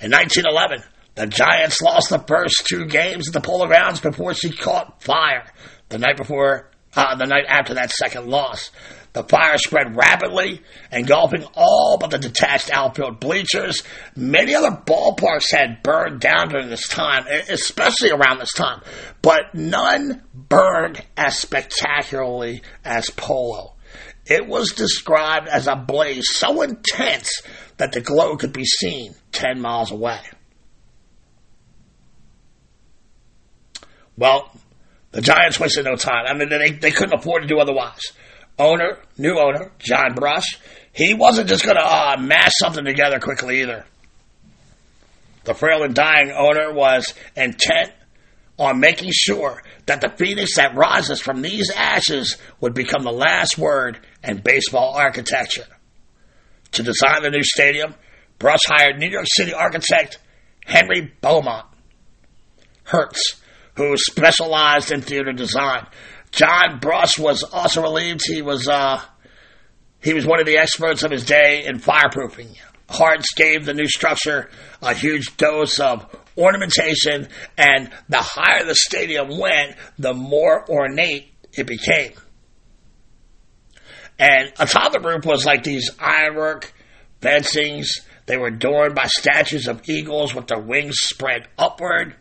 In 0.00 0.10
1911, 0.10 0.82
the 1.14 1.26
Giants 1.26 1.82
lost 1.82 2.08
the 2.08 2.18
first 2.20 2.66
two 2.66 2.86
games 2.86 3.28
at 3.28 3.34
the 3.34 3.40
Polo 3.40 3.66
Grounds 3.66 4.00
before 4.00 4.32
she 4.32 4.50
caught 4.50 5.02
fire 5.02 5.44
the 5.90 5.98
night 5.98 6.16
before, 6.16 6.70
uh, 6.96 7.14
the 7.16 7.26
night 7.26 7.44
after 7.46 7.74
that 7.74 7.90
second 7.90 8.28
loss. 8.28 8.70
The 9.14 9.22
fire 9.22 9.58
spread 9.58 9.96
rapidly, 9.96 10.60
engulfing 10.90 11.44
all 11.54 11.98
but 12.00 12.10
the 12.10 12.18
detached 12.18 12.68
outfield 12.72 13.20
bleachers. 13.20 13.84
Many 14.16 14.56
other 14.56 14.72
ballparks 14.72 15.52
had 15.52 15.84
burned 15.84 16.20
down 16.20 16.48
during 16.48 16.68
this 16.68 16.88
time, 16.88 17.24
especially 17.48 18.10
around 18.10 18.40
this 18.40 18.52
time, 18.52 18.82
but 19.22 19.54
none 19.54 20.24
burned 20.34 21.00
as 21.16 21.38
spectacularly 21.38 22.62
as 22.84 23.08
Polo. 23.10 23.76
It 24.26 24.48
was 24.48 24.70
described 24.70 25.46
as 25.46 25.68
a 25.68 25.76
blaze 25.76 26.26
so 26.28 26.62
intense 26.62 27.30
that 27.76 27.92
the 27.92 28.00
glow 28.00 28.36
could 28.36 28.52
be 28.52 28.64
seen 28.64 29.14
10 29.30 29.60
miles 29.60 29.92
away. 29.92 30.18
Well, 34.16 34.50
the 35.12 35.20
Giants 35.20 35.60
wasted 35.60 35.84
no 35.84 35.94
time. 35.94 36.24
I 36.26 36.34
mean, 36.34 36.48
they, 36.48 36.72
they 36.72 36.90
couldn't 36.90 37.20
afford 37.20 37.42
to 37.42 37.48
do 37.48 37.60
otherwise 37.60 38.00
owner, 38.58 38.98
new 39.18 39.38
owner, 39.38 39.72
John 39.78 40.14
Brush, 40.14 40.58
he 40.92 41.14
wasn't 41.14 41.48
just 41.48 41.64
going 41.64 41.76
to 41.76 41.82
uh, 41.82 42.16
mash 42.18 42.52
something 42.60 42.84
together 42.84 43.18
quickly 43.18 43.62
either. 43.62 43.84
The 45.44 45.54
frail 45.54 45.82
and 45.82 45.94
dying 45.94 46.30
owner 46.30 46.72
was 46.72 47.12
intent 47.36 47.92
on 48.58 48.80
making 48.80 49.10
sure 49.12 49.62
that 49.86 50.00
the 50.00 50.08
phoenix 50.16 50.56
that 50.56 50.76
rises 50.76 51.20
from 51.20 51.42
these 51.42 51.70
ashes 51.70 52.38
would 52.60 52.74
become 52.74 53.02
the 53.02 53.12
last 53.12 53.58
word 53.58 53.98
in 54.22 54.38
baseball 54.38 54.94
architecture. 54.94 55.66
To 56.72 56.82
design 56.82 57.22
the 57.22 57.30
new 57.30 57.42
stadium, 57.42 57.94
Brush 58.38 58.62
hired 58.66 58.98
New 58.98 59.08
York 59.08 59.26
City 59.28 59.52
architect 59.52 60.18
Henry 60.64 61.12
Beaumont 61.20 61.66
Herts, 62.84 63.40
who 63.76 63.96
specialized 63.96 64.92
in 64.92 65.02
theater 65.02 65.32
design. 65.32 65.86
John 66.34 66.80
Brush 66.80 67.18
was 67.18 67.44
also 67.44 67.82
relieved 67.82 68.22
he 68.26 68.42
was 68.42 68.66
uh, 68.68 69.00
he 70.02 70.12
was 70.14 70.26
one 70.26 70.40
of 70.40 70.46
the 70.46 70.58
experts 70.58 71.02
of 71.02 71.10
his 71.10 71.24
day 71.24 71.64
in 71.64 71.78
fireproofing. 71.78 72.56
Herts 72.88 73.34
gave 73.36 73.64
the 73.64 73.72
new 73.72 73.86
structure 73.86 74.50
a 74.82 74.94
huge 74.94 75.36
dose 75.36 75.78
of 75.78 76.04
ornamentation, 76.36 77.28
and 77.56 77.90
the 78.08 78.20
higher 78.20 78.64
the 78.64 78.74
stadium 78.74 79.38
went, 79.38 79.76
the 79.98 80.12
more 80.12 80.68
ornate 80.68 81.32
it 81.52 81.66
became. 81.66 82.12
And 84.18 84.52
atop 84.58 84.92
the 84.92 85.00
roof 85.00 85.24
was 85.24 85.46
like 85.46 85.62
these 85.62 85.90
ironwork 85.98 86.72
fencings. 87.20 87.90
They 88.26 88.36
were 88.36 88.48
adorned 88.48 88.94
by 88.94 89.06
statues 89.06 89.68
of 89.68 89.88
eagles 89.88 90.34
with 90.34 90.48
their 90.48 90.60
wings 90.60 90.96
spread 90.98 91.48
upward. 91.58 92.16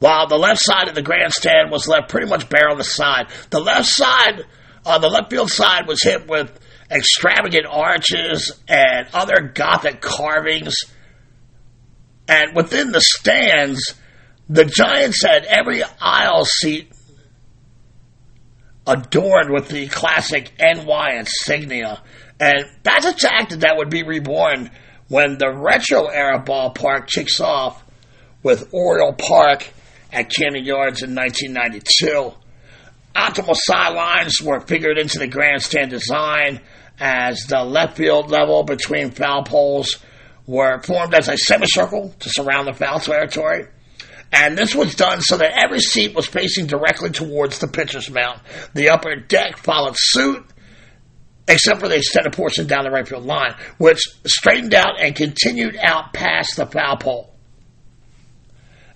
While 0.00 0.26
the 0.26 0.36
left 0.36 0.60
side 0.60 0.88
of 0.88 0.94
the 0.94 1.02
grandstand 1.02 1.70
was 1.70 1.86
left 1.86 2.08
pretty 2.08 2.26
much 2.26 2.48
bare 2.48 2.70
on 2.70 2.78
the 2.78 2.84
side. 2.84 3.26
The 3.50 3.60
left 3.60 3.86
side, 3.86 4.44
uh, 4.84 4.98
the 4.98 5.08
left 5.08 5.30
field 5.30 5.50
side 5.50 5.86
was 5.86 6.02
hit 6.02 6.26
with 6.26 6.58
extravagant 6.90 7.66
arches 7.66 8.58
and 8.66 9.06
other 9.12 9.52
Gothic 9.54 10.00
carvings. 10.00 10.74
And 12.26 12.56
within 12.56 12.92
the 12.92 13.00
stands, 13.00 13.94
the 14.48 14.64
Giants 14.64 15.22
had 15.22 15.44
every 15.44 15.82
aisle 16.00 16.46
seat 16.46 16.90
adorned 18.86 19.52
with 19.52 19.68
the 19.68 19.86
classic 19.88 20.50
NY 20.58 21.18
insignia. 21.18 22.02
And 22.40 22.64
that's 22.82 23.04
a 23.04 23.12
tactic 23.12 23.60
that 23.60 23.76
would 23.76 23.90
be 23.90 24.02
reborn 24.02 24.70
when 25.08 25.36
the 25.36 25.52
retro 25.52 26.06
era 26.06 26.42
ballpark 26.42 27.06
kicks 27.06 27.38
off 27.38 27.84
with 28.42 28.72
Oriole 28.72 29.12
Park 29.12 29.68
at 30.12 30.30
Camden 30.30 30.64
Yards 30.64 31.02
in 31.02 31.14
1992. 31.14 32.32
Optimal 33.14 33.56
sidelines 33.56 34.40
were 34.40 34.60
figured 34.60 34.98
into 34.98 35.18
the 35.18 35.26
grandstand 35.26 35.90
design 35.90 36.60
as 36.98 37.46
the 37.46 37.64
left 37.64 37.96
field 37.96 38.30
level 38.30 38.62
between 38.62 39.10
foul 39.10 39.42
poles 39.42 39.98
were 40.46 40.80
formed 40.82 41.14
as 41.14 41.28
a 41.28 41.36
semicircle 41.36 42.14
to 42.20 42.28
surround 42.28 42.66
the 42.66 42.72
foul 42.72 43.00
territory. 43.00 43.66
And 44.32 44.56
this 44.56 44.74
was 44.74 44.94
done 44.94 45.20
so 45.20 45.36
that 45.38 45.58
every 45.58 45.80
seat 45.80 46.14
was 46.14 46.26
facing 46.26 46.66
directly 46.66 47.10
towards 47.10 47.58
the 47.58 47.66
pitcher's 47.66 48.10
mound. 48.10 48.40
The 48.74 48.90
upper 48.90 49.16
deck 49.16 49.56
followed 49.56 49.96
suit, 49.96 50.44
except 51.48 51.80
for 51.80 51.88
the 51.88 51.96
extended 51.96 52.32
portion 52.32 52.66
down 52.66 52.84
the 52.84 52.90
right 52.90 53.06
field 53.06 53.24
line, 53.24 53.54
which 53.78 54.00
straightened 54.24 54.74
out 54.74 55.00
and 55.00 55.16
continued 55.16 55.76
out 55.76 56.12
past 56.12 56.56
the 56.56 56.66
foul 56.66 56.96
pole. 56.96 57.34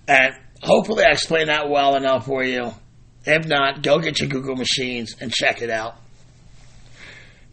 And 0.07 0.35
hopefully 0.65 1.03
I 1.03 1.11
explained 1.11 1.49
that 1.49 1.69
well 1.69 1.95
enough 1.95 2.25
for 2.25 2.43
you. 2.43 2.73
If 3.25 3.47
not, 3.47 3.81
go 3.81 3.99
get 3.99 4.19
your 4.19 4.29
Google 4.29 4.55
machines 4.55 5.15
and 5.19 5.31
check 5.31 5.61
it 5.61 5.69
out. 5.69 5.95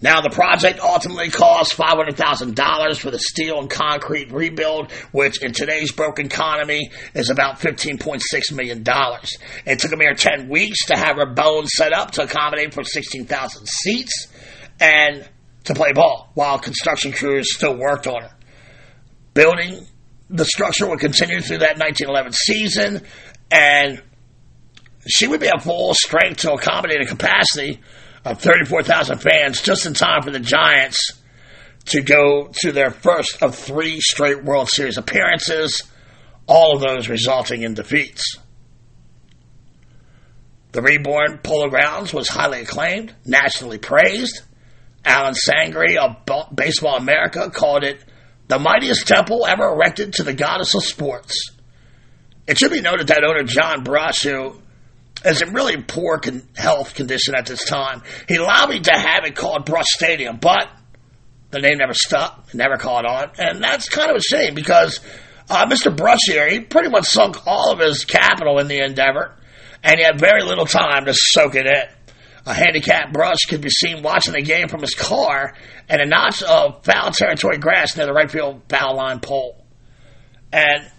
Now, 0.02 0.20
the 0.20 0.30
project 0.30 0.80
ultimately 0.80 1.30
cost 1.30 1.76
$500,000 1.76 2.98
for 2.98 3.12
the 3.12 3.20
steel 3.20 3.60
and 3.60 3.70
concrete 3.70 4.32
rebuild, 4.32 4.90
which 5.12 5.40
in 5.40 5.52
today's 5.52 5.92
broken 5.92 6.26
economy 6.26 6.90
is 7.14 7.30
about 7.30 7.60
$15.6 7.60 8.52
million. 8.52 8.84
It 9.64 9.78
took 9.78 9.92
a 9.92 9.96
mere 9.96 10.14
10 10.14 10.48
weeks 10.48 10.86
to 10.86 10.98
have 10.98 11.16
her 11.18 11.26
bones 11.26 11.70
set 11.76 11.92
up 11.92 12.10
to 12.12 12.24
accommodate 12.24 12.74
for 12.74 12.82
16,000 12.82 13.68
seats 13.68 14.26
and 14.80 15.28
to 15.64 15.74
play 15.74 15.92
ball 15.92 16.32
while 16.34 16.58
construction 16.58 17.12
crews 17.12 17.54
still 17.54 17.76
worked 17.76 18.08
on 18.08 18.24
it. 18.24 18.32
Building 19.34 19.86
the 20.30 20.44
structure 20.44 20.88
would 20.88 21.00
continue 21.00 21.40
through 21.40 21.58
that 21.58 21.78
1911 21.78 22.32
season, 22.32 23.02
and 23.50 24.02
she 25.06 25.26
would 25.26 25.40
be 25.40 25.48
at 25.48 25.62
full 25.62 25.94
strength 25.94 26.38
to 26.38 26.52
accommodate 26.52 27.00
a 27.00 27.06
capacity 27.06 27.80
of 28.24 28.40
34,000 28.40 29.18
fans 29.18 29.60
just 29.60 29.86
in 29.86 29.94
time 29.94 30.22
for 30.22 30.30
the 30.30 30.40
Giants 30.40 31.12
to 31.86 32.02
go 32.02 32.50
to 32.60 32.72
their 32.72 32.90
first 32.90 33.42
of 33.42 33.56
three 33.56 34.00
straight 34.00 34.44
World 34.44 34.68
Series 34.68 34.98
appearances, 34.98 35.82
all 36.46 36.76
of 36.76 36.82
those 36.82 37.08
resulting 37.08 37.62
in 37.62 37.74
defeats. 37.74 38.38
The 40.70 40.82
reborn 40.82 41.38
Polo 41.42 41.68
Grounds 41.68 42.14
was 42.14 42.28
highly 42.28 42.62
acclaimed, 42.62 43.14
nationally 43.26 43.78
praised. 43.78 44.40
Alan 45.04 45.34
Sangre 45.34 45.98
of 45.98 46.16
Baseball 46.54 46.96
America 46.96 47.50
called 47.50 47.82
it 47.82 48.02
the 48.48 48.58
mightiest 48.58 49.06
temple 49.06 49.46
ever 49.46 49.64
erected 49.68 50.14
to 50.14 50.22
the 50.22 50.32
goddess 50.32 50.74
of 50.74 50.84
sports. 50.84 51.50
It 52.46 52.58
should 52.58 52.72
be 52.72 52.80
noted 52.80 53.08
that 53.08 53.24
owner 53.24 53.44
John 53.44 53.84
Brush, 53.84 54.22
who 54.22 54.60
is 55.24 55.42
in 55.42 55.52
really 55.52 55.80
poor 55.80 56.18
con- 56.18 56.42
health 56.56 56.94
condition 56.94 57.34
at 57.34 57.46
this 57.46 57.64
time. 57.64 58.02
He 58.28 58.38
lobbied 58.38 58.84
to 58.84 58.92
have 58.92 59.24
it 59.24 59.36
called 59.36 59.64
Brush 59.64 59.86
Stadium, 59.88 60.38
but 60.38 60.68
the 61.50 61.60
name 61.60 61.78
never 61.78 61.94
stuck, 61.94 62.52
never 62.54 62.76
caught 62.76 63.06
on, 63.06 63.30
and 63.38 63.62
that's 63.62 63.88
kind 63.88 64.10
of 64.10 64.16
a 64.16 64.22
shame 64.22 64.54
because 64.54 65.00
uh, 65.48 65.66
Mr. 65.66 65.94
Brush 65.94 66.20
here, 66.26 66.48
he 66.48 66.60
pretty 66.60 66.88
much 66.88 67.04
sunk 67.04 67.46
all 67.46 67.72
of 67.72 67.78
his 67.78 68.04
capital 68.04 68.58
in 68.58 68.68
the 68.68 68.78
endeavor, 68.78 69.34
and 69.82 69.98
he 69.98 70.04
had 70.04 70.18
very 70.18 70.42
little 70.42 70.66
time 70.66 71.04
to 71.04 71.14
soak 71.14 71.54
it 71.54 71.66
in. 71.66 71.84
A 72.44 72.54
handicapped 72.54 73.12
Brush 73.12 73.40
could 73.48 73.60
be 73.60 73.70
seen 73.70 74.02
watching 74.02 74.32
the 74.32 74.42
game 74.42 74.68
from 74.68 74.80
his 74.80 74.94
car 74.94 75.54
and 75.88 76.00
a 76.00 76.06
notch 76.06 76.42
of 76.42 76.84
foul 76.84 77.12
territory 77.12 77.58
grass 77.58 77.96
near 77.96 78.06
the 78.06 78.12
right 78.12 78.30
field 78.30 78.62
foul 78.68 78.96
line 78.96 79.20
pole. 79.20 79.64
And 80.52 80.90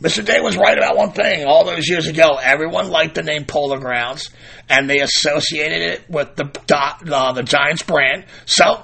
Mr. 0.00 0.24
Day 0.24 0.40
was 0.40 0.56
right 0.56 0.78
about 0.78 0.96
one 0.96 1.12
thing 1.12 1.44
all 1.44 1.64
those 1.66 1.86
years 1.86 2.06
ago. 2.06 2.38
Everyone 2.42 2.88
liked 2.88 3.14
the 3.14 3.22
name 3.22 3.44
Polo 3.44 3.78
Grounds, 3.78 4.30
and 4.68 4.88
they 4.88 5.00
associated 5.00 5.82
it 5.82 6.08
with 6.08 6.36
the 6.36 6.46
uh, 6.74 7.32
the 7.32 7.42
Giants 7.42 7.82
brand, 7.82 8.24
so 8.46 8.82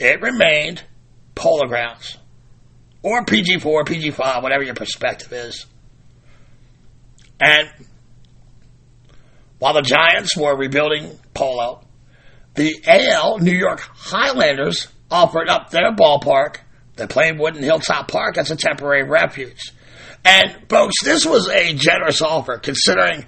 it 0.00 0.20
remained 0.20 0.82
Polo 1.36 1.68
Grounds, 1.68 2.18
or 3.02 3.24
PG4, 3.24 3.84
PG5, 3.84 4.42
whatever 4.42 4.64
your 4.64 4.74
perspective 4.74 5.32
is. 5.32 5.66
And 7.38 7.68
while 9.60 9.74
the 9.74 9.82
Giants 9.82 10.36
were 10.36 10.56
rebuilding 10.56 11.18
Polo, 11.34 11.84
the 12.54 12.82
AL 12.88 13.38
New 13.38 13.56
York 13.56 13.80
Highlanders 13.80 14.88
offered 15.10 15.48
up 15.48 15.70
their 15.70 15.94
ballpark, 15.94 16.56
the 16.96 17.06
Plainwood 17.06 17.54
and 17.54 17.64
Hilltop 17.64 18.08
Park, 18.08 18.38
as 18.38 18.50
a 18.50 18.56
temporary 18.56 19.04
refuge. 19.04 19.72
And 20.24 20.56
folks, 20.68 20.94
this 21.04 21.24
was 21.24 21.48
a 21.48 21.74
generous 21.74 22.20
offer 22.22 22.58
considering 22.58 23.26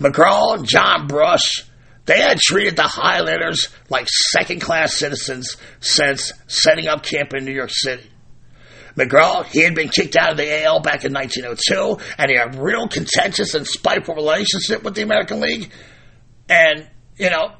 McGraw 0.00 0.56
and 0.56 0.66
John 0.66 1.06
Brush. 1.06 1.64
They 2.06 2.18
had 2.20 2.38
treated 2.38 2.76
the 2.76 2.82
Highlanders 2.82 3.68
like 3.88 4.08
second 4.08 4.60
class 4.60 4.98
citizens 4.98 5.56
since 5.80 6.32
setting 6.46 6.88
up 6.88 7.02
camp 7.02 7.34
in 7.34 7.44
New 7.44 7.54
York 7.54 7.70
City. 7.72 8.10
McGraw, 8.96 9.44
he 9.44 9.62
had 9.62 9.74
been 9.74 9.88
kicked 9.88 10.16
out 10.16 10.30
of 10.30 10.36
the 10.36 10.64
AL 10.64 10.80
back 10.80 11.04
in 11.04 11.12
1902, 11.12 12.14
and 12.16 12.30
he 12.30 12.36
had 12.36 12.54
a 12.54 12.62
real 12.62 12.88
contentious 12.88 13.54
and 13.54 13.66
spiteful 13.66 14.14
relationship 14.14 14.82
with 14.84 14.94
the 14.94 15.02
American 15.02 15.40
League. 15.40 15.70
And, 16.48 16.88
you 17.16 17.30
know, 17.30 17.54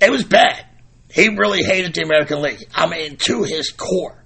it 0.00 0.10
was 0.10 0.24
bad. 0.24 0.66
He 1.10 1.28
really 1.28 1.62
hated 1.62 1.94
the 1.94 2.02
American 2.02 2.42
League. 2.42 2.64
I 2.74 2.88
mean, 2.88 3.16
to 3.18 3.44
his 3.44 3.70
core. 3.70 4.24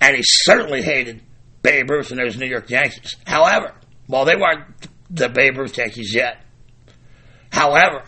And 0.00 0.16
he 0.16 0.22
certainly 0.24 0.82
hated 0.82 1.22
Babe 1.62 1.90
Ruth 1.90 2.10
and 2.10 2.20
those 2.20 2.36
New 2.38 2.46
York 2.46 2.70
Yankees. 2.70 3.16
However, 3.26 3.74
well, 4.08 4.24
they 4.24 4.36
weren't 4.36 4.64
the 5.10 5.28
Babe 5.28 5.58
Ruth 5.58 5.76
Yankees 5.76 6.14
yet. 6.14 6.42
However, 7.50 8.04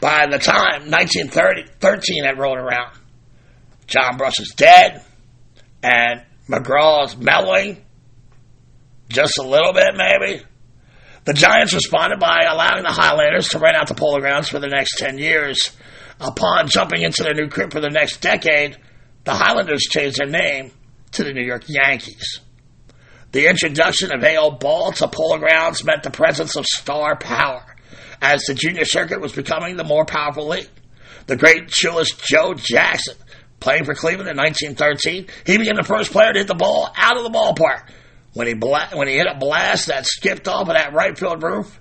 by 0.00 0.26
the 0.26 0.38
time 0.38 0.90
1913 0.90 2.24
had 2.24 2.38
rolled 2.38 2.58
around, 2.58 2.96
John 3.86 4.16
Brush 4.16 4.38
is 4.38 4.52
dead, 4.56 5.02
and 5.82 6.22
McGraw's 6.48 7.16
mellowing 7.16 7.84
just 9.08 9.38
a 9.38 9.42
little 9.42 9.72
bit, 9.72 9.94
maybe. 9.96 10.42
The 11.24 11.34
Giants 11.34 11.72
responded 11.72 12.18
by 12.18 12.46
allowing 12.50 12.82
the 12.82 12.90
Highlanders 12.90 13.48
to 13.50 13.58
rent 13.58 13.76
out 13.76 13.88
the 13.88 13.94
polo 13.94 14.20
grounds 14.20 14.48
for 14.48 14.58
the 14.58 14.68
next 14.68 14.98
10 14.98 15.18
years. 15.18 15.70
Upon 16.20 16.68
jumping 16.68 17.02
into 17.02 17.22
their 17.22 17.34
new 17.34 17.48
crib 17.48 17.72
for 17.72 17.80
the 17.80 17.90
next 17.90 18.20
decade, 18.20 18.76
the 19.24 19.34
Highlanders 19.34 19.82
changed 19.82 20.18
their 20.18 20.28
name 20.28 20.72
to 21.12 21.24
the 21.24 21.32
New 21.32 21.44
York 21.44 21.64
Yankees. 21.68 22.40
The 23.32 23.48
introduction 23.48 24.12
of 24.12 24.22
AL 24.22 24.52
ball 24.52 24.92
to 24.92 25.08
polo 25.08 25.38
grounds 25.38 25.84
meant 25.84 26.02
the 26.02 26.10
presence 26.10 26.56
of 26.56 26.66
star 26.66 27.16
power, 27.16 27.64
as 28.20 28.42
the 28.42 28.54
junior 28.54 28.84
circuit 28.84 29.20
was 29.20 29.32
becoming 29.32 29.76
the 29.76 29.84
more 29.84 30.04
powerful 30.04 30.48
league. 30.48 30.68
The 31.26 31.36
great 31.36 31.70
shoeless 31.70 32.10
Joe 32.10 32.54
Jackson, 32.54 33.16
playing 33.62 33.84
for 33.84 33.94
Cleveland 33.94 34.28
in 34.28 34.36
1913, 34.36 35.28
he 35.46 35.56
became 35.56 35.76
the 35.76 35.82
first 35.82 36.10
player 36.12 36.32
to 36.32 36.38
hit 36.38 36.48
the 36.48 36.54
ball 36.54 36.90
out 36.96 37.16
of 37.16 37.22
the 37.22 37.30
ballpark. 37.30 37.88
When 38.34 38.46
he, 38.46 38.54
bla- 38.54 38.90
when 38.94 39.08
he 39.08 39.14
hit 39.14 39.26
a 39.26 39.38
blast 39.38 39.86
that 39.86 40.06
skipped 40.06 40.48
off 40.48 40.68
of 40.68 40.74
that 40.74 40.92
right 40.94 41.16
field 41.16 41.42
roof 41.42 41.80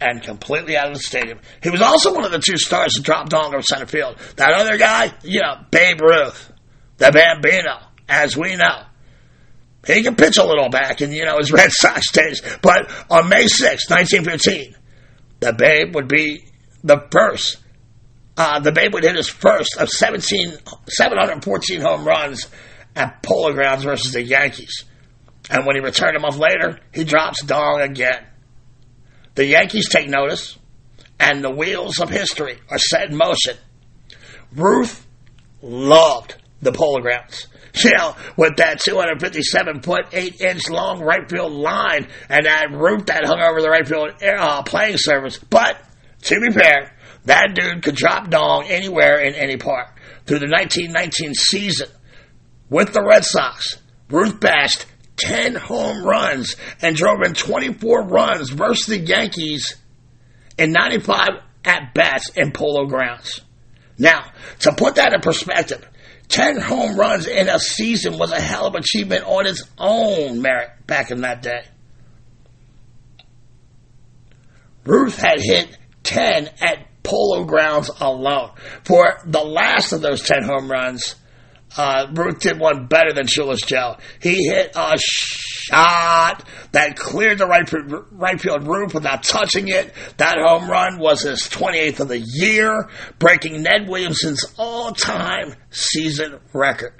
and 0.00 0.22
completely 0.22 0.76
out 0.76 0.88
of 0.88 0.94
the 0.94 1.00
stadium. 1.00 1.38
He 1.62 1.70
was 1.70 1.80
also 1.80 2.14
one 2.14 2.24
of 2.24 2.30
the 2.30 2.38
two 2.38 2.56
stars 2.56 2.92
that 2.94 3.02
dropped 3.02 3.34
on 3.34 3.52
to 3.52 3.62
center 3.62 3.86
field. 3.86 4.18
That 4.36 4.52
other 4.52 4.78
guy, 4.78 5.12
you 5.24 5.40
know, 5.40 5.56
Babe 5.70 6.00
Ruth, 6.00 6.52
the 6.98 7.10
Bambino, 7.10 7.80
as 8.08 8.36
we 8.36 8.56
know. 8.56 8.84
He 9.86 10.02
can 10.02 10.16
pitch 10.16 10.36
a 10.36 10.44
little 10.44 10.68
back 10.68 11.00
in, 11.00 11.12
you 11.12 11.24
know, 11.24 11.38
his 11.38 11.50
Red 11.52 11.70
Sox 11.72 12.12
days. 12.12 12.42
But 12.62 12.90
on 13.10 13.28
May 13.28 13.46
6, 13.46 13.90
1915, 13.90 14.76
the 15.40 15.52
Babe 15.52 15.94
would 15.94 16.08
be 16.08 16.44
the 16.84 17.06
first. 17.10 17.58
Uh, 18.38 18.60
the 18.60 18.70
Babe 18.70 18.94
would 18.94 19.02
hit 19.02 19.16
his 19.16 19.28
first 19.28 19.76
of 19.78 19.88
17, 19.88 20.58
714 20.86 21.80
home 21.80 22.06
runs 22.06 22.46
at 22.94 23.20
Polo 23.20 23.52
Grounds 23.52 23.82
versus 23.82 24.12
the 24.12 24.22
Yankees. 24.22 24.84
And 25.50 25.66
when 25.66 25.74
he 25.74 25.82
returned 25.82 26.16
a 26.16 26.20
month 26.20 26.36
later, 26.36 26.78
he 26.94 27.02
drops 27.02 27.42
dong 27.42 27.80
again. 27.80 28.24
The 29.34 29.44
Yankees 29.44 29.88
take 29.88 30.08
notice, 30.08 30.56
and 31.18 31.42
the 31.42 31.50
wheels 31.50 31.98
of 31.98 32.10
history 32.10 32.60
are 32.70 32.78
set 32.78 33.10
in 33.10 33.16
motion. 33.16 33.56
Ruth 34.54 35.04
loved 35.60 36.36
the 36.62 36.72
Polo 36.72 37.00
Grounds. 37.00 37.48
You 37.84 37.92
know, 37.96 38.16
with 38.36 38.56
that 38.56 38.80
257 38.80 39.82
foot, 39.82 40.06
8 40.10 40.40
inch 40.40 40.68
long 40.68 41.00
right 41.00 41.30
field 41.30 41.52
line 41.52 42.08
and 42.28 42.46
that 42.46 42.72
roof 42.72 43.06
that 43.06 43.24
hung 43.24 43.40
over 43.40 43.60
the 43.60 43.70
right 43.70 43.86
field 43.86 44.20
uh, 44.20 44.62
playing 44.64 44.96
surface. 44.96 45.38
But, 45.38 45.78
to 46.22 46.40
be 46.40 46.50
fair, 46.50 46.92
that 47.28 47.54
dude 47.54 47.82
could 47.82 47.94
drop 47.94 48.30
dong 48.30 48.66
anywhere 48.68 49.18
in 49.20 49.34
any 49.34 49.56
park. 49.56 50.00
Through 50.26 50.40
the 50.40 50.48
1919 50.50 51.34
season 51.34 51.88
with 52.68 52.92
the 52.92 53.02
Red 53.02 53.24
Sox, 53.24 53.76
Ruth 54.10 54.40
bashed 54.40 54.86
10 55.16 55.54
home 55.54 56.04
runs 56.04 56.56
and 56.80 56.96
drove 56.96 57.22
in 57.22 57.34
24 57.34 58.04
runs 58.04 58.50
versus 58.50 58.86
the 58.86 58.98
Yankees 58.98 59.76
in 60.56 60.72
95 60.72 61.28
at 61.64 61.94
bats 61.94 62.30
in 62.30 62.52
Polo 62.52 62.86
Grounds. 62.86 63.40
Now, 63.98 64.30
to 64.60 64.72
put 64.72 64.94
that 64.94 65.12
in 65.12 65.20
perspective, 65.20 65.86
10 66.28 66.60
home 66.60 66.98
runs 66.98 67.26
in 67.26 67.48
a 67.48 67.58
season 67.58 68.18
was 68.18 68.32
a 68.32 68.40
hell 68.40 68.66
of 68.66 68.74
an 68.74 68.80
achievement 68.80 69.24
on 69.24 69.46
its 69.46 69.64
own 69.76 70.40
merit 70.40 70.70
back 70.86 71.10
in 71.10 71.22
that 71.22 71.42
day. 71.42 71.64
Ruth 74.84 75.18
had 75.18 75.40
hit 75.40 75.76
10 76.04 76.50
at 76.60 76.86
Polo 77.02 77.44
Grounds 77.44 77.90
alone. 78.00 78.50
For 78.84 79.20
the 79.24 79.42
last 79.42 79.92
of 79.92 80.00
those 80.00 80.22
10 80.22 80.42
home 80.42 80.70
runs, 80.70 81.14
uh, 81.76 82.06
Ruth 82.12 82.40
did 82.40 82.58
one 82.58 82.86
better 82.86 83.12
than 83.12 83.26
Shoeless 83.26 83.60
Joe. 83.60 83.96
He 84.20 84.48
hit 84.48 84.72
a 84.74 84.96
shot 84.98 86.44
that 86.72 86.96
cleared 86.96 87.38
the 87.38 87.46
right, 87.46 87.70
right 88.10 88.40
field 88.40 88.66
roof 88.66 88.94
without 88.94 89.22
touching 89.22 89.68
it. 89.68 89.92
That 90.16 90.38
home 90.38 90.68
run 90.68 90.98
was 90.98 91.22
his 91.22 91.42
28th 91.42 92.00
of 92.00 92.08
the 92.08 92.20
year, 92.20 92.88
breaking 93.18 93.62
Ned 93.62 93.88
Williamson's 93.88 94.44
all-time 94.56 95.54
season 95.70 96.40
record. 96.52 96.94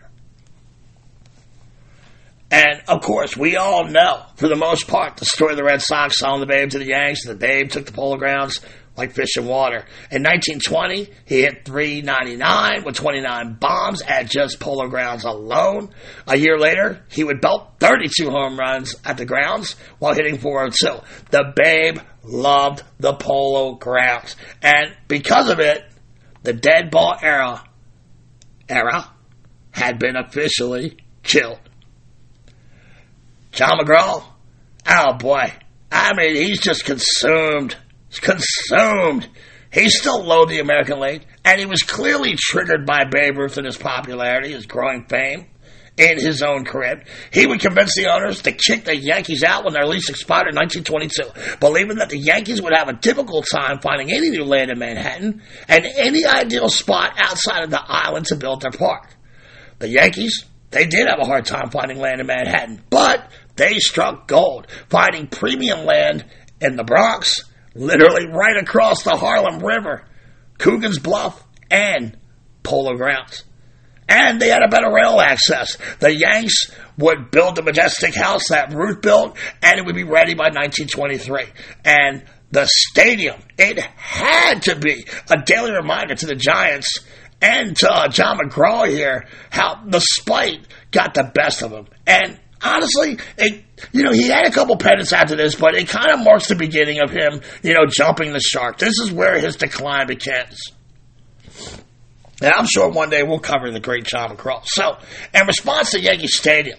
And 2.50 2.80
of 2.88 3.02
course, 3.02 3.36
we 3.36 3.56
all 3.56 3.84
know, 3.88 4.22
for 4.36 4.48
the 4.48 4.56
most 4.56 4.88
part, 4.88 5.18
the 5.18 5.26
story 5.26 5.52
of 5.52 5.58
the 5.58 5.64
Red 5.64 5.82
Sox 5.82 6.18
selling 6.18 6.40
the 6.40 6.46
Babe 6.46 6.70
to 6.70 6.78
the 6.78 6.86
Yanks. 6.86 7.26
And 7.26 7.34
the 7.34 7.38
Babe 7.38 7.70
took 7.70 7.84
the 7.84 7.92
Polo 7.92 8.16
Grounds 8.16 8.60
like 8.98 9.12
fish 9.12 9.36
in 9.36 9.46
water. 9.46 9.84
In 10.10 10.22
1920, 10.22 11.08
he 11.24 11.42
hit 11.42 11.64
399 11.64 12.84
with 12.84 12.96
29 12.96 13.54
bombs 13.54 14.02
at 14.02 14.28
just 14.28 14.58
Polo 14.58 14.88
Grounds 14.88 15.24
alone. 15.24 15.90
A 16.26 16.36
year 16.36 16.58
later, 16.58 17.04
he 17.08 17.24
would 17.24 17.40
belt 17.40 17.74
32 17.78 18.28
home 18.28 18.58
runs 18.58 18.96
at 19.04 19.16
the 19.16 19.24
grounds 19.24 19.76
while 20.00 20.14
hitting 20.14 20.38
402. 20.38 21.00
The 21.30 21.52
Babe 21.54 21.98
loved 22.24 22.82
the 22.98 23.14
Polo 23.14 23.76
Grounds. 23.76 24.36
And 24.60 24.94
because 25.06 25.48
of 25.48 25.60
it, 25.60 25.84
the 26.42 26.52
dead 26.52 26.90
ball 26.90 27.16
era 27.22 27.64
era 28.68 29.10
had 29.70 29.98
been 29.98 30.16
officially 30.16 30.98
killed. 31.22 31.60
John 33.52 33.78
McGraw, 33.78 34.24
oh 34.88 35.12
boy, 35.14 35.52
I 35.90 36.12
mean, 36.14 36.36
he's 36.36 36.60
just 36.60 36.84
consumed 36.84 37.76
consumed. 38.10 39.28
He 39.70 39.90
still 39.90 40.24
loathed 40.24 40.50
the 40.50 40.60
American 40.60 41.00
League, 41.00 41.26
and 41.44 41.60
he 41.60 41.66
was 41.66 41.82
clearly 41.82 42.34
triggered 42.36 42.86
by 42.86 43.04
Babe 43.04 43.36
Ruth 43.36 43.58
and 43.58 43.66
his 43.66 43.76
popularity, 43.76 44.52
his 44.52 44.66
growing 44.66 45.04
fame 45.04 45.46
in 45.98 46.18
his 46.18 46.42
own 46.42 46.64
crib. 46.64 47.02
He 47.32 47.46
would 47.46 47.60
convince 47.60 47.94
the 47.94 48.10
owners 48.10 48.42
to 48.42 48.52
kick 48.52 48.84
the 48.84 48.96
Yankees 48.96 49.42
out 49.42 49.64
when 49.64 49.74
their 49.74 49.86
lease 49.86 50.08
expired 50.08 50.48
in 50.48 50.54
1922, 50.54 51.58
believing 51.58 51.96
that 51.96 52.08
the 52.08 52.18
Yankees 52.18 52.62
would 52.62 52.72
have 52.72 52.88
a 52.88 52.92
difficult 52.92 53.46
time 53.52 53.80
finding 53.80 54.12
any 54.12 54.30
new 54.30 54.44
land 54.44 54.70
in 54.70 54.78
Manhattan 54.78 55.42
and 55.66 55.86
any 55.96 56.24
ideal 56.24 56.68
spot 56.68 57.14
outside 57.18 57.64
of 57.64 57.70
the 57.70 57.82
island 57.84 58.26
to 58.26 58.36
build 58.36 58.62
their 58.62 58.70
park. 58.70 59.10
The 59.80 59.88
Yankees, 59.88 60.44
they 60.70 60.86
did 60.86 61.08
have 61.08 61.18
a 61.20 61.26
hard 61.26 61.46
time 61.46 61.70
finding 61.70 61.98
land 61.98 62.20
in 62.20 62.26
Manhattan, 62.26 62.82
but 62.90 63.30
they 63.56 63.78
struck 63.78 64.28
gold, 64.28 64.68
finding 64.88 65.26
premium 65.26 65.84
land 65.84 66.24
in 66.60 66.76
the 66.76 66.84
Bronx, 66.84 67.42
literally 67.78 68.26
right 68.26 68.56
across 68.56 69.02
the 69.02 69.16
Harlem 69.16 69.60
River, 69.60 70.04
Coogan's 70.58 70.98
Bluff, 70.98 71.42
and 71.70 72.16
Polo 72.62 72.96
Grounds. 72.96 73.44
And 74.08 74.40
they 74.40 74.48
had 74.48 74.62
a 74.62 74.68
better 74.68 74.90
rail 74.90 75.20
access. 75.20 75.76
The 76.00 76.14
Yanks 76.14 76.70
would 76.96 77.30
build 77.30 77.56
the 77.56 77.62
majestic 77.62 78.14
house 78.14 78.48
that 78.48 78.72
Ruth 78.72 79.02
built, 79.02 79.36
and 79.62 79.78
it 79.78 79.84
would 79.84 79.94
be 79.94 80.04
ready 80.04 80.34
by 80.34 80.44
1923. 80.44 81.44
And 81.84 82.24
the 82.50 82.66
stadium, 82.66 83.40
it 83.58 83.78
had 83.78 84.62
to 84.62 84.76
be 84.76 85.06
a 85.30 85.42
daily 85.44 85.72
reminder 85.72 86.14
to 86.14 86.26
the 86.26 86.34
Giants 86.34 87.04
and 87.42 87.76
to 87.76 87.92
uh, 87.92 88.08
John 88.08 88.38
McGraw 88.38 88.88
here 88.88 89.26
how 89.50 89.84
the 89.86 90.00
spite 90.00 90.66
got 90.90 91.14
the 91.14 91.30
best 91.34 91.62
of 91.62 91.72
him. 91.72 91.86
And 92.06 92.40
honestly, 92.62 93.18
it, 93.36 93.64
you 93.92 94.02
know, 94.02 94.12
he 94.12 94.28
had 94.28 94.46
a 94.46 94.50
couple 94.50 94.76
pennants 94.76 95.12
after 95.12 95.36
this, 95.36 95.54
but 95.54 95.74
it 95.74 95.88
kind 95.88 96.10
of 96.10 96.24
marks 96.24 96.48
the 96.48 96.54
beginning 96.54 97.00
of 97.00 97.10
him, 97.10 97.40
you 97.62 97.74
know, 97.74 97.86
jumping 97.86 98.32
the 98.32 98.40
shark. 98.40 98.78
This 98.78 98.98
is 99.00 99.10
where 99.12 99.38
his 99.38 99.56
decline 99.56 100.06
begins. 100.06 100.58
And 102.40 102.52
I'm 102.52 102.66
sure 102.66 102.88
one 102.88 103.10
day 103.10 103.22
we'll 103.22 103.40
cover 103.40 103.70
the 103.70 103.80
great 103.80 104.04
John 104.04 104.36
McGraw. 104.36 104.64
So, 104.64 104.96
in 105.34 105.46
response 105.46 105.90
to 105.90 106.00
Yankee 106.00 106.28
Stadium, 106.28 106.78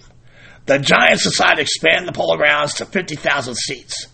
the 0.66 0.80
Giants 0.80 1.24
decided 1.24 1.58
to 1.58 1.62
expand 1.64 2.08
the 2.08 2.14
Polo 2.14 2.38
Grounds 2.38 2.76
to 2.76 2.86
50,000 2.86 3.56
seats. 3.56 4.08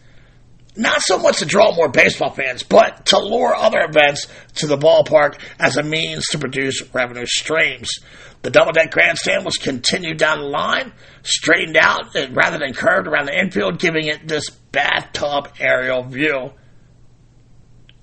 Not 0.77 1.01
so 1.01 1.17
much 1.17 1.39
to 1.39 1.45
draw 1.45 1.73
more 1.73 1.87
baseball 1.87 2.31
fans, 2.31 2.63
but 2.63 3.05
to 3.07 3.19
lure 3.19 3.55
other 3.55 3.79
events 3.81 4.27
to 4.55 4.67
the 4.67 4.77
ballpark 4.77 5.39
as 5.57 5.77
a 5.77 5.83
means 5.83 6.25
to 6.31 6.39
produce 6.39 6.83
revenue 6.93 7.25
streams. 7.25 7.89
The 8.41 8.49
double 8.49 8.73
deck 8.73 8.91
grandstand 8.91 9.45
was 9.45 9.55
continued 9.57 10.17
down 10.17 10.39
the 10.39 10.45
line, 10.45 10.91
straightened 11.23 11.77
out 11.77 12.13
rather 12.31 12.59
than 12.59 12.73
curved 12.73 13.07
around 13.07 13.27
the 13.27 13.39
infield, 13.39 13.79
giving 13.79 14.07
it 14.07 14.27
this 14.27 14.49
bathtub 14.49 15.49
aerial 15.59 16.03
view. 16.03 16.51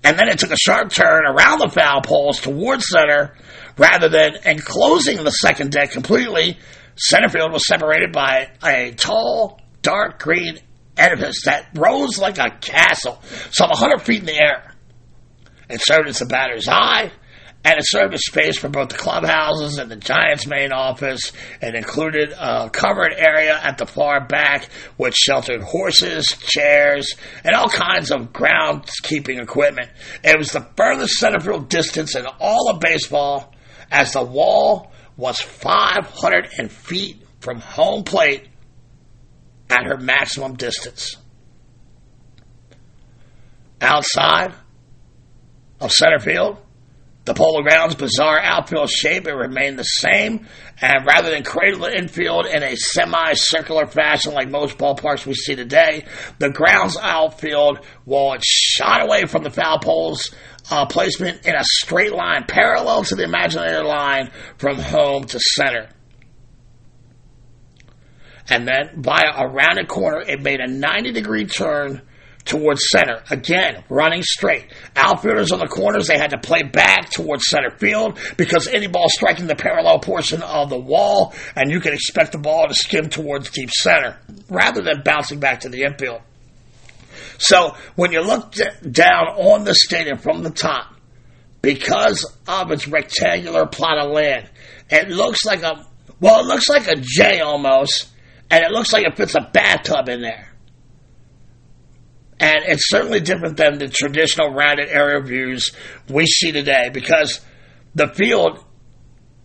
And 0.02 0.18
then 0.18 0.28
it 0.28 0.38
took 0.38 0.50
a 0.50 0.56
sharp 0.56 0.90
turn 0.90 1.26
around 1.26 1.60
the 1.60 1.68
foul 1.68 2.00
poles 2.00 2.40
towards 2.40 2.88
center 2.88 3.36
rather 3.76 4.08
than 4.08 4.36
enclosing 4.44 5.22
the 5.22 5.30
second 5.30 5.72
deck 5.72 5.92
completely. 5.92 6.58
Center 6.96 7.28
field 7.28 7.52
was 7.52 7.66
separated 7.66 8.12
by 8.12 8.50
a 8.64 8.92
tall, 8.92 9.60
dark 9.82 10.18
green 10.18 10.58
edifice 11.02 11.44
that 11.44 11.68
rose 11.74 12.18
like 12.18 12.38
a 12.38 12.50
castle, 12.60 13.20
some 13.50 13.70
100 13.70 14.02
feet 14.02 14.20
in 14.20 14.26
the 14.26 14.40
air. 14.40 14.74
It 15.68 15.80
served 15.82 16.08
as 16.08 16.18
the 16.18 16.26
batter's 16.26 16.68
eye 16.68 17.12
and 17.64 17.78
it 17.78 17.84
served 17.86 18.12
as 18.12 18.24
space 18.24 18.58
for 18.58 18.68
both 18.68 18.88
the 18.88 18.96
clubhouses 18.96 19.78
and 19.78 19.90
the 19.90 19.96
Giants' 19.96 20.46
main 20.46 20.72
office. 20.72 21.32
It 21.60 21.74
included 21.74 22.32
a 22.32 22.68
covered 22.70 23.12
area 23.12 23.58
at 23.62 23.78
the 23.78 23.86
far 23.86 24.24
back, 24.26 24.68
which 24.96 25.14
sheltered 25.14 25.62
horses, 25.62 26.26
chairs, 26.26 27.14
and 27.44 27.54
all 27.54 27.68
kinds 27.68 28.10
of 28.10 28.32
groundskeeping 28.32 29.40
equipment. 29.40 29.90
It 30.24 30.36
was 30.36 30.50
the 30.50 30.66
furthest 30.76 31.14
center 31.14 31.38
field 31.38 31.68
distance 31.68 32.16
in 32.16 32.26
all 32.40 32.68
of 32.68 32.80
baseball, 32.80 33.54
as 33.90 34.12
the 34.14 34.24
wall 34.24 34.90
was 35.16 35.40
500 35.40 36.50
feet 36.70 37.22
from 37.40 37.60
home 37.60 38.02
plate 38.02 38.48
at 39.72 39.86
her 39.86 39.96
maximum 39.96 40.54
distance. 40.54 41.16
Outside 43.80 44.54
of 45.80 45.90
center 45.90 46.20
field, 46.20 46.58
the 47.24 47.34
Polo 47.34 47.62
Grounds' 47.62 47.94
bizarre 47.94 48.40
outfield 48.40 48.90
shape, 48.90 49.26
it 49.28 49.32
remained 49.32 49.78
the 49.78 49.84
same, 49.84 50.46
and 50.80 51.06
rather 51.06 51.30
than 51.30 51.44
cradle 51.44 51.80
the 51.80 51.96
infield 51.96 52.46
in 52.46 52.62
a 52.62 52.76
semicircular 52.76 53.86
fashion 53.86 54.34
like 54.34 54.50
most 54.50 54.76
ballparks 54.76 55.24
we 55.24 55.34
see 55.34 55.54
today, 55.54 56.04
the 56.38 56.50
grounds 56.50 56.96
outfield, 57.00 57.78
it 58.06 58.44
shot 58.44 59.02
away 59.02 59.26
from 59.26 59.44
the 59.44 59.50
foul 59.50 59.78
poles, 59.78 60.34
uh, 60.70 60.86
placement 60.86 61.46
in 61.46 61.54
a 61.54 61.62
straight 61.62 62.12
line 62.12 62.44
parallel 62.46 63.04
to 63.04 63.14
the 63.14 63.24
imaginary 63.24 63.84
line 63.84 64.30
from 64.58 64.78
home 64.78 65.24
to 65.24 65.38
center. 65.38 65.88
And 68.48 68.66
then 68.66 69.02
via 69.02 69.32
a 69.36 69.48
rounded 69.48 69.88
corner, 69.88 70.20
it 70.20 70.40
made 70.42 70.60
a 70.60 70.66
90 70.66 71.12
degree 71.12 71.46
turn 71.46 72.02
towards 72.44 72.88
center. 72.90 73.22
Again, 73.30 73.84
running 73.88 74.22
straight. 74.22 74.66
Outfielders 74.96 75.52
on 75.52 75.60
the 75.60 75.68
corners, 75.68 76.08
they 76.08 76.18
had 76.18 76.30
to 76.30 76.38
play 76.38 76.62
back 76.62 77.10
towards 77.10 77.46
center 77.46 77.70
field 77.70 78.18
because 78.36 78.66
any 78.66 78.88
ball 78.88 79.08
striking 79.08 79.46
the 79.46 79.54
parallel 79.54 80.00
portion 80.00 80.42
of 80.42 80.68
the 80.68 80.78
wall, 80.78 81.34
and 81.54 81.70
you 81.70 81.80
can 81.80 81.92
expect 81.92 82.32
the 82.32 82.38
ball 82.38 82.66
to 82.68 82.74
skim 82.74 83.08
towards 83.08 83.50
deep 83.50 83.70
center 83.70 84.18
rather 84.48 84.82
than 84.82 85.02
bouncing 85.04 85.38
back 85.38 85.60
to 85.60 85.68
the 85.68 85.82
infield. 85.82 86.20
So 87.38 87.76
when 87.96 88.12
you 88.12 88.20
look 88.22 88.52
d- 88.52 88.64
down 88.90 89.28
on 89.28 89.64
the 89.64 89.74
stadium 89.74 90.18
from 90.18 90.42
the 90.42 90.50
top, 90.50 90.94
because 91.60 92.24
of 92.48 92.72
its 92.72 92.88
rectangular 92.88 93.66
plot 93.66 93.98
of 93.98 94.10
land, 94.10 94.48
it 94.90 95.08
looks 95.08 95.44
like 95.44 95.62
a 95.62 95.86
well, 96.20 96.40
it 96.40 96.46
looks 96.46 96.68
like 96.68 96.86
a 96.86 96.94
J 96.96 97.40
almost, 97.40 98.08
and 98.52 98.62
it 98.62 98.70
looks 98.70 98.92
like 98.92 99.06
it 99.06 99.16
fits 99.16 99.34
a 99.34 99.40
bathtub 99.40 100.10
in 100.10 100.20
there. 100.20 100.46
And 102.38 102.64
it's 102.66 102.86
certainly 102.90 103.20
different 103.20 103.56
than 103.56 103.78
the 103.78 103.88
traditional 103.88 104.52
rounded 104.52 104.90
area 104.90 105.22
views 105.22 105.72
we 106.10 106.26
see 106.26 106.52
today 106.52 106.90
because 106.92 107.40
the 107.94 108.08
field 108.08 108.62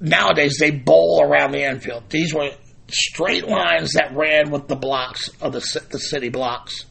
nowadays 0.01 0.57
they 0.59 0.71
bowl 0.71 1.21
around 1.23 1.51
the 1.51 1.63
infield. 1.63 2.09
These 2.09 2.33
were 2.33 2.49
straight 2.91 3.47
lines 3.47 3.93
that 3.93 4.13
ran 4.13 4.51
with 4.51 4.67
the 4.67 4.75
blocks 4.75 5.29
of 5.39 5.53
the, 5.53 5.81
the 5.89 5.99
city 5.99 6.27
blocks. 6.27 6.83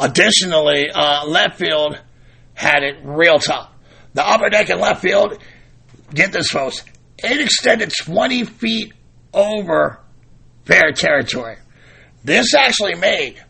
Additionally, 0.00 0.90
uh, 0.92 1.24
left 1.26 1.56
field 1.56 2.00
had 2.54 2.82
it 2.82 2.96
real 3.04 3.38
tough. 3.38 3.70
The 4.14 4.26
upper 4.26 4.50
deck 4.50 4.70
in 4.70 4.80
left 4.80 5.02
field, 5.02 5.38
get 6.12 6.32
this, 6.32 6.48
folks, 6.48 6.82
it 7.18 7.40
extended 7.40 7.92
20 7.96 8.44
feet 8.44 8.92
over 9.32 10.00
fair 10.66 10.92
territory. 10.92 11.56
This 12.24 12.54
actually 12.54 12.96
made 12.96 13.42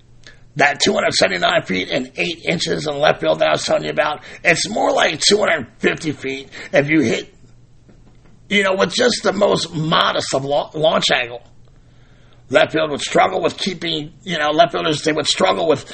that 0.57 0.81
279 0.81 1.62
feet 1.62 1.91
and 1.91 2.12
8 2.17 2.45
inches 2.45 2.87
in 2.87 2.99
left 2.99 3.21
field 3.21 3.41
that 3.41 3.49
I 3.49 3.53
was 3.53 3.64
telling 3.64 3.85
you 3.85 3.91
about. 3.91 4.23
It's 4.45 4.69
more 4.69 4.93
like 4.93 5.21
250 5.21 6.12
feet 6.12 6.49
if 6.73 6.89
you 6.89 7.01
hit, 7.01 7.35
you 8.49 8.62
know, 8.62 8.75
with 8.75 8.95
just 8.95 9.23
the 9.23 9.33
most 9.33 9.75
modest 9.75 10.35
of 10.35 10.45
launch 10.45 11.11
angle. 11.12 11.43
Left 12.49 12.73
field 12.73 12.91
would 12.91 13.01
struggle 13.01 13.43
with 13.43 13.59
keeping, 13.59 14.12
you 14.23 14.39
know, 14.39 14.51
left 14.51 14.73
fielders, 14.73 15.03
they 15.03 15.12
would 15.12 15.27
struggle 15.27 15.67
with, 15.67 15.93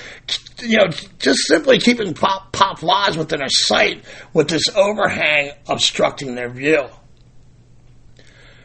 you 0.60 0.76
know, 0.76 0.88
just 1.18 1.40
simply 1.46 1.78
keeping 1.78 2.12
pop, 2.12 2.52
pop 2.52 2.78
flies 2.78 3.16
within 3.16 3.38
their 3.38 3.48
sight 3.48 4.04
with 4.34 4.48
this 4.48 4.68
overhang 4.76 5.52
obstructing 5.66 6.34
their 6.34 6.50
view. 6.50 6.84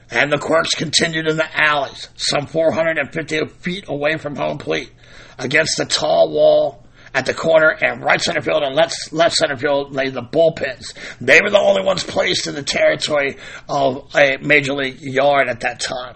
And 0.09 0.31
the 0.31 0.37
quirks 0.37 0.73
continued 0.75 1.27
in 1.27 1.37
the 1.37 1.49
alleys, 1.59 2.07
some 2.15 2.47
450 2.47 3.47
feet 3.59 3.85
away 3.87 4.17
from 4.17 4.35
home 4.35 4.57
plate, 4.57 4.91
against 5.37 5.77
the 5.77 5.85
tall 5.85 6.31
wall 6.31 6.87
at 7.13 7.25
the 7.25 7.33
corner 7.33 7.69
and 7.69 8.03
right 8.03 8.21
center 8.21 8.41
field 8.41 8.63
and 8.63 8.75
left, 8.75 9.11
left 9.11 9.35
center 9.35 9.57
field 9.57 9.93
lay 9.93 10.09
the 10.09 10.21
bullpens. 10.21 10.93
They 11.19 11.39
were 11.41 11.49
the 11.49 11.59
only 11.59 11.83
ones 11.83 12.03
placed 12.03 12.47
in 12.47 12.55
the 12.55 12.63
territory 12.63 13.37
of 13.67 14.09
a 14.15 14.37
major 14.37 14.73
league 14.73 14.99
yard 15.01 15.49
at 15.49 15.61
that 15.61 15.79
time. 15.79 16.15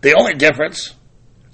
The 0.00 0.14
only 0.14 0.34
difference, 0.34 0.94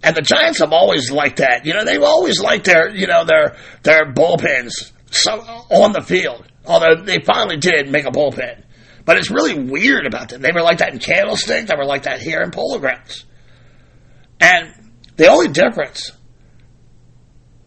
and 0.03 0.16
the 0.16 0.23
Giants 0.23 0.59
have 0.59 0.73
always 0.73 1.11
liked 1.11 1.39
that. 1.39 1.64
You 1.66 1.75
know, 1.75 1.85
they've 1.85 2.03
always 2.03 2.41
liked 2.41 2.64
their, 2.64 2.91
you 2.91 3.07
know, 3.07 3.25
their 3.25 3.57
their 3.83 4.12
bullpens 4.12 4.93
so, 5.11 5.33
on 5.33 5.93
the 5.93 6.03
field. 6.03 6.47
Although 6.66 7.03
they 7.03 7.21
finally 7.21 7.57
did 7.57 7.91
make 7.91 8.07
a 8.07 8.11
bullpen, 8.11 8.62
but 9.05 9.16
it's 9.16 9.30
really 9.30 9.59
weird 9.59 10.07
about 10.07 10.28
them. 10.28 10.42
They 10.42 10.53
were 10.53 10.62
like 10.62 10.78
that 10.78 10.92
in 10.92 10.98
Candlestick. 10.98 11.66
They 11.66 11.76
were 11.76 11.84
like 11.84 12.05
that 12.05 12.20
here 12.20 12.40
in 12.40 12.51
Polo 12.51 12.78
Grounds. 12.78 13.24
And 14.40 14.72
the 15.16 15.28
only 15.28 15.48
difference 15.48 16.12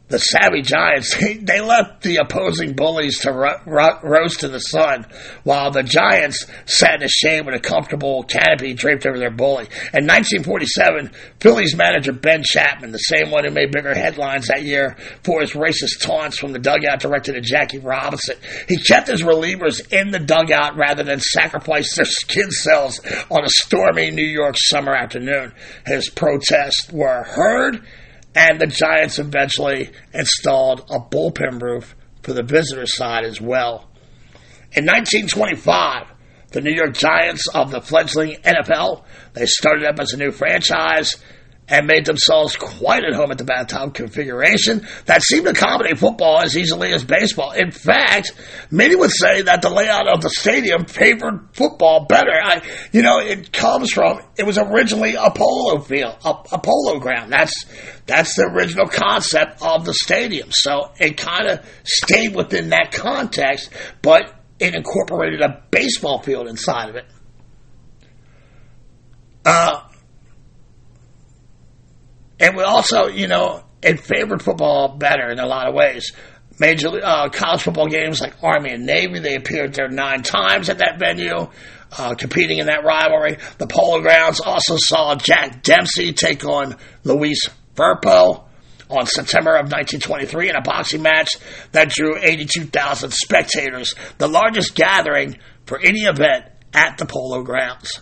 the 0.09 0.19
savvy 0.19 0.61
Giants, 0.61 1.15
they 1.41 1.61
left 1.61 2.03
the 2.03 2.17
opposing 2.17 2.73
bullies 2.73 3.19
to 3.19 3.31
ro- 3.31 3.61
ro- 3.65 3.99
roast 4.03 4.43
in 4.43 4.51
the 4.51 4.59
sun, 4.59 5.05
while 5.43 5.71
the 5.71 5.83
Giants 5.83 6.45
sat 6.65 6.95
in 6.95 7.03
a 7.03 7.07
shade 7.07 7.45
with 7.45 7.55
a 7.55 7.59
comfortable 7.59 8.23
canopy 8.23 8.73
draped 8.73 9.05
over 9.05 9.17
their 9.17 9.31
bully. 9.31 9.65
In 9.93 10.05
1947, 10.05 11.11
Phillies 11.39 11.75
manager 11.75 12.11
Ben 12.11 12.43
Chapman, 12.43 12.91
the 12.91 12.97
same 12.97 13.31
one 13.31 13.45
who 13.45 13.51
made 13.51 13.71
bigger 13.71 13.95
headlines 13.95 14.47
that 14.47 14.63
year 14.63 14.97
for 15.23 15.41
his 15.41 15.53
racist 15.53 16.01
taunts 16.01 16.37
from 16.37 16.51
the 16.51 16.59
dugout 16.59 16.99
directed 16.99 17.35
at 17.35 17.43
Jackie 17.43 17.79
Robinson, 17.79 18.35
he 18.67 18.77
kept 18.77 19.07
his 19.07 19.23
relievers 19.23 19.81
in 19.91 20.11
the 20.11 20.19
dugout 20.19 20.77
rather 20.77 21.03
than 21.03 21.19
sacrifice 21.19 21.95
their 21.95 22.05
skin 22.05 22.51
cells 22.51 22.99
on 23.31 23.43
a 23.43 23.49
stormy 23.49 24.11
New 24.11 24.27
York 24.27 24.55
summer 24.57 24.93
afternoon. 24.93 25.53
His 25.85 26.09
protests 26.09 26.91
were 26.91 27.23
heard 27.23 27.83
and 28.35 28.59
the 28.59 28.67
Giants 28.67 29.19
eventually 29.19 29.91
installed 30.13 30.81
a 30.89 30.99
bullpen 30.99 31.61
roof 31.61 31.95
for 32.21 32.33
the 32.33 32.43
visitor 32.43 32.85
side 32.85 33.25
as 33.25 33.39
well. 33.39 33.89
In 34.71 34.85
1925, 34.85 36.07
the 36.51 36.61
New 36.61 36.73
York 36.73 36.93
Giants 36.93 37.47
of 37.53 37.71
the 37.71 37.81
fledgling 37.81 38.37
NFL, 38.43 39.03
they 39.33 39.45
started 39.45 39.85
up 39.85 39.99
as 39.99 40.13
a 40.13 40.17
new 40.17 40.31
franchise 40.31 41.17
and 41.67 41.87
made 41.87 42.05
themselves 42.05 42.55
quite 42.55 43.03
at 43.03 43.13
home 43.13 43.31
at 43.31 43.37
the 43.37 43.43
bathtub 43.43 43.93
configuration 43.93 44.85
that 45.05 45.21
seemed 45.23 45.45
to 45.45 45.51
accommodate 45.51 45.97
football 45.97 46.39
as 46.39 46.57
easily 46.57 46.91
as 46.91 47.03
baseball. 47.03 47.51
In 47.51 47.71
fact, 47.71 48.33
many 48.69 48.95
would 48.95 49.11
say 49.11 49.43
that 49.43 49.61
the 49.61 49.69
layout 49.69 50.07
of 50.07 50.21
the 50.21 50.29
stadium 50.29 50.85
favored 50.85 51.47
football 51.53 52.05
better. 52.05 52.31
I, 52.31 52.61
you 52.91 53.01
know, 53.01 53.19
it 53.19 53.53
comes 53.53 53.91
from 53.91 54.21
it 54.37 54.45
was 54.45 54.57
originally 54.57 55.15
a 55.15 55.31
polo 55.31 55.79
field, 55.79 56.17
a, 56.25 56.29
a 56.51 56.59
polo 56.59 56.99
ground. 56.99 57.31
That's 57.31 57.65
that's 58.05 58.35
the 58.35 58.49
original 58.53 58.87
concept 58.87 59.61
of 59.61 59.85
the 59.85 59.93
stadium. 59.93 60.49
So 60.51 60.91
it 60.99 61.17
kind 61.17 61.47
of 61.47 61.65
stayed 61.83 62.35
within 62.35 62.69
that 62.69 62.91
context, 62.91 63.69
but 64.01 64.33
it 64.59 64.75
incorporated 64.75 65.41
a 65.41 65.63
baseball 65.71 66.21
field 66.21 66.47
inside 66.47 66.89
of 66.89 66.95
it. 66.95 67.05
Uh, 69.45 69.81
and 72.43 72.57
we 72.57 72.63
also, 72.63 73.07
you 73.07 73.29
know, 73.29 73.63
it 73.81 74.01
favored 74.01 74.41
football 74.41 74.97
better 74.97 75.31
in 75.31 75.39
a 75.39 75.45
lot 75.45 75.69
of 75.69 75.73
ways. 75.73 76.11
Major 76.59 76.89
uh, 77.01 77.29
college 77.29 77.61
football 77.61 77.87
games 77.87 78.19
like 78.19 78.43
Army 78.43 78.71
and 78.71 78.85
Navy, 78.85 79.19
they 79.19 79.35
appeared 79.35 79.73
there 79.73 79.87
nine 79.87 80.23
times 80.23 80.67
at 80.67 80.79
that 80.79 80.99
venue, 80.99 81.47
uh, 81.97 82.15
competing 82.15 82.57
in 82.57 82.65
that 82.65 82.83
rivalry. 82.83 83.37
The 83.59 83.67
Polo 83.67 84.01
Grounds 84.01 84.41
also 84.41 84.75
saw 84.75 85.15
Jack 85.15 85.63
Dempsey 85.63 86.11
take 86.11 86.43
on 86.43 86.75
Luis 87.05 87.47
Firpo 87.75 88.43
on 88.89 89.05
September 89.05 89.51
of 89.51 89.71
1923 89.71 90.49
in 90.49 90.55
a 90.57 90.61
boxing 90.61 91.01
match 91.01 91.29
that 91.71 91.89
drew 91.89 92.17
82,000 92.19 93.11
spectators, 93.13 93.95
the 94.17 94.27
largest 94.27 94.75
gathering 94.75 95.37
for 95.65 95.79
any 95.79 96.01
event 96.01 96.43
at 96.73 96.97
the 96.97 97.05
Polo 97.05 97.41
Grounds. 97.41 98.01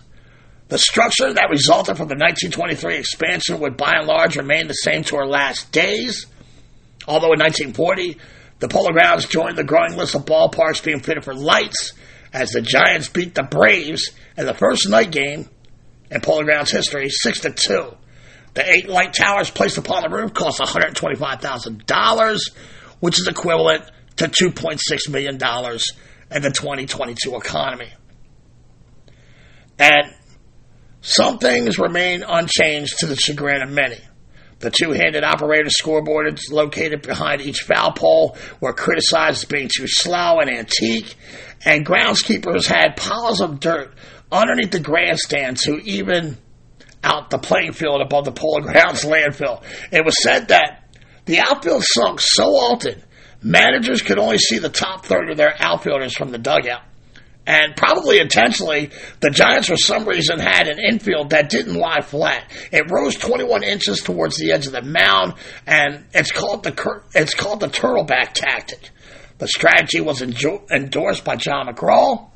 The 0.72 0.78
structure 0.78 1.34
that 1.34 1.49
resulted 1.49 1.97
from 1.97 2.07
the 2.07 2.15
1923 2.15 2.95
expansion 2.95 3.59
would 3.59 3.76
by 3.76 3.91
and 3.93 4.07
large 4.07 4.38
remain 4.38 4.67
the 4.67 4.74
same 4.74 5.03
to 5.03 5.17
our 5.17 5.28
last 5.28 5.69
days. 5.74 6.28
Although 7.05 7.34
in 7.34 7.39
1940, 7.39 8.17
the 8.59 8.69
Polo 8.69 8.91
Grounds 8.91 9.26
joined 9.26 9.57
the 9.57 9.65
growing 9.65 9.97
list 9.97 10.15
of 10.15 10.24
ballparks 10.24 10.82
being 10.82 11.01
fitted 11.01 11.26
for 11.26 11.34
lights 11.34 11.91
as 12.32 12.51
the 12.51 12.61
Giants 12.61 13.09
beat 13.09 13.36
the 13.36 13.43
Braves 13.43 14.11
in 14.38 14.45
the 14.45 14.53
first 14.53 14.88
night 14.88 15.11
game 15.11 15.49
in 16.09 16.22
Polo 16.22 16.43
Grounds 16.43 16.72
history, 16.72 17.09
6 17.09 17.41
to 17.41 17.51
2. 17.51 17.97
The 18.53 18.72
eight 18.72 18.88
light 18.88 19.13
towers 19.13 19.49
placed 19.49 19.78
upon 19.78 20.03
the 20.03 20.09
roof 20.09 20.34
cost 20.34 20.61
$125,000, 20.61 22.38
which 23.01 23.19
is 23.19 23.28
equivalent 23.28 23.84
to 24.15 24.30
$2.6 24.30 25.09
million 25.09 25.34
in 25.34 26.41
the 26.41 26.49
2022 26.49 27.36
economy. 27.36 27.89
And 29.78 30.15
some 31.02 31.39
things 31.39 31.80
remain 31.80 32.24
unchanged 32.24 32.99
to 32.99 33.08
the 33.08 33.16
chagrin 33.16 33.62
of 33.62 33.70
many. 33.70 33.97
The 34.60 34.70
two 34.70 34.91
handed 34.91 35.24
operator 35.24 35.72
scoreboard 35.72 36.32
is 36.38 36.52
located 36.52 37.02
behind 37.02 37.41
each 37.41 37.62
foul 37.62 37.93
pole 37.93 38.38
were 38.60 38.74
criticized 38.74 39.43
as 39.43 39.45
being 39.45 39.70
too 39.76 39.88
slow 39.88 40.39
and 40.39 40.52
antique, 40.52 41.16
and 41.66 41.86
groundskeepers 41.86 42.68
had 42.68 42.95
piles 42.95 43.41
of 43.41 43.60
dirt 43.60 43.95
underneath 44.32 44.70
the 44.70 44.80
grandstands 44.80 45.64
to 45.64 45.78
even 45.84 46.38
out 47.04 47.32
the 47.32 47.39
playing 47.39 47.74
field 47.74 48.02
above 48.02 48.26
the 48.26 48.32
Polo 48.32 48.62
Grounds 48.62 49.04
landfill. 49.04 49.64
It 49.91 50.06
was 50.06 50.22
said 50.22 50.49
that 50.49 50.95
the 51.26 51.39
outfield 51.39 51.84
sunk 51.84 52.20
so 52.22 52.52
often, 52.52 53.02
managers 53.41 54.04
could 54.04 54.20
only 54.20 54.38
see 54.38 54.60
the 54.60 54.70
top 54.70 55.06
third 55.06 55.32
of 55.32 55.38
their 55.38 55.56
outfielders 55.60 56.16
from 56.16 56.30
the 56.30 56.38
dugout. 56.38 56.84
And 57.45 57.75
probably 57.75 58.19
intentionally, 58.19 58.91
the 59.19 59.31
Giants 59.31 59.67
for 59.67 59.75
some 59.75 60.05
reason 60.07 60.37
had 60.37 60.67
an 60.67 60.77
infield 60.79 61.31
that 61.31 61.49
didn't 61.49 61.73
lie 61.73 62.01
flat. 62.01 62.43
It 62.71 62.91
rose 62.91 63.15
21 63.15 63.63
inches 63.63 64.01
towards 64.01 64.37
the 64.37 64.51
edge 64.51 64.67
of 64.67 64.73
the 64.73 64.83
mound, 64.83 65.33
and 65.65 66.05
it's 66.13 66.31
called 66.31 66.63
the 66.63 67.01
it's 67.15 67.33
called 67.33 67.61
the 67.61 67.67
turtleback 67.67 68.33
tactic. 68.33 68.91
The 69.39 69.47
strategy 69.47 70.01
was 70.01 70.21
endorsed 70.21 71.23
by 71.23 71.35
John 71.35 71.65
McGraw, 71.65 72.29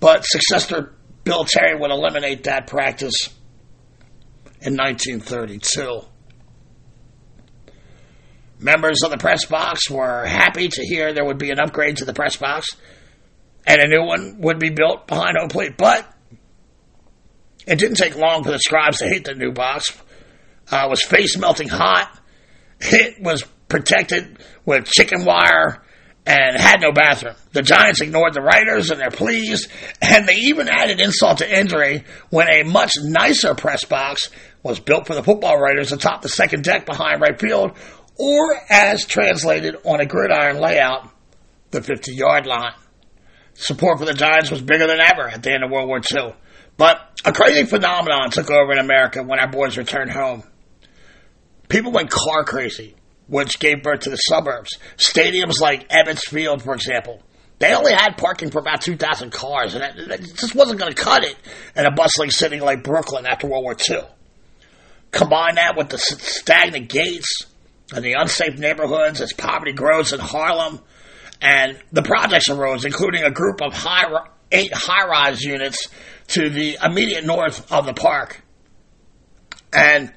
but 0.00 0.24
successor 0.24 0.94
Bill 1.24 1.44
Terry 1.44 1.78
would 1.78 1.90
eliminate 1.90 2.44
that 2.44 2.66
practice 2.66 3.28
in 4.62 4.76
1932. 4.76 6.00
Members 8.58 9.02
of 9.04 9.10
the 9.10 9.18
press 9.18 9.44
box 9.44 9.90
were 9.90 10.24
happy 10.24 10.68
to 10.68 10.82
hear 10.82 11.12
there 11.12 11.26
would 11.26 11.36
be 11.36 11.50
an 11.50 11.58
upgrade 11.58 11.98
to 11.98 12.06
the 12.06 12.14
press 12.14 12.36
box 12.36 12.68
and 13.66 13.80
a 13.80 13.88
new 13.88 14.04
one 14.04 14.40
would 14.40 14.58
be 14.58 14.70
built 14.70 15.06
behind 15.06 15.36
home 15.38 15.48
plate. 15.48 15.76
But 15.76 16.06
it 17.66 17.78
didn't 17.78 17.96
take 17.96 18.16
long 18.16 18.44
for 18.44 18.52
the 18.52 18.58
scribes 18.58 18.98
to 18.98 19.08
hate 19.08 19.24
the 19.24 19.34
new 19.34 19.52
box. 19.52 19.90
Uh, 20.70 20.84
it 20.86 20.90
was 20.90 21.02
face 21.02 21.36
melting 21.36 21.68
hot. 21.68 22.20
It 22.80 23.22
was 23.22 23.44
protected 23.68 24.38
with 24.64 24.84
chicken 24.86 25.24
wire 25.24 25.82
and 26.26 26.60
had 26.60 26.80
no 26.80 26.92
bathroom. 26.92 27.36
The 27.52 27.62
Giants 27.62 28.00
ignored 28.00 28.34
the 28.34 28.42
writers 28.42 28.90
and 28.90 29.00
their 29.00 29.10
pleas, 29.10 29.68
and 30.02 30.26
they 30.26 30.34
even 30.34 30.68
added 30.68 31.00
insult 31.00 31.38
to 31.38 31.58
injury 31.58 32.04
when 32.30 32.48
a 32.50 32.64
much 32.64 32.92
nicer 33.00 33.54
press 33.54 33.84
box 33.84 34.30
was 34.62 34.80
built 34.80 35.06
for 35.06 35.14
the 35.14 35.22
football 35.22 35.56
writers 35.56 35.92
atop 35.92 36.22
the 36.22 36.28
second 36.28 36.64
deck 36.64 36.84
behind 36.84 37.20
right 37.20 37.40
field, 37.40 37.78
or 38.18 38.56
as 38.68 39.06
translated 39.06 39.76
on 39.84 40.00
a 40.00 40.06
gridiron 40.06 40.60
layout, 40.60 41.08
the 41.70 41.80
50 41.80 42.12
yard 42.12 42.46
line. 42.46 42.74
Support 43.56 43.98
for 43.98 44.04
the 44.04 44.14
Giants 44.14 44.50
was 44.50 44.62
bigger 44.62 44.86
than 44.86 45.00
ever 45.00 45.28
at 45.28 45.42
the 45.42 45.52
end 45.52 45.64
of 45.64 45.70
World 45.70 45.88
War 45.88 45.98
II. 45.98 46.34
But 46.76 47.00
a 47.24 47.32
crazy 47.32 47.64
phenomenon 47.64 48.30
took 48.30 48.50
over 48.50 48.72
in 48.72 48.78
America 48.78 49.22
when 49.22 49.38
our 49.38 49.50
boys 49.50 49.78
returned 49.78 50.10
home. 50.10 50.42
People 51.68 51.92
went 51.92 52.10
car 52.10 52.44
crazy, 52.44 52.94
which 53.28 53.58
gave 53.58 53.82
birth 53.82 54.00
to 54.00 54.10
the 54.10 54.16
suburbs. 54.16 54.70
Stadiums 54.96 55.60
like 55.60 55.88
Ebbets 55.88 56.28
Field, 56.28 56.62
for 56.62 56.74
example, 56.74 57.22
they 57.58 57.74
only 57.74 57.92
had 57.92 58.18
parking 58.18 58.50
for 58.50 58.58
about 58.58 58.82
2,000 58.82 59.30
cars, 59.30 59.74
and 59.74 59.82
it, 59.82 60.20
just 60.36 60.54
wasn't 60.54 60.78
going 60.78 60.92
to 60.92 61.02
cut 61.02 61.24
it 61.24 61.36
in 61.74 61.86
a 61.86 61.90
bustling 61.90 62.30
city 62.30 62.60
like 62.60 62.84
Brooklyn 62.84 63.26
after 63.26 63.46
World 63.46 63.64
War 63.64 63.76
II. 63.88 64.02
Combine 65.10 65.54
that 65.54 65.76
with 65.76 65.88
the 65.88 65.98
stagnant 65.98 66.88
gates 66.88 67.46
and 67.94 68.04
the 68.04 68.14
unsafe 68.18 68.58
neighborhoods 68.58 69.22
as 69.22 69.32
poverty 69.32 69.72
grows 69.72 70.12
in 70.12 70.20
Harlem, 70.20 70.80
and 71.40 71.78
the 71.92 72.02
projects 72.02 72.48
arose, 72.48 72.84
including 72.84 73.22
a 73.22 73.30
group 73.30 73.62
of 73.62 73.72
high, 73.72 74.04
eight 74.52 74.72
high-rise 74.72 75.42
units 75.42 75.88
to 76.28 76.48
the 76.50 76.78
immediate 76.82 77.24
north 77.24 77.70
of 77.72 77.86
the 77.86 77.94
park. 77.94 78.42
And 79.72 80.12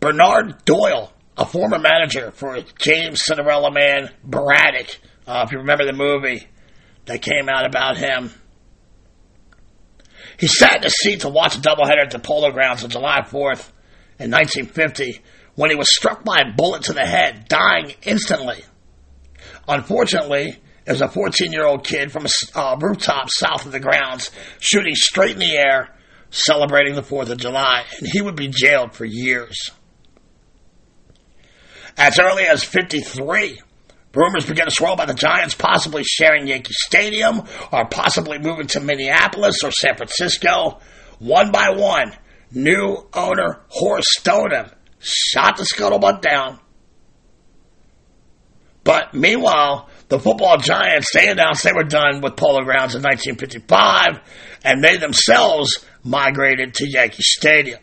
Bernard 0.00 0.64
Doyle, 0.64 1.12
a 1.36 1.46
former 1.46 1.78
manager 1.78 2.30
for 2.32 2.58
James 2.78 3.22
Cinderella 3.24 3.70
Man 3.72 4.10
Braddock, 4.24 4.98
uh, 5.26 5.44
if 5.46 5.52
you 5.52 5.58
remember 5.58 5.84
the 5.84 5.92
movie 5.92 6.46
that 7.06 7.22
came 7.22 7.48
out 7.48 7.66
about 7.66 7.96
him, 7.96 8.30
he 10.38 10.46
sat 10.46 10.78
in 10.78 10.84
a 10.84 10.90
seat 10.90 11.20
to 11.20 11.28
watch 11.28 11.56
a 11.56 11.60
doubleheader 11.60 12.02
at 12.02 12.10
the 12.10 12.18
Polo 12.18 12.50
Grounds 12.50 12.84
on 12.84 12.90
July 12.90 13.20
4th 13.22 13.70
in 14.18 14.30
1950 14.30 15.20
when 15.54 15.70
he 15.70 15.76
was 15.76 15.92
struck 15.94 16.24
by 16.24 16.38
a 16.38 16.54
bullet 16.54 16.84
to 16.84 16.92
the 16.92 17.04
head, 17.04 17.48
dying 17.48 17.94
instantly. 18.02 18.62
Unfortunately, 19.68 20.58
was 20.86 21.00
a 21.00 21.08
14 21.08 21.52
year 21.52 21.64
old 21.64 21.84
kid 21.84 22.12
from 22.12 22.26
a 22.26 22.58
uh, 22.58 22.76
rooftop 22.80 23.28
south 23.30 23.66
of 23.66 23.72
the 23.72 23.80
grounds 23.80 24.30
shooting 24.60 24.94
straight 24.94 25.32
in 25.32 25.40
the 25.40 25.56
air, 25.56 25.94
celebrating 26.30 26.94
the 26.94 27.02
4th 27.02 27.30
of 27.30 27.38
July, 27.38 27.84
and 27.98 28.06
he 28.06 28.20
would 28.20 28.36
be 28.36 28.48
jailed 28.48 28.94
for 28.94 29.04
years. 29.04 29.70
As 31.96 32.18
early 32.18 32.44
as 32.44 32.62
53, 32.62 33.60
rumors 34.14 34.46
began 34.46 34.66
to 34.66 34.70
swirl 34.70 34.92
about 34.92 35.08
the 35.08 35.14
Giants 35.14 35.54
possibly 35.54 36.04
sharing 36.04 36.46
Yankee 36.46 36.74
Stadium 36.74 37.42
or 37.72 37.86
possibly 37.86 38.38
moving 38.38 38.66
to 38.68 38.80
Minneapolis 38.80 39.64
or 39.64 39.70
San 39.72 39.96
Francisco. 39.96 40.80
One 41.18 41.50
by 41.50 41.70
one, 41.70 42.12
new 42.52 43.08
owner 43.14 43.62
Horace 43.68 44.04
Stoneham 44.18 44.70
shot 44.98 45.56
the 45.56 45.64
scuttlebutt 45.64 46.20
down. 46.20 46.60
But 48.86 49.14
meanwhile, 49.14 49.88
the 50.08 50.20
football 50.20 50.58
giants, 50.58 51.08
they 51.12 51.28
announced 51.28 51.64
they 51.64 51.72
were 51.72 51.82
done 51.82 52.20
with 52.20 52.36
Polo 52.36 52.62
Grounds 52.62 52.94
in 52.94 53.02
1955, 53.02 54.20
and 54.62 54.82
they 54.82 54.96
themselves 54.96 55.84
migrated 56.04 56.72
to 56.74 56.88
Yankee 56.88 57.24
Stadium. 57.24 57.80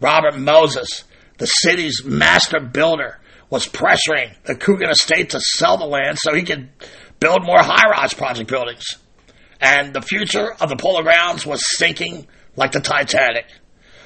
Robert 0.00 0.36
Moses, 0.36 1.04
the 1.38 1.46
city's 1.46 2.02
master 2.04 2.58
builder, 2.58 3.20
was 3.48 3.68
pressuring 3.68 4.34
the 4.42 4.56
Coogan 4.56 4.90
estate 4.90 5.30
to 5.30 5.40
sell 5.40 5.76
the 5.78 5.86
land 5.86 6.18
so 6.18 6.34
he 6.34 6.42
could 6.42 6.68
build 7.20 7.44
more 7.44 7.62
high-rise 7.62 8.12
project 8.12 8.50
buildings. 8.50 8.96
And 9.60 9.94
the 9.94 10.02
future 10.02 10.52
of 10.60 10.68
the 10.68 10.76
Polo 10.76 11.02
Grounds 11.02 11.46
was 11.46 11.62
sinking 11.78 12.26
like 12.56 12.72
the 12.72 12.80
Titanic. 12.80 13.46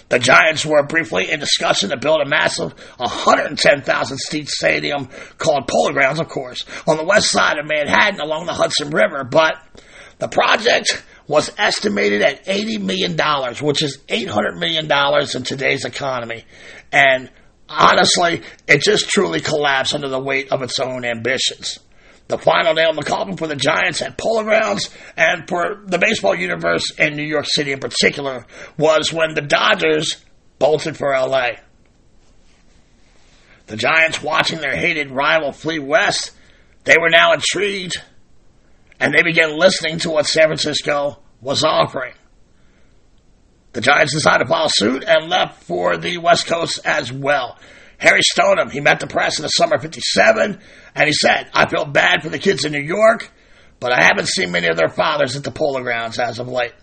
The 0.08 0.18
Giants 0.18 0.64
were 0.64 0.84
briefly 0.84 1.30
in 1.30 1.40
discussion 1.40 1.90
to 1.90 1.96
build 1.96 2.20
a 2.20 2.28
massive 2.28 2.72
110,000 2.98 4.18
seat 4.18 4.48
stadium 4.48 5.08
called 5.36 5.66
Polo 5.66 5.92
Grounds, 5.92 6.20
of 6.20 6.28
course, 6.28 6.64
on 6.86 6.96
the 6.96 7.04
west 7.04 7.30
side 7.30 7.58
of 7.58 7.66
Manhattan 7.66 8.20
along 8.20 8.46
the 8.46 8.52
Hudson 8.52 8.90
River, 8.90 9.24
but 9.24 9.56
the 10.18 10.28
project 10.28 11.04
was 11.26 11.50
estimated 11.58 12.22
at 12.22 12.46
$80 12.46 12.80
million, 12.80 13.16
which 13.60 13.82
is 13.82 13.98
$800 14.08 14.58
million 14.58 14.90
in 15.34 15.42
today's 15.42 15.84
economy. 15.84 16.44
And 16.92 17.30
honestly, 17.68 18.42
it 18.68 18.82
just 18.82 19.08
truly 19.08 19.40
collapsed 19.40 19.94
under 19.94 20.08
the 20.08 20.20
weight 20.20 20.52
of 20.52 20.62
its 20.62 20.78
own 20.78 21.04
ambitions. 21.04 21.80
The 22.28 22.38
final 22.38 22.74
nail 22.74 22.90
in 22.90 22.96
the 22.96 23.02
coffin 23.02 23.36
for 23.36 23.46
the 23.46 23.54
Giants 23.54 24.02
at 24.02 24.18
Polo 24.18 24.42
Grounds 24.42 24.90
and 25.16 25.48
for 25.48 25.82
the 25.86 25.98
baseball 25.98 26.34
universe 26.34 26.90
in 26.98 27.14
New 27.14 27.22
York 27.22 27.46
City 27.48 27.72
in 27.72 27.78
particular 27.78 28.46
was 28.76 29.12
when 29.12 29.34
the 29.34 29.42
Dodgers 29.42 30.16
bolted 30.58 30.96
for 30.96 31.12
LA. 31.12 31.50
The 33.66 33.76
Giants, 33.76 34.22
watching 34.22 34.60
their 34.60 34.76
hated 34.76 35.10
rival 35.10 35.52
flee 35.52 35.78
west, 35.78 36.32
they 36.84 36.96
were 37.00 37.10
now 37.10 37.32
intrigued 37.32 37.96
and 38.98 39.14
they 39.14 39.22
began 39.22 39.56
listening 39.56 39.98
to 40.00 40.10
what 40.10 40.26
San 40.26 40.46
Francisco 40.46 41.18
was 41.40 41.62
offering. 41.62 42.14
The 43.72 43.80
Giants 43.82 44.14
decided 44.14 44.44
to 44.44 44.48
follow 44.48 44.68
suit 44.70 45.04
and 45.06 45.28
left 45.28 45.62
for 45.64 45.96
the 45.96 46.18
West 46.18 46.46
Coast 46.46 46.80
as 46.84 47.12
well. 47.12 47.58
Harry 47.98 48.22
Stoneham, 48.22 48.70
he 48.70 48.80
met 48.80 49.00
the 49.00 49.06
press 49.06 49.38
in 49.38 49.42
the 49.42 49.48
summer 49.48 49.76
of 49.76 49.82
57, 49.82 50.60
and 50.94 51.06
he 51.06 51.12
said, 51.12 51.48
I 51.54 51.68
feel 51.68 51.86
bad 51.86 52.22
for 52.22 52.28
the 52.28 52.38
kids 52.38 52.64
in 52.64 52.72
New 52.72 52.82
York, 52.82 53.30
but 53.80 53.92
I 53.92 54.02
haven't 54.02 54.28
seen 54.28 54.52
many 54.52 54.68
of 54.68 54.76
their 54.76 54.88
fathers 54.88 55.36
at 55.36 55.44
the 55.44 55.50
polo 55.50 55.82
grounds 55.82 56.18
as 56.18 56.38
of 56.38 56.48
late. 56.48 56.74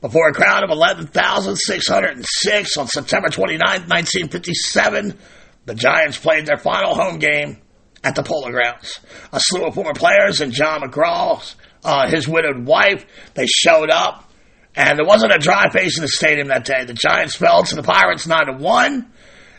Before 0.00 0.28
a 0.28 0.32
crowd 0.32 0.62
of 0.62 0.70
11,606 0.70 2.76
on 2.76 2.86
September 2.86 3.28
29, 3.28 3.60
1957, 3.60 5.18
the 5.64 5.74
Giants 5.74 6.18
played 6.18 6.46
their 6.46 6.56
final 6.56 6.94
home 6.94 7.18
game 7.18 7.58
at 8.04 8.14
the 8.14 8.22
Polo 8.22 8.50
Grounds. 8.50 9.00
A 9.32 9.40
slew 9.40 9.66
of 9.66 9.74
former 9.74 9.94
players 9.94 10.40
and 10.40 10.52
John 10.52 10.82
McGraw, 10.82 11.54
uh, 11.84 12.08
his 12.08 12.28
widowed 12.28 12.64
wife, 12.64 13.04
they 13.34 13.46
showed 13.46 13.90
up, 13.90 14.30
and 14.76 14.96
there 14.96 15.04
wasn't 15.04 15.34
a 15.34 15.38
dry 15.38 15.68
face 15.70 15.98
in 15.98 16.02
the 16.02 16.08
stadium 16.08 16.46
that 16.48 16.64
day. 16.64 16.84
The 16.84 16.94
Giants 16.94 17.34
fell 17.34 17.64
to 17.64 17.74
the 17.74 17.82
Pirates 17.82 18.24
9 18.26 18.46
to 18.46 18.52
1, 18.52 19.12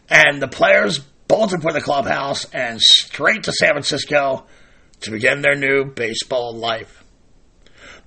and 0.09 0.41
the 0.41 0.47
players 0.47 0.99
bolted 1.27 1.61
for 1.61 1.71
the 1.71 1.81
clubhouse 1.81 2.45
and 2.45 2.81
straight 2.81 3.43
to 3.43 3.53
San 3.53 3.71
Francisco 3.71 4.45
to 5.01 5.11
begin 5.11 5.41
their 5.41 5.55
new 5.55 5.85
baseball 5.85 6.55
life. 6.55 7.03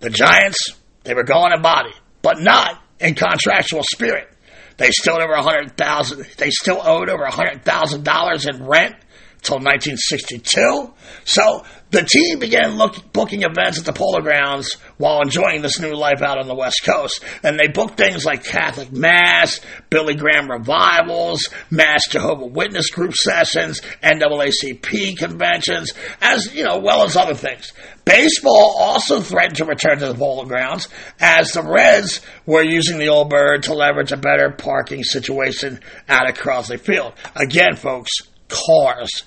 The 0.01 0.11
Giants, 0.11 0.75
they 1.05 1.15
were 1.15 1.23
going 1.23 1.53
in 1.53 1.63
body, 1.63 1.93
but 2.23 2.41
not 2.41 2.83
in 3.01 3.15
contractual 3.15 3.83
spirit. 3.85 4.29
They 4.77 4.91
still 4.91 5.15
owed 5.15 5.23
over 5.23 5.35
a 5.35 5.43
hundred 5.43 5.77
thousand. 5.77 6.27
They 6.39 6.51
still 6.51 6.81
owed 6.83 7.09
over 7.09 7.23
a 7.23 7.31
hundred 7.31 7.65
thousand 7.65 8.05
dollars 8.05 8.47
in 8.47 8.67
rent 8.67 8.97
until 9.43 9.57
1962. 9.57 10.95
So 11.25 11.65
the 11.91 12.05
team 12.05 12.39
began 12.39 12.77
look, 12.77 13.13
booking 13.13 13.43
events 13.43 13.79
at 13.79 13.85
the 13.85 13.93
Polo 13.93 14.21
Grounds 14.21 14.75
while 14.99 15.21
enjoying 15.21 15.63
this 15.63 15.81
new 15.81 15.95
life 15.95 16.23
out 16.23 16.39
on 16.39 16.47
the 16.47 16.55
West 16.55 16.83
Coast. 16.85 17.25
And 17.43 17.59
they 17.59 17.67
booked 17.67 17.99
things 17.99 18.25
like 18.25 18.45
Catholic 18.45 18.93
Mass, 18.93 19.61
Billy 19.91 20.15
Graham 20.15 20.49
revivals, 20.49 21.49
Mass 21.71 22.07
Jehovah 22.09 22.47
Witness 22.47 22.91
group 22.91 23.15
sessions, 23.15 23.81
NAACP 24.03 25.19
conventions, 25.19 25.93
as 26.21 26.55
you 26.55 26.63
know, 26.63 26.79
well 26.79 27.03
as 27.03 27.17
other 27.17 27.35
things. 27.35 27.73
Baseball 28.05 28.77
also 28.79 29.21
threatened 29.21 29.57
to 29.57 29.65
return 29.65 29.99
to 29.99 30.07
the 30.07 30.15
Polo 30.15 30.45
Grounds 30.45 30.89
as 31.21 31.51
the 31.51 31.63
Reds 31.63 32.21
were 32.47 32.63
using 32.63 32.99
the 32.99 33.09
old 33.09 33.29
bird 33.29 33.65
to 33.65 33.75
leverage 33.75 34.13
a 34.13 34.17
better 34.17 34.51
parking 34.51 35.03
situation 35.03 35.81
out 36.09 36.29
at 36.29 36.37
Crosley 36.37 36.79
Field. 36.79 37.13
Again, 37.35 37.75
folks, 37.77 38.13
cars. 38.53 39.25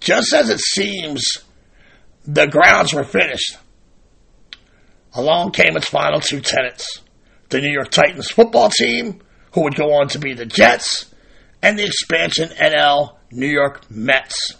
Just 0.00 0.32
as 0.32 0.48
it 0.48 0.60
seems 0.60 1.38
the 2.24 2.46
grounds 2.46 2.94
were 2.94 3.04
finished. 3.04 3.56
Along 5.14 5.50
came 5.50 5.76
its 5.76 5.88
final 5.88 6.20
two 6.20 6.40
tenants 6.40 7.00
the 7.48 7.60
New 7.60 7.72
York 7.72 7.90
Titans 7.90 8.30
football 8.30 8.68
team, 8.68 9.20
who 9.52 9.62
would 9.62 9.74
go 9.74 9.94
on 9.94 10.08
to 10.08 10.18
be 10.18 10.34
the 10.34 10.44
Jets, 10.44 11.12
and 11.62 11.78
the 11.78 11.84
expansion 11.84 12.50
NL 12.50 13.16
New 13.32 13.46
York 13.46 13.90
Mets. 13.90 14.54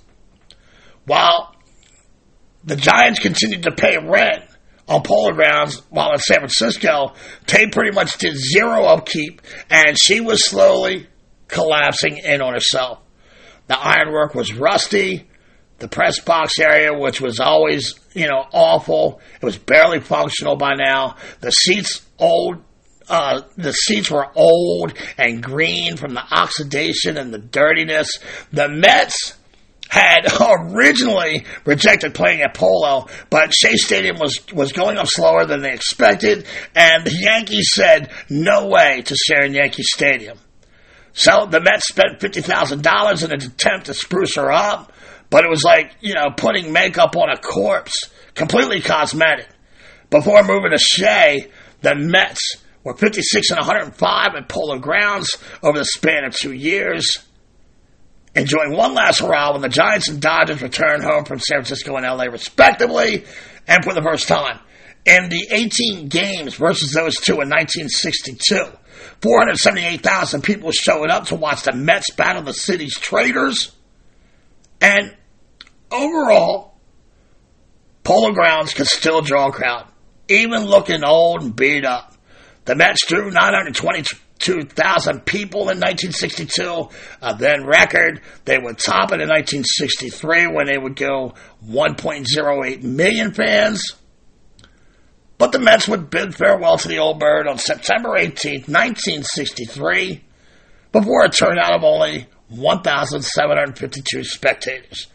While 1.05 1.55
the 2.65 2.77
Giants 2.77 3.20
continued 3.20 3.62
to 3.65 3.73
pay 3.73 3.99
rent 3.99 4.45
on 4.89 5.03
Polo 5.03 5.32
Grounds 5.32 5.82
while 5.90 6.12
in 6.12 6.19
San 6.19 6.39
Francisco, 6.39 7.12
they 7.47 7.66
pretty 7.66 7.90
much 7.90 8.16
did 8.19 8.36
zero 8.36 8.85
upkeep, 8.85 9.43
and 9.69 9.99
she 9.99 10.20
was 10.20 10.47
slowly 10.47 11.09
collapsing 11.47 12.16
in 12.16 12.40
on 12.40 12.55
herself. 12.55 13.01
The 13.69 13.78
ironwork 13.78 14.35
was 14.35 14.53
rusty, 14.53 15.28
the 15.78 15.89
press 15.89 16.19
box 16.20 16.59
area, 16.59 16.93
which 16.93 17.20
was 17.20 17.39
always, 17.39 17.95
you 18.15 18.27
know, 18.27 18.45
awful. 18.53 19.20
It 19.40 19.45
was 19.45 19.57
barely 19.57 20.01
functional 20.01 20.57
by 20.57 20.74
now. 20.74 21.16
The 21.40 21.51
seats 21.51 22.05
old. 22.19 22.65
Uh, 23.09 23.40
the 23.57 23.73
seats 23.73 24.11
were 24.11 24.27
old 24.35 24.93
and 25.16 25.43
green 25.43 25.97
from 25.97 26.12
the 26.12 26.23
oxidation 26.23 27.16
and 27.16 27.32
the 27.32 27.39
dirtiness. 27.39 28.19
The 28.53 28.69
Mets 28.69 29.35
had 29.89 30.27
originally 30.40 31.47
rejected 31.65 32.15
playing 32.15 32.43
at 32.43 32.55
Polo, 32.55 33.07
but 33.31 33.55
Shea 33.55 33.77
Stadium 33.77 34.19
was, 34.19 34.40
was 34.53 34.73
going 34.73 34.99
up 34.99 35.07
slower 35.09 35.47
than 35.47 35.62
they 35.62 35.73
expected, 35.73 36.45
and 36.74 37.07
the 37.07 37.16
Yankees 37.19 37.70
said 37.73 38.11
no 38.28 38.66
way 38.66 39.03
to 39.03 39.15
share 39.16 39.45
in 39.45 39.55
Yankee 39.55 39.85
Stadium. 39.85 40.39
So 41.19 41.47
the 41.47 41.61
Mets 41.61 41.89
spent 41.89 42.20
$50,000 42.20 43.24
in 43.24 43.32
an 43.32 43.43
attempt 43.43 43.86
to 43.86 43.95
spruce 43.95 44.36
her 44.36 44.53
up 44.53 44.93
but 45.31 45.45
it 45.45 45.51
was 45.51 45.62
like, 45.62 45.95
you 46.01 46.15
know, 46.15 46.31
putting 46.36 46.73
makeup 46.73 47.16
on 47.16 47.31
a 47.31 47.36
corpse, 47.36 48.11
completely 48.35 48.81
cosmetic. 48.81 49.49
Before 50.11 50.43
moving 50.43 50.70
to 50.70 50.78
Shea, 50.78 51.51
the 51.82 51.95
Mets 51.95 52.57
were 52.82 52.97
56 52.97 53.51
and 53.51 53.59
105 53.59 54.28
at 54.35 54.49
Polo 54.49 54.78
Grounds 54.78 55.36
over 55.62 55.78
the 55.78 55.85
span 55.85 56.24
of 56.24 56.35
two 56.35 56.53
years. 56.53 57.19
Enjoying 58.35 58.74
one 58.74 58.95
last 58.95 59.20
hurrah 59.20 59.53
when 59.53 59.62
the 59.62 59.69
Giants 59.69 60.09
and 60.09 60.20
Dodgers 60.20 60.62
returned 60.62 61.03
home 61.03 61.24
from 61.24 61.40
San 61.40 61.59
Francisco 61.59 61.97
and 61.97 62.07
LA, 62.07 62.24
respectively, 62.24 63.24
and 63.66 63.85
for 63.85 63.93
the 63.93 64.03
first 64.03 64.28
time. 64.28 64.61
In 65.05 65.28
the 65.28 65.49
18 65.51 66.09
games 66.09 66.55
versus 66.55 66.93
those 66.93 67.16
two 67.16 67.40
in 67.40 67.49
1962, 67.49 68.65
478,000 69.23 70.43
people 70.43 70.70
showed 70.70 71.11
up 71.11 71.27
to 71.27 71.35
watch 71.35 71.62
the 71.62 71.73
Mets 71.73 72.11
battle 72.12 72.43
the 72.43 72.55
city's 72.55 72.95
traitors. 72.95 73.73
And 74.81 75.16
overall, 75.90 76.74
Polo 78.05 78.32
Grounds 78.32 78.74
could 78.74 78.86
still 78.86 79.20
draw 79.20 79.49
a 79.49 79.53
crowd, 79.53 79.86
even 80.28 80.65
looking 80.65 81.03
old 81.05 81.43
and 81.43 81.55
beat 81.55 81.85
up. 81.85 82.15
The 82.65 82.77
Mets 82.77 83.05
drew 83.07 83.31
922,000 83.31 85.24
people 85.24 85.62
in 85.62 85.81
1962, 85.81 86.89
a 87.20 87.35
then 87.35 87.66
record. 87.66 88.20
They 88.45 88.59
would 88.59 88.78
top 88.78 89.11
it 89.12 89.20
in 89.20 89.28
1963 89.28 90.47
when 90.47 90.66
they 90.66 90.78
would 90.78 90.95
go 90.95 91.35
1.08 91.66 92.82
million 92.82 93.32
fans. 93.32 93.95
But 95.39 95.52
the 95.52 95.60
Mets 95.60 95.86
would 95.89 96.10
bid 96.10 96.35
farewell 96.35 96.78
to 96.78 96.89
the 96.89 96.98
old 96.98 97.20
bird 97.20 97.47
on 97.47 97.59
September 97.59 98.16
18, 98.16 98.62
1963, 98.62 100.24
before 100.90 101.24
a 101.24 101.28
turnout 101.28 101.74
of 101.74 101.85
only 101.85 102.27
1,752 102.48 104.24
spectators. 104.24 105.06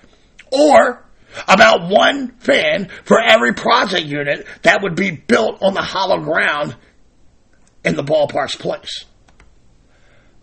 Or 0.51 1.03
about 1.47 1.89
one 1.89 2.31
fan 2.39 2.89
for 3.03 3.19
every 3.21 3.53
project 3.53 4.05
unit 4.05 4.47
that 4.61 4.81
would 4.81 4.95
be 4.95 5.11
built 5.11 5.61
on 5.61 5.73
the 5.73 5.81
hollow 5.81 6.19
ground 6.19 6.75
in 7.83 7.95
the 7.95 8.03
ballpark's 8.03 8.55
place. 8.55 9.05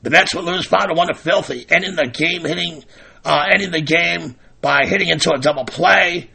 The 0.02 0.11
Mets 0.11 0.35
would 0.35 0.44
lose 0.44 0.66
five 0.66 0.89
to 0.89 0.94
one 0.94 1.09
to 1.09 1.15
Philly, 1.15 1.65
ending 1.69 1.94
the 1.94 2.07
game 2.07 2.44
hitting, 2.44 2.85
uh, 3.24 3.47
ending 3.51 3.70
the 3.70 3.82
game 3.82 4.36
by 4.61 4.86
hitting 4.86 5.09
into 5.09 5.32
a 5.32 5.39
double 5.39 5.65
play, 5.65 6.31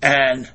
and 0.00 0.50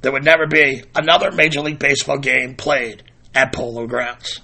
there 0.00 0.12
would 0.12 0.24
never 0.24 0.46
be 0.46 0.82
another 0.94 1.30
Major 1.30 1.60
League 1.60 1.78
Baseball 1.78 2.18
game 2.18 2.54
played 2.54 3.02
at 3.34 3.52
Polo 3.52 3.86
Grounds. 3.86 4.40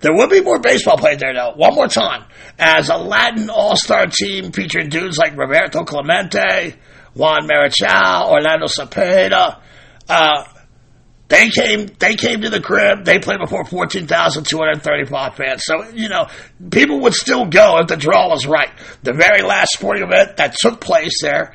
There 0.00 0.14
would 0.14 0.30
be 0.30 0.40
more 0.40 0.58
baseball 0.58 0.96
played 0.98 1.20
there, 1.20 1.34
though, 1.34 1.52
one 1.56 1.74
more 1.74 1.88
time, 1.88 2.24
as 2.58 2.88
a 2.90 2.96
Latin 2.96 3.48
all-star 3.48 4.06
team 4.06 4.52
featuring 4.52 4.88
dudes 4.88 5.18
like 5.18 5.36
Roberto 5.36 5.84
Clemente, 5.84 6.74
Juan 7.14 7.48
Marichal, 7.48 8.30
Orlando 8.30 8.66
Cepeda, 8.66 9.60
uh, 10.08 10.44
they 11.28 11.48
came. 11.48 11.86
They 11.98 12.16
came 12.16 12.42
to 12.42 12.50
the 12.50 12.60
crib. 12.60 13.04
They 13.04 13.18
played 13.18 13.40
before 13.40 13.64
fourteen 13.64 14.06
thousand 14.06 14.44
two 14.44 14.58
hundred 14.58 14.82
thirty-five 14.82 15.34
fans. 15.34 15.64
So 15.64 15.88
you 15.88 16.10
know, 16.10 16.28
people 16.70 17.00
would 17.00 17.14
still 17.14 17.46
go 17.46 17.78
if 17.78 17.86
the 17.86 17.96
draw 17.96 18.28
was 18.28 18.46
right. 18.46 18.70
The 19.02 19.14
very 19.14 19.40
last 19.40 19.72
sporting 19.72 20.02
event 20.02 20.36
that 20.36 20.54
took 20.54 20.80
place 20.80 21.22
there 21.22 21.54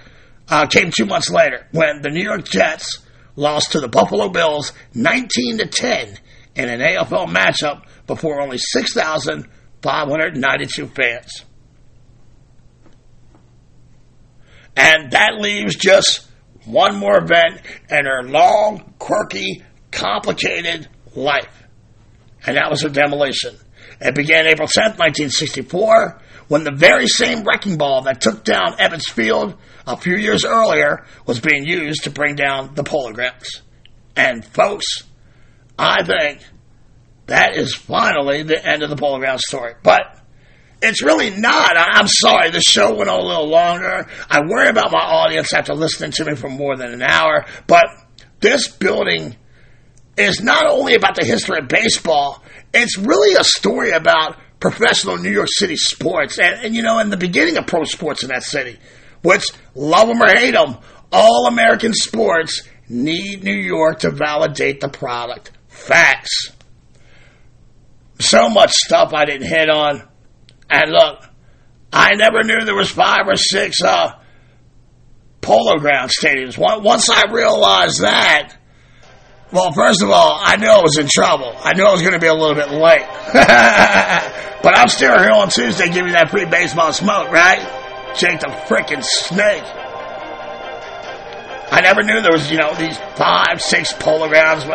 uh, 0.49 0.65
came 0.67 0.91
two 0.91 1.05
months 1.05 1.29
later 1.29 1.67
when 1.71 2.01
the 2.01 2.09
New 2.09 2.23
York 2.23 2.47
Jets 2.47 2.99
lost 3.35 3.71
to 3.73 3.79
the 3.79 3.87
Buffalo 3.87 4.29
Bills 4.29 4.73
nineteen 4.93 5.57
to 5.59 5.65
ten 5.65 6.17
in 6.55 6.69
an 6.69 6.79
AFL 6.79 7.27
matchup 7.27 7.83
before 8.07 8.41
only 8.41 8.57
six 8.57 8.93
thousand 8.93 9.47
five 9.81 10.07
hundred 10.07 10.35
ninety-two 10.35 10.87
fans. 10.87 11.45
And 14.75 15.11
that 15.11 15.35
leaves 15.39 15.75
just 15.75 16.27
one 16.65 16.95
more 16.95 17.17
event 17.17 17.61
in 17.89 18.05
her 18.05 18.23
long, 18.23 18.93
quirky, 18.99 19.63
complicated 19.91 20.87
life. 21.15 21.63
And 22.45 22.55
that 22.55 22.69
was 22.69 22.83
her 22.83 22.89
demolition. 22.89 23.55
It 23.99 24.15
began 24.15 24.47
April 24.47 24.67
10th, 24.67 24.97
1964, 24.97 26.21
when 26.49 26.63
the 26.63 26.71
very 26.71 27.07
same 27.07 27.43
wrecking 27.43 27.77
ball 27.77 28.01
that 28.01 28.19
took 28.19 28.43
down 28.43 28.73
Ebbets 28.73 29.09
Field 29.09 29.55
a 29.87 29.95
few 29.95 30.17
years 30.17 30.43
earlier 30.43 31.05
was 31.25 31.39
being 31.39 31.65
used 31.65 32.03
to 32.03 32.09
bring 32.09 32.35
down 32.35 32.73
the 32.73 32.83
Polo 32.83 33.13
Grounds. 33.13 33.61
And 34.15 34.43
folks, 34.43 35.03
I 35.77 36.03
think 36.03 36.43
that 37.27 37.55
is 37.55 37.73
finally 37.73 38.43
the 38.43 38.63
end 38.63 38.83
of 38.83 38.89
the 38.89 38.95
Grounds 38.95 39.43
story. 39.47 39.75
But 39.81 40.19
it's 40.81 41.03
really 41.03 41.29
not. 41.29 41.77
I, 41.77 41.99
am 41.99 42.07
sorry. 42.07 42.49
The 42.49 42.61
show 42.61 42.95
went 42.95 43.09
on 43.09 43.19
a 43.19 43.23
little 43.23 43.47
longer. 43.47 44.07
I 44.29 44.41
worry 44.41 44.69
about 44.69 44.91
my 44.91 44.99
audience 44.99 45.53
after 45.53 45.73
listening 45.73 46.11
to 46.11 46.25
me 46.25 46.35
for 46.35 46.49
more 46.49 46.75
than 46.75 46.93
an 46.93 47.03
hour. 47.03 47.45
But 47.67 47.85
this 48.39 48.67
building 48.67 49.35
is 50.17 50.41
not 50.41 50.65
only 50.65 50.95
about 50.95 51.15
the 51.15 51.25
history 51.25 51.59
of 51.59 51.67
baseball, 51.67 52.43
it's 52.73 52.97
really 52.97 53.35
a 53.35 53.43
story 53.43 53.91
about 53.91 54.37
professional 54.59 55.17
New 55.17 55.31
York 55.31 55.49
City 55.51 55.75
sports. 55.75 56.37
And, 56.39 56.65
and 56.65 56.75
you 56.75 56.81
know, 56.81 56.99
in 56.99 57.09
the 57.09 57.17
beginning 57.17 57.57
of 57.57 57.67
pro 57.67 57.83
sports 57.83 58.23
in 58.23 58.29
that 58.29 58.43
city, 58.43 58.77
which 59.21 59.45
love 59.75 60.07
them 60.07 60.21
or 60.21 60.29
hate 60.29 60.53
them, 60.53 60.77
all 61.11 61.47
American 61.47 61.93
sports 61.93 62.67
need 62.87 63.43
New 63.43 63.51
York 63.51 63.99
to 63.99 64.11
validate 64.11 64.81
the 64.81 64.89
product. 64.89 65.51
Facts. 65.67 66.51
So 68.19 68.49
much 68.49 68.71
stuff 68.71 69.13
I 69.13 69.25
didn't 69.25 69.47
hit 69.47 69.69
on. 69.69 70.07
And 70.69 70.91
look, 70.91 71.23
I 71.91 72.15
never 72.15 72.43
knew 72.43 72.65
there 72.65 72.75
was 72.75 72.91
five 72.91 73.27
or 73.27 73.35
six 73.35 73.81
uh, 73.81 74.19
polo 75.41 75.77
ground 75.77 76.11
stadiums. 76.11 76.57
Once 76.57 77.09
I 77.09 77.31
realized 77.31 78.01
that, 78.01 78.55
well, 79.51 79.71
first 79.71 80.03
of 80.03 80.09
all, 80.09 80.39
I 80.41 80.57
knew 80.57 80.67
I 80.67 80.81
was 80.81 80.97
in 80.97 81.07
trouble. 81.07 81.55
I 81.57 81.73
knew 81.73 81.83
I 81.83 81.91
was 81.91 82.01
going 82.01 82.13
to 82.13 82.19
be 82.19 82.27
a 82.27 82.33
little 82.33 82.55
bit 82.55 82.69
late. 82.69 83.07
but 83.33 84.77
I'm 84.77 84.87
still 84.87 85.17
here 85.17 85.31
on 85.31 85.49
Tuesday 85.49 85.89
giving 85.89 86.13
that 86.13 86.29
free 86.29 86.45
baseball 86.45 86.93
smoke, 86.93 87.31
right? 87.31 87.59
Jake 88.15 88.41
the 88.41 88.47
freaking 88.67 89.03
snake. 89.03 89.63
I 91.71 91.81
never 91.81 92.03
knew 92.03 92.21
there 92.21 92.31
was, 92.31 92.51
you 92.51 92.57
know, 92.57 92.73
these 92.75 92.97
five, 93.15 93.61
six 93.61 93.93
polo 93.93 94.27
grounds. 94.27 94.65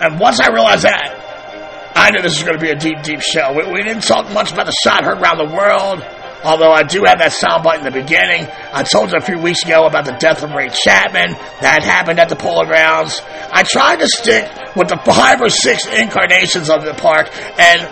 And 0.00 0.18
once 0.18 0.40
I 0.40 0.52
realized 0.52 0.84
that, 0.84 1.92
I 1.94 2.10
knew 2.10 2.22
this 2.22 2.34
was 2.34 2.42
going 2.42 2.58
to 2.58 2.62
be 2.62 2.70
a 2.70 2.76
deep, 2.76 3.02
deep 3.02 3.20
show. 3.20 3.52
We, 3.52 3.70
we 3.70 3.82
didn't 3.82 4.02
talk 4.02 4.30
much 4.32 4.52
about 4.52 4.66
the 4.66 4.74
shot 4.82 5.04
heard 5.04 5.18
around 5.18 5.38
the 5.38 5.54
world, 5.54 6.00
although 6.44 6.70
I 6.70 6.82
do 6.82 7.02
have 7.06 7.18
that 7.18 7.32
soundbite 7.32 7.78
in 7.78 7.84
the 7.84 7.90
beginning. 7.90 8.46
I 8.72 8.82
told 8.84 9.10
you 9.10 9.16
a 9.16 9.24
few 9.24 9.38
weeks 9.38 9.64
ago 9.64 9.86
about 9.86 10.04
the 10.04 10.12
death 10.12 10.42
of 10.42 10.52
Ray 10.52 10.68
Chapman. 10.68 11.32
That 11.62 11.82
happened 11.82 12.20
at 12.20 12.28
the 12.28 12.36
Polo 12.36 12.64
Grounds. 12.66 13.20
I 13.24 13.62
tried 13.62 14.00
to 14.00 14.08
stick 14.08 14.44
with 14.76 14.88
the 14.88 15.00
five 15.04 15.40
or 15.40 15.48
six 15.48 15.86
incarnations 15.86 16.68
of 16.68 16.84
the 16.84 16.94
park 16.94 17.30
and 17.58 17.88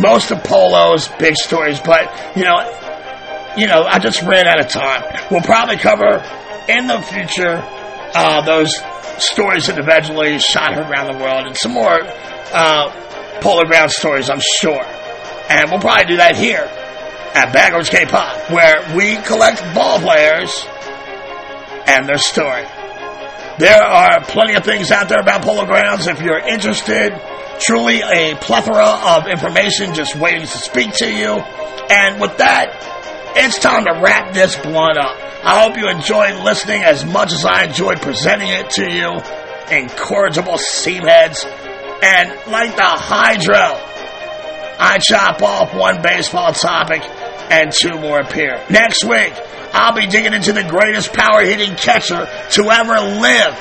most 0.00 0.30
of 0.30 0.42
Polo's 0.44 1.08
big 1.18 1.36
stories, 1.36 1.80
but, 1.80 2.36
you 2.36 2.44
know, 2.44 2.60
you 3.56 3.66
know, 3.66 3.82
I 3.82 3.98
just 3.98 4.22
ran 4.22 4.46
out 4.46 4.60
of 4.60 4.68
time. 4.68 5.02
We'll 5.30 5.40
probably 5.40 5.78
cover 5.78 6.22
in 6.68 6.86
the 6.86 7.00
future 7.02 7.62
uh, 8.14 8.42
those 8.44 8.76
stories 9.18 9.68
individually 9.68 10.38
shot 10.38 10.74
heard 10.74 10.90
around 10.90 11.12
the 11.12 11.18
world 11.18 11.46
and 11.46 11.56
some 11.56 11.72
more 11.72 11.98
uh, 12.52 13.40
Polo 13.40 13.64
Ground 13.64 13.90
stories, 13.90 14.30
I'm 14.30 14.40
sure. 14.40 14.84
And 15.48 15.70
we'll 15.70 15.80
probably 15.80 16.04
do 16.06 16.16
that 16.18 16.36
here 16.36 16.70
at 17.36 17.52
Backwards 17.52 17.90
K 17.90 18.06
Pod, 18.06 18.50
where 18.50 18.96
we 18.96 19.16
collect 19.16 19.60
ball 19.74 20.00
players 20.00 20.66
and 21.86 22.08
their 22.08 22.16
story. 22.16 22.64
There 23.58 23.82
are 23.82 24.24
plenty 24.24 24.54
of 24.54 24.64
things 24.64 24.90
out 24.90 25.10
there 25.10 25.20
about 25.20 25.42
Polo 25.42 25.66
Grounds 25.66 26.06
if 26.06 26.20
you're 26.22 26.38
interested. 26.38 27.12
Truly 27.60 28.00
a 28.00 28.36
plethora 28.36 28.86
of 28.86 29.26
information 29.26 29.94
just 29.94 30.16
waiting 30.16 30.42
to 30.42 30.46
speak 30.46 30.92
to 30.94 31.10
you. 31.10 31.36
And 31.88 32.20
with 32.20 32.38
that, 32.38 32.72
it's 33.36 33.58
time 33.58 33.84
to 33.84 34.00
wrap 34.02 34.32
this 34.32 34.56
blunt 34.56 34.98
up. 34.98 35.16
I 35.44 35.62
hope 35.62 35.76
you 35.76 35.88
enjoyed 35.88 36.42
listening 36.42 36.82
as 36.82 37.04
much 37.04 37.32
as 37.32 37.44
I 37.44 37.64
enjoyed 37.64 38.00
presenting 38.00 38.48
it 38.48 38.70
to 38.70 38.90
you. 38.90 39.20
Incorrigible 39.70 40.58
seamheads. 40.58 41.44
And 42.02 42.28
like 42.50 42.76
the 42.76 42.82
Hydra, 42.82 43.95
I 44.78 44.98
chop 44.98 45.42
off 45.42 45.74
one 45.74 46.02
baseball 46.02 46.52
topic 46.52 47.02
and 47.50 47.72
two 47.72 47.98
more 47.98 48.20
appear. 48.20 48.62
Next 48.70 49.04
week, 49.04 49.32
I'll 49.72 49.94
be 49.94 50.06
digging 50.06 50.34
into 50.34 50.52
the 50.52 50.64
greatest 50.64 51.12
power 51.12 51.42
hitting 51.42 51.74
catcher 51.76 52.26
to 52.52 52.70
ever 52.70 52.98
live. 53.20 53.54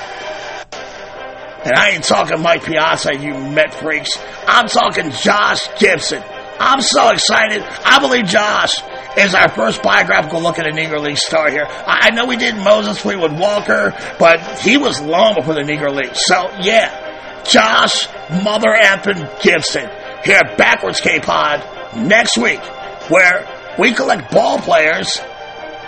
And 1.66 1.74
I 1.74 1.92
ain't 1.92 2.04
talking 2.04 2.42
Mike 2.42 2.64
Piazza, 2.64 3.16
you 3.16 3.34
Met 3.34 3.74
freaks. 3.74 4.12
I'm 4.48 4.68
talking 4.68 5.12
Josh 5.12 5.68
Gibson. 5.80 6.22
I'm 6.60 6.82
so 6.82 7.10
excited. 7.10 7.64
I 7.64 8.00
believe 8.00 8.26
Josh 8.26 8.82
is 9.18 9.34
our 9.34 9.50
first 9.50 9.82
biographical 9.82 10.42
look 10.42 10.60
at 10.60 10.68
a 10.68 10.72
Negro 10.72 11.02
League 11.02 11.18
star 11.18 11.50
here. 11.50 11.66
I 11.68 12.12
know 12.12 12.26
we 12.26 12.38
did 12.38 12.56
Moses 12.56 13.00
Fleetwood 13.00 13.38
Walker, 13.38 13.94
but 14.20 14.60
he 14.60 14.78
was 14.78 15.02
long 15.02 15.36
before 15.36 15.54
the 15.54 15.62
Negro 15.62 15.94
League. 15.94 16.16
So, 16.16 16.50
yeah, 16.62 17.44
Josh 17.44 18.08
Mother 18.44 18.70
Effin 18.70 19.42
Gibson 19.42 19.90
here 20.26 20.38
at 20.38 20.57
Backwards 20.57 20.99
K 20.99 21.19
Pod 21.19 21.64
next 21.95 22.38
week, 22.38 22.61
where 23.10 23.47
we 23.77 23.93
collect 23.93 24.31
ball 24.31 24.57
players 24.60 25.19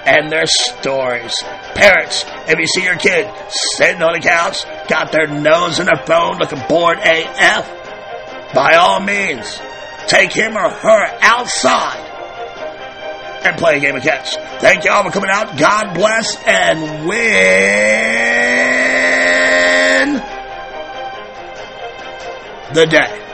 and 0.06 0.32
their 0.32 0.46
stories. 0.46 1.34
Parents, 1.76 2.24
if 2.48 2.58
you 2.58 2.68
see 2.68 2.84
your 2.84 2.96
kid 2.98 3.28
sitting 3.76 4.02
on 4.02 4.14
the 4.14 4.20
couch, 4.20 4.64
got 4.88 5.12
their 5.12 5.28
nose 5.28 5.80
in 5.80 5.88
their 5.88 6.06
phone 6.06 6.38
looking 6.38 6.62
bored 6.70 7.00
AF, 7.00 8.54
by 8.54 8.76
all 8.76 9.02
means, 9.02 9.60
take 10.08 10.32
him 10.32 10.56
or 10.56 10.70
her 10.70 11.18
outside 11.22 12.04
and 13.44 13.58
play 13.58 13.78
a 13.78 13.80
game 13.80 13.96
of 13.96 14.04
catch. 14.04 14.36
Thank 14.62 14.86
you 14.86 14.92
all 14.92 15.04
for 15.04 15.12
coming 15.12 15.30
out. 15.32 15.58
God 15.58 15.94
bless 15.94 16.42
and 16.46 17.08
win 17.08 17.28
the 22.74 22.86
day. 22.86 23.27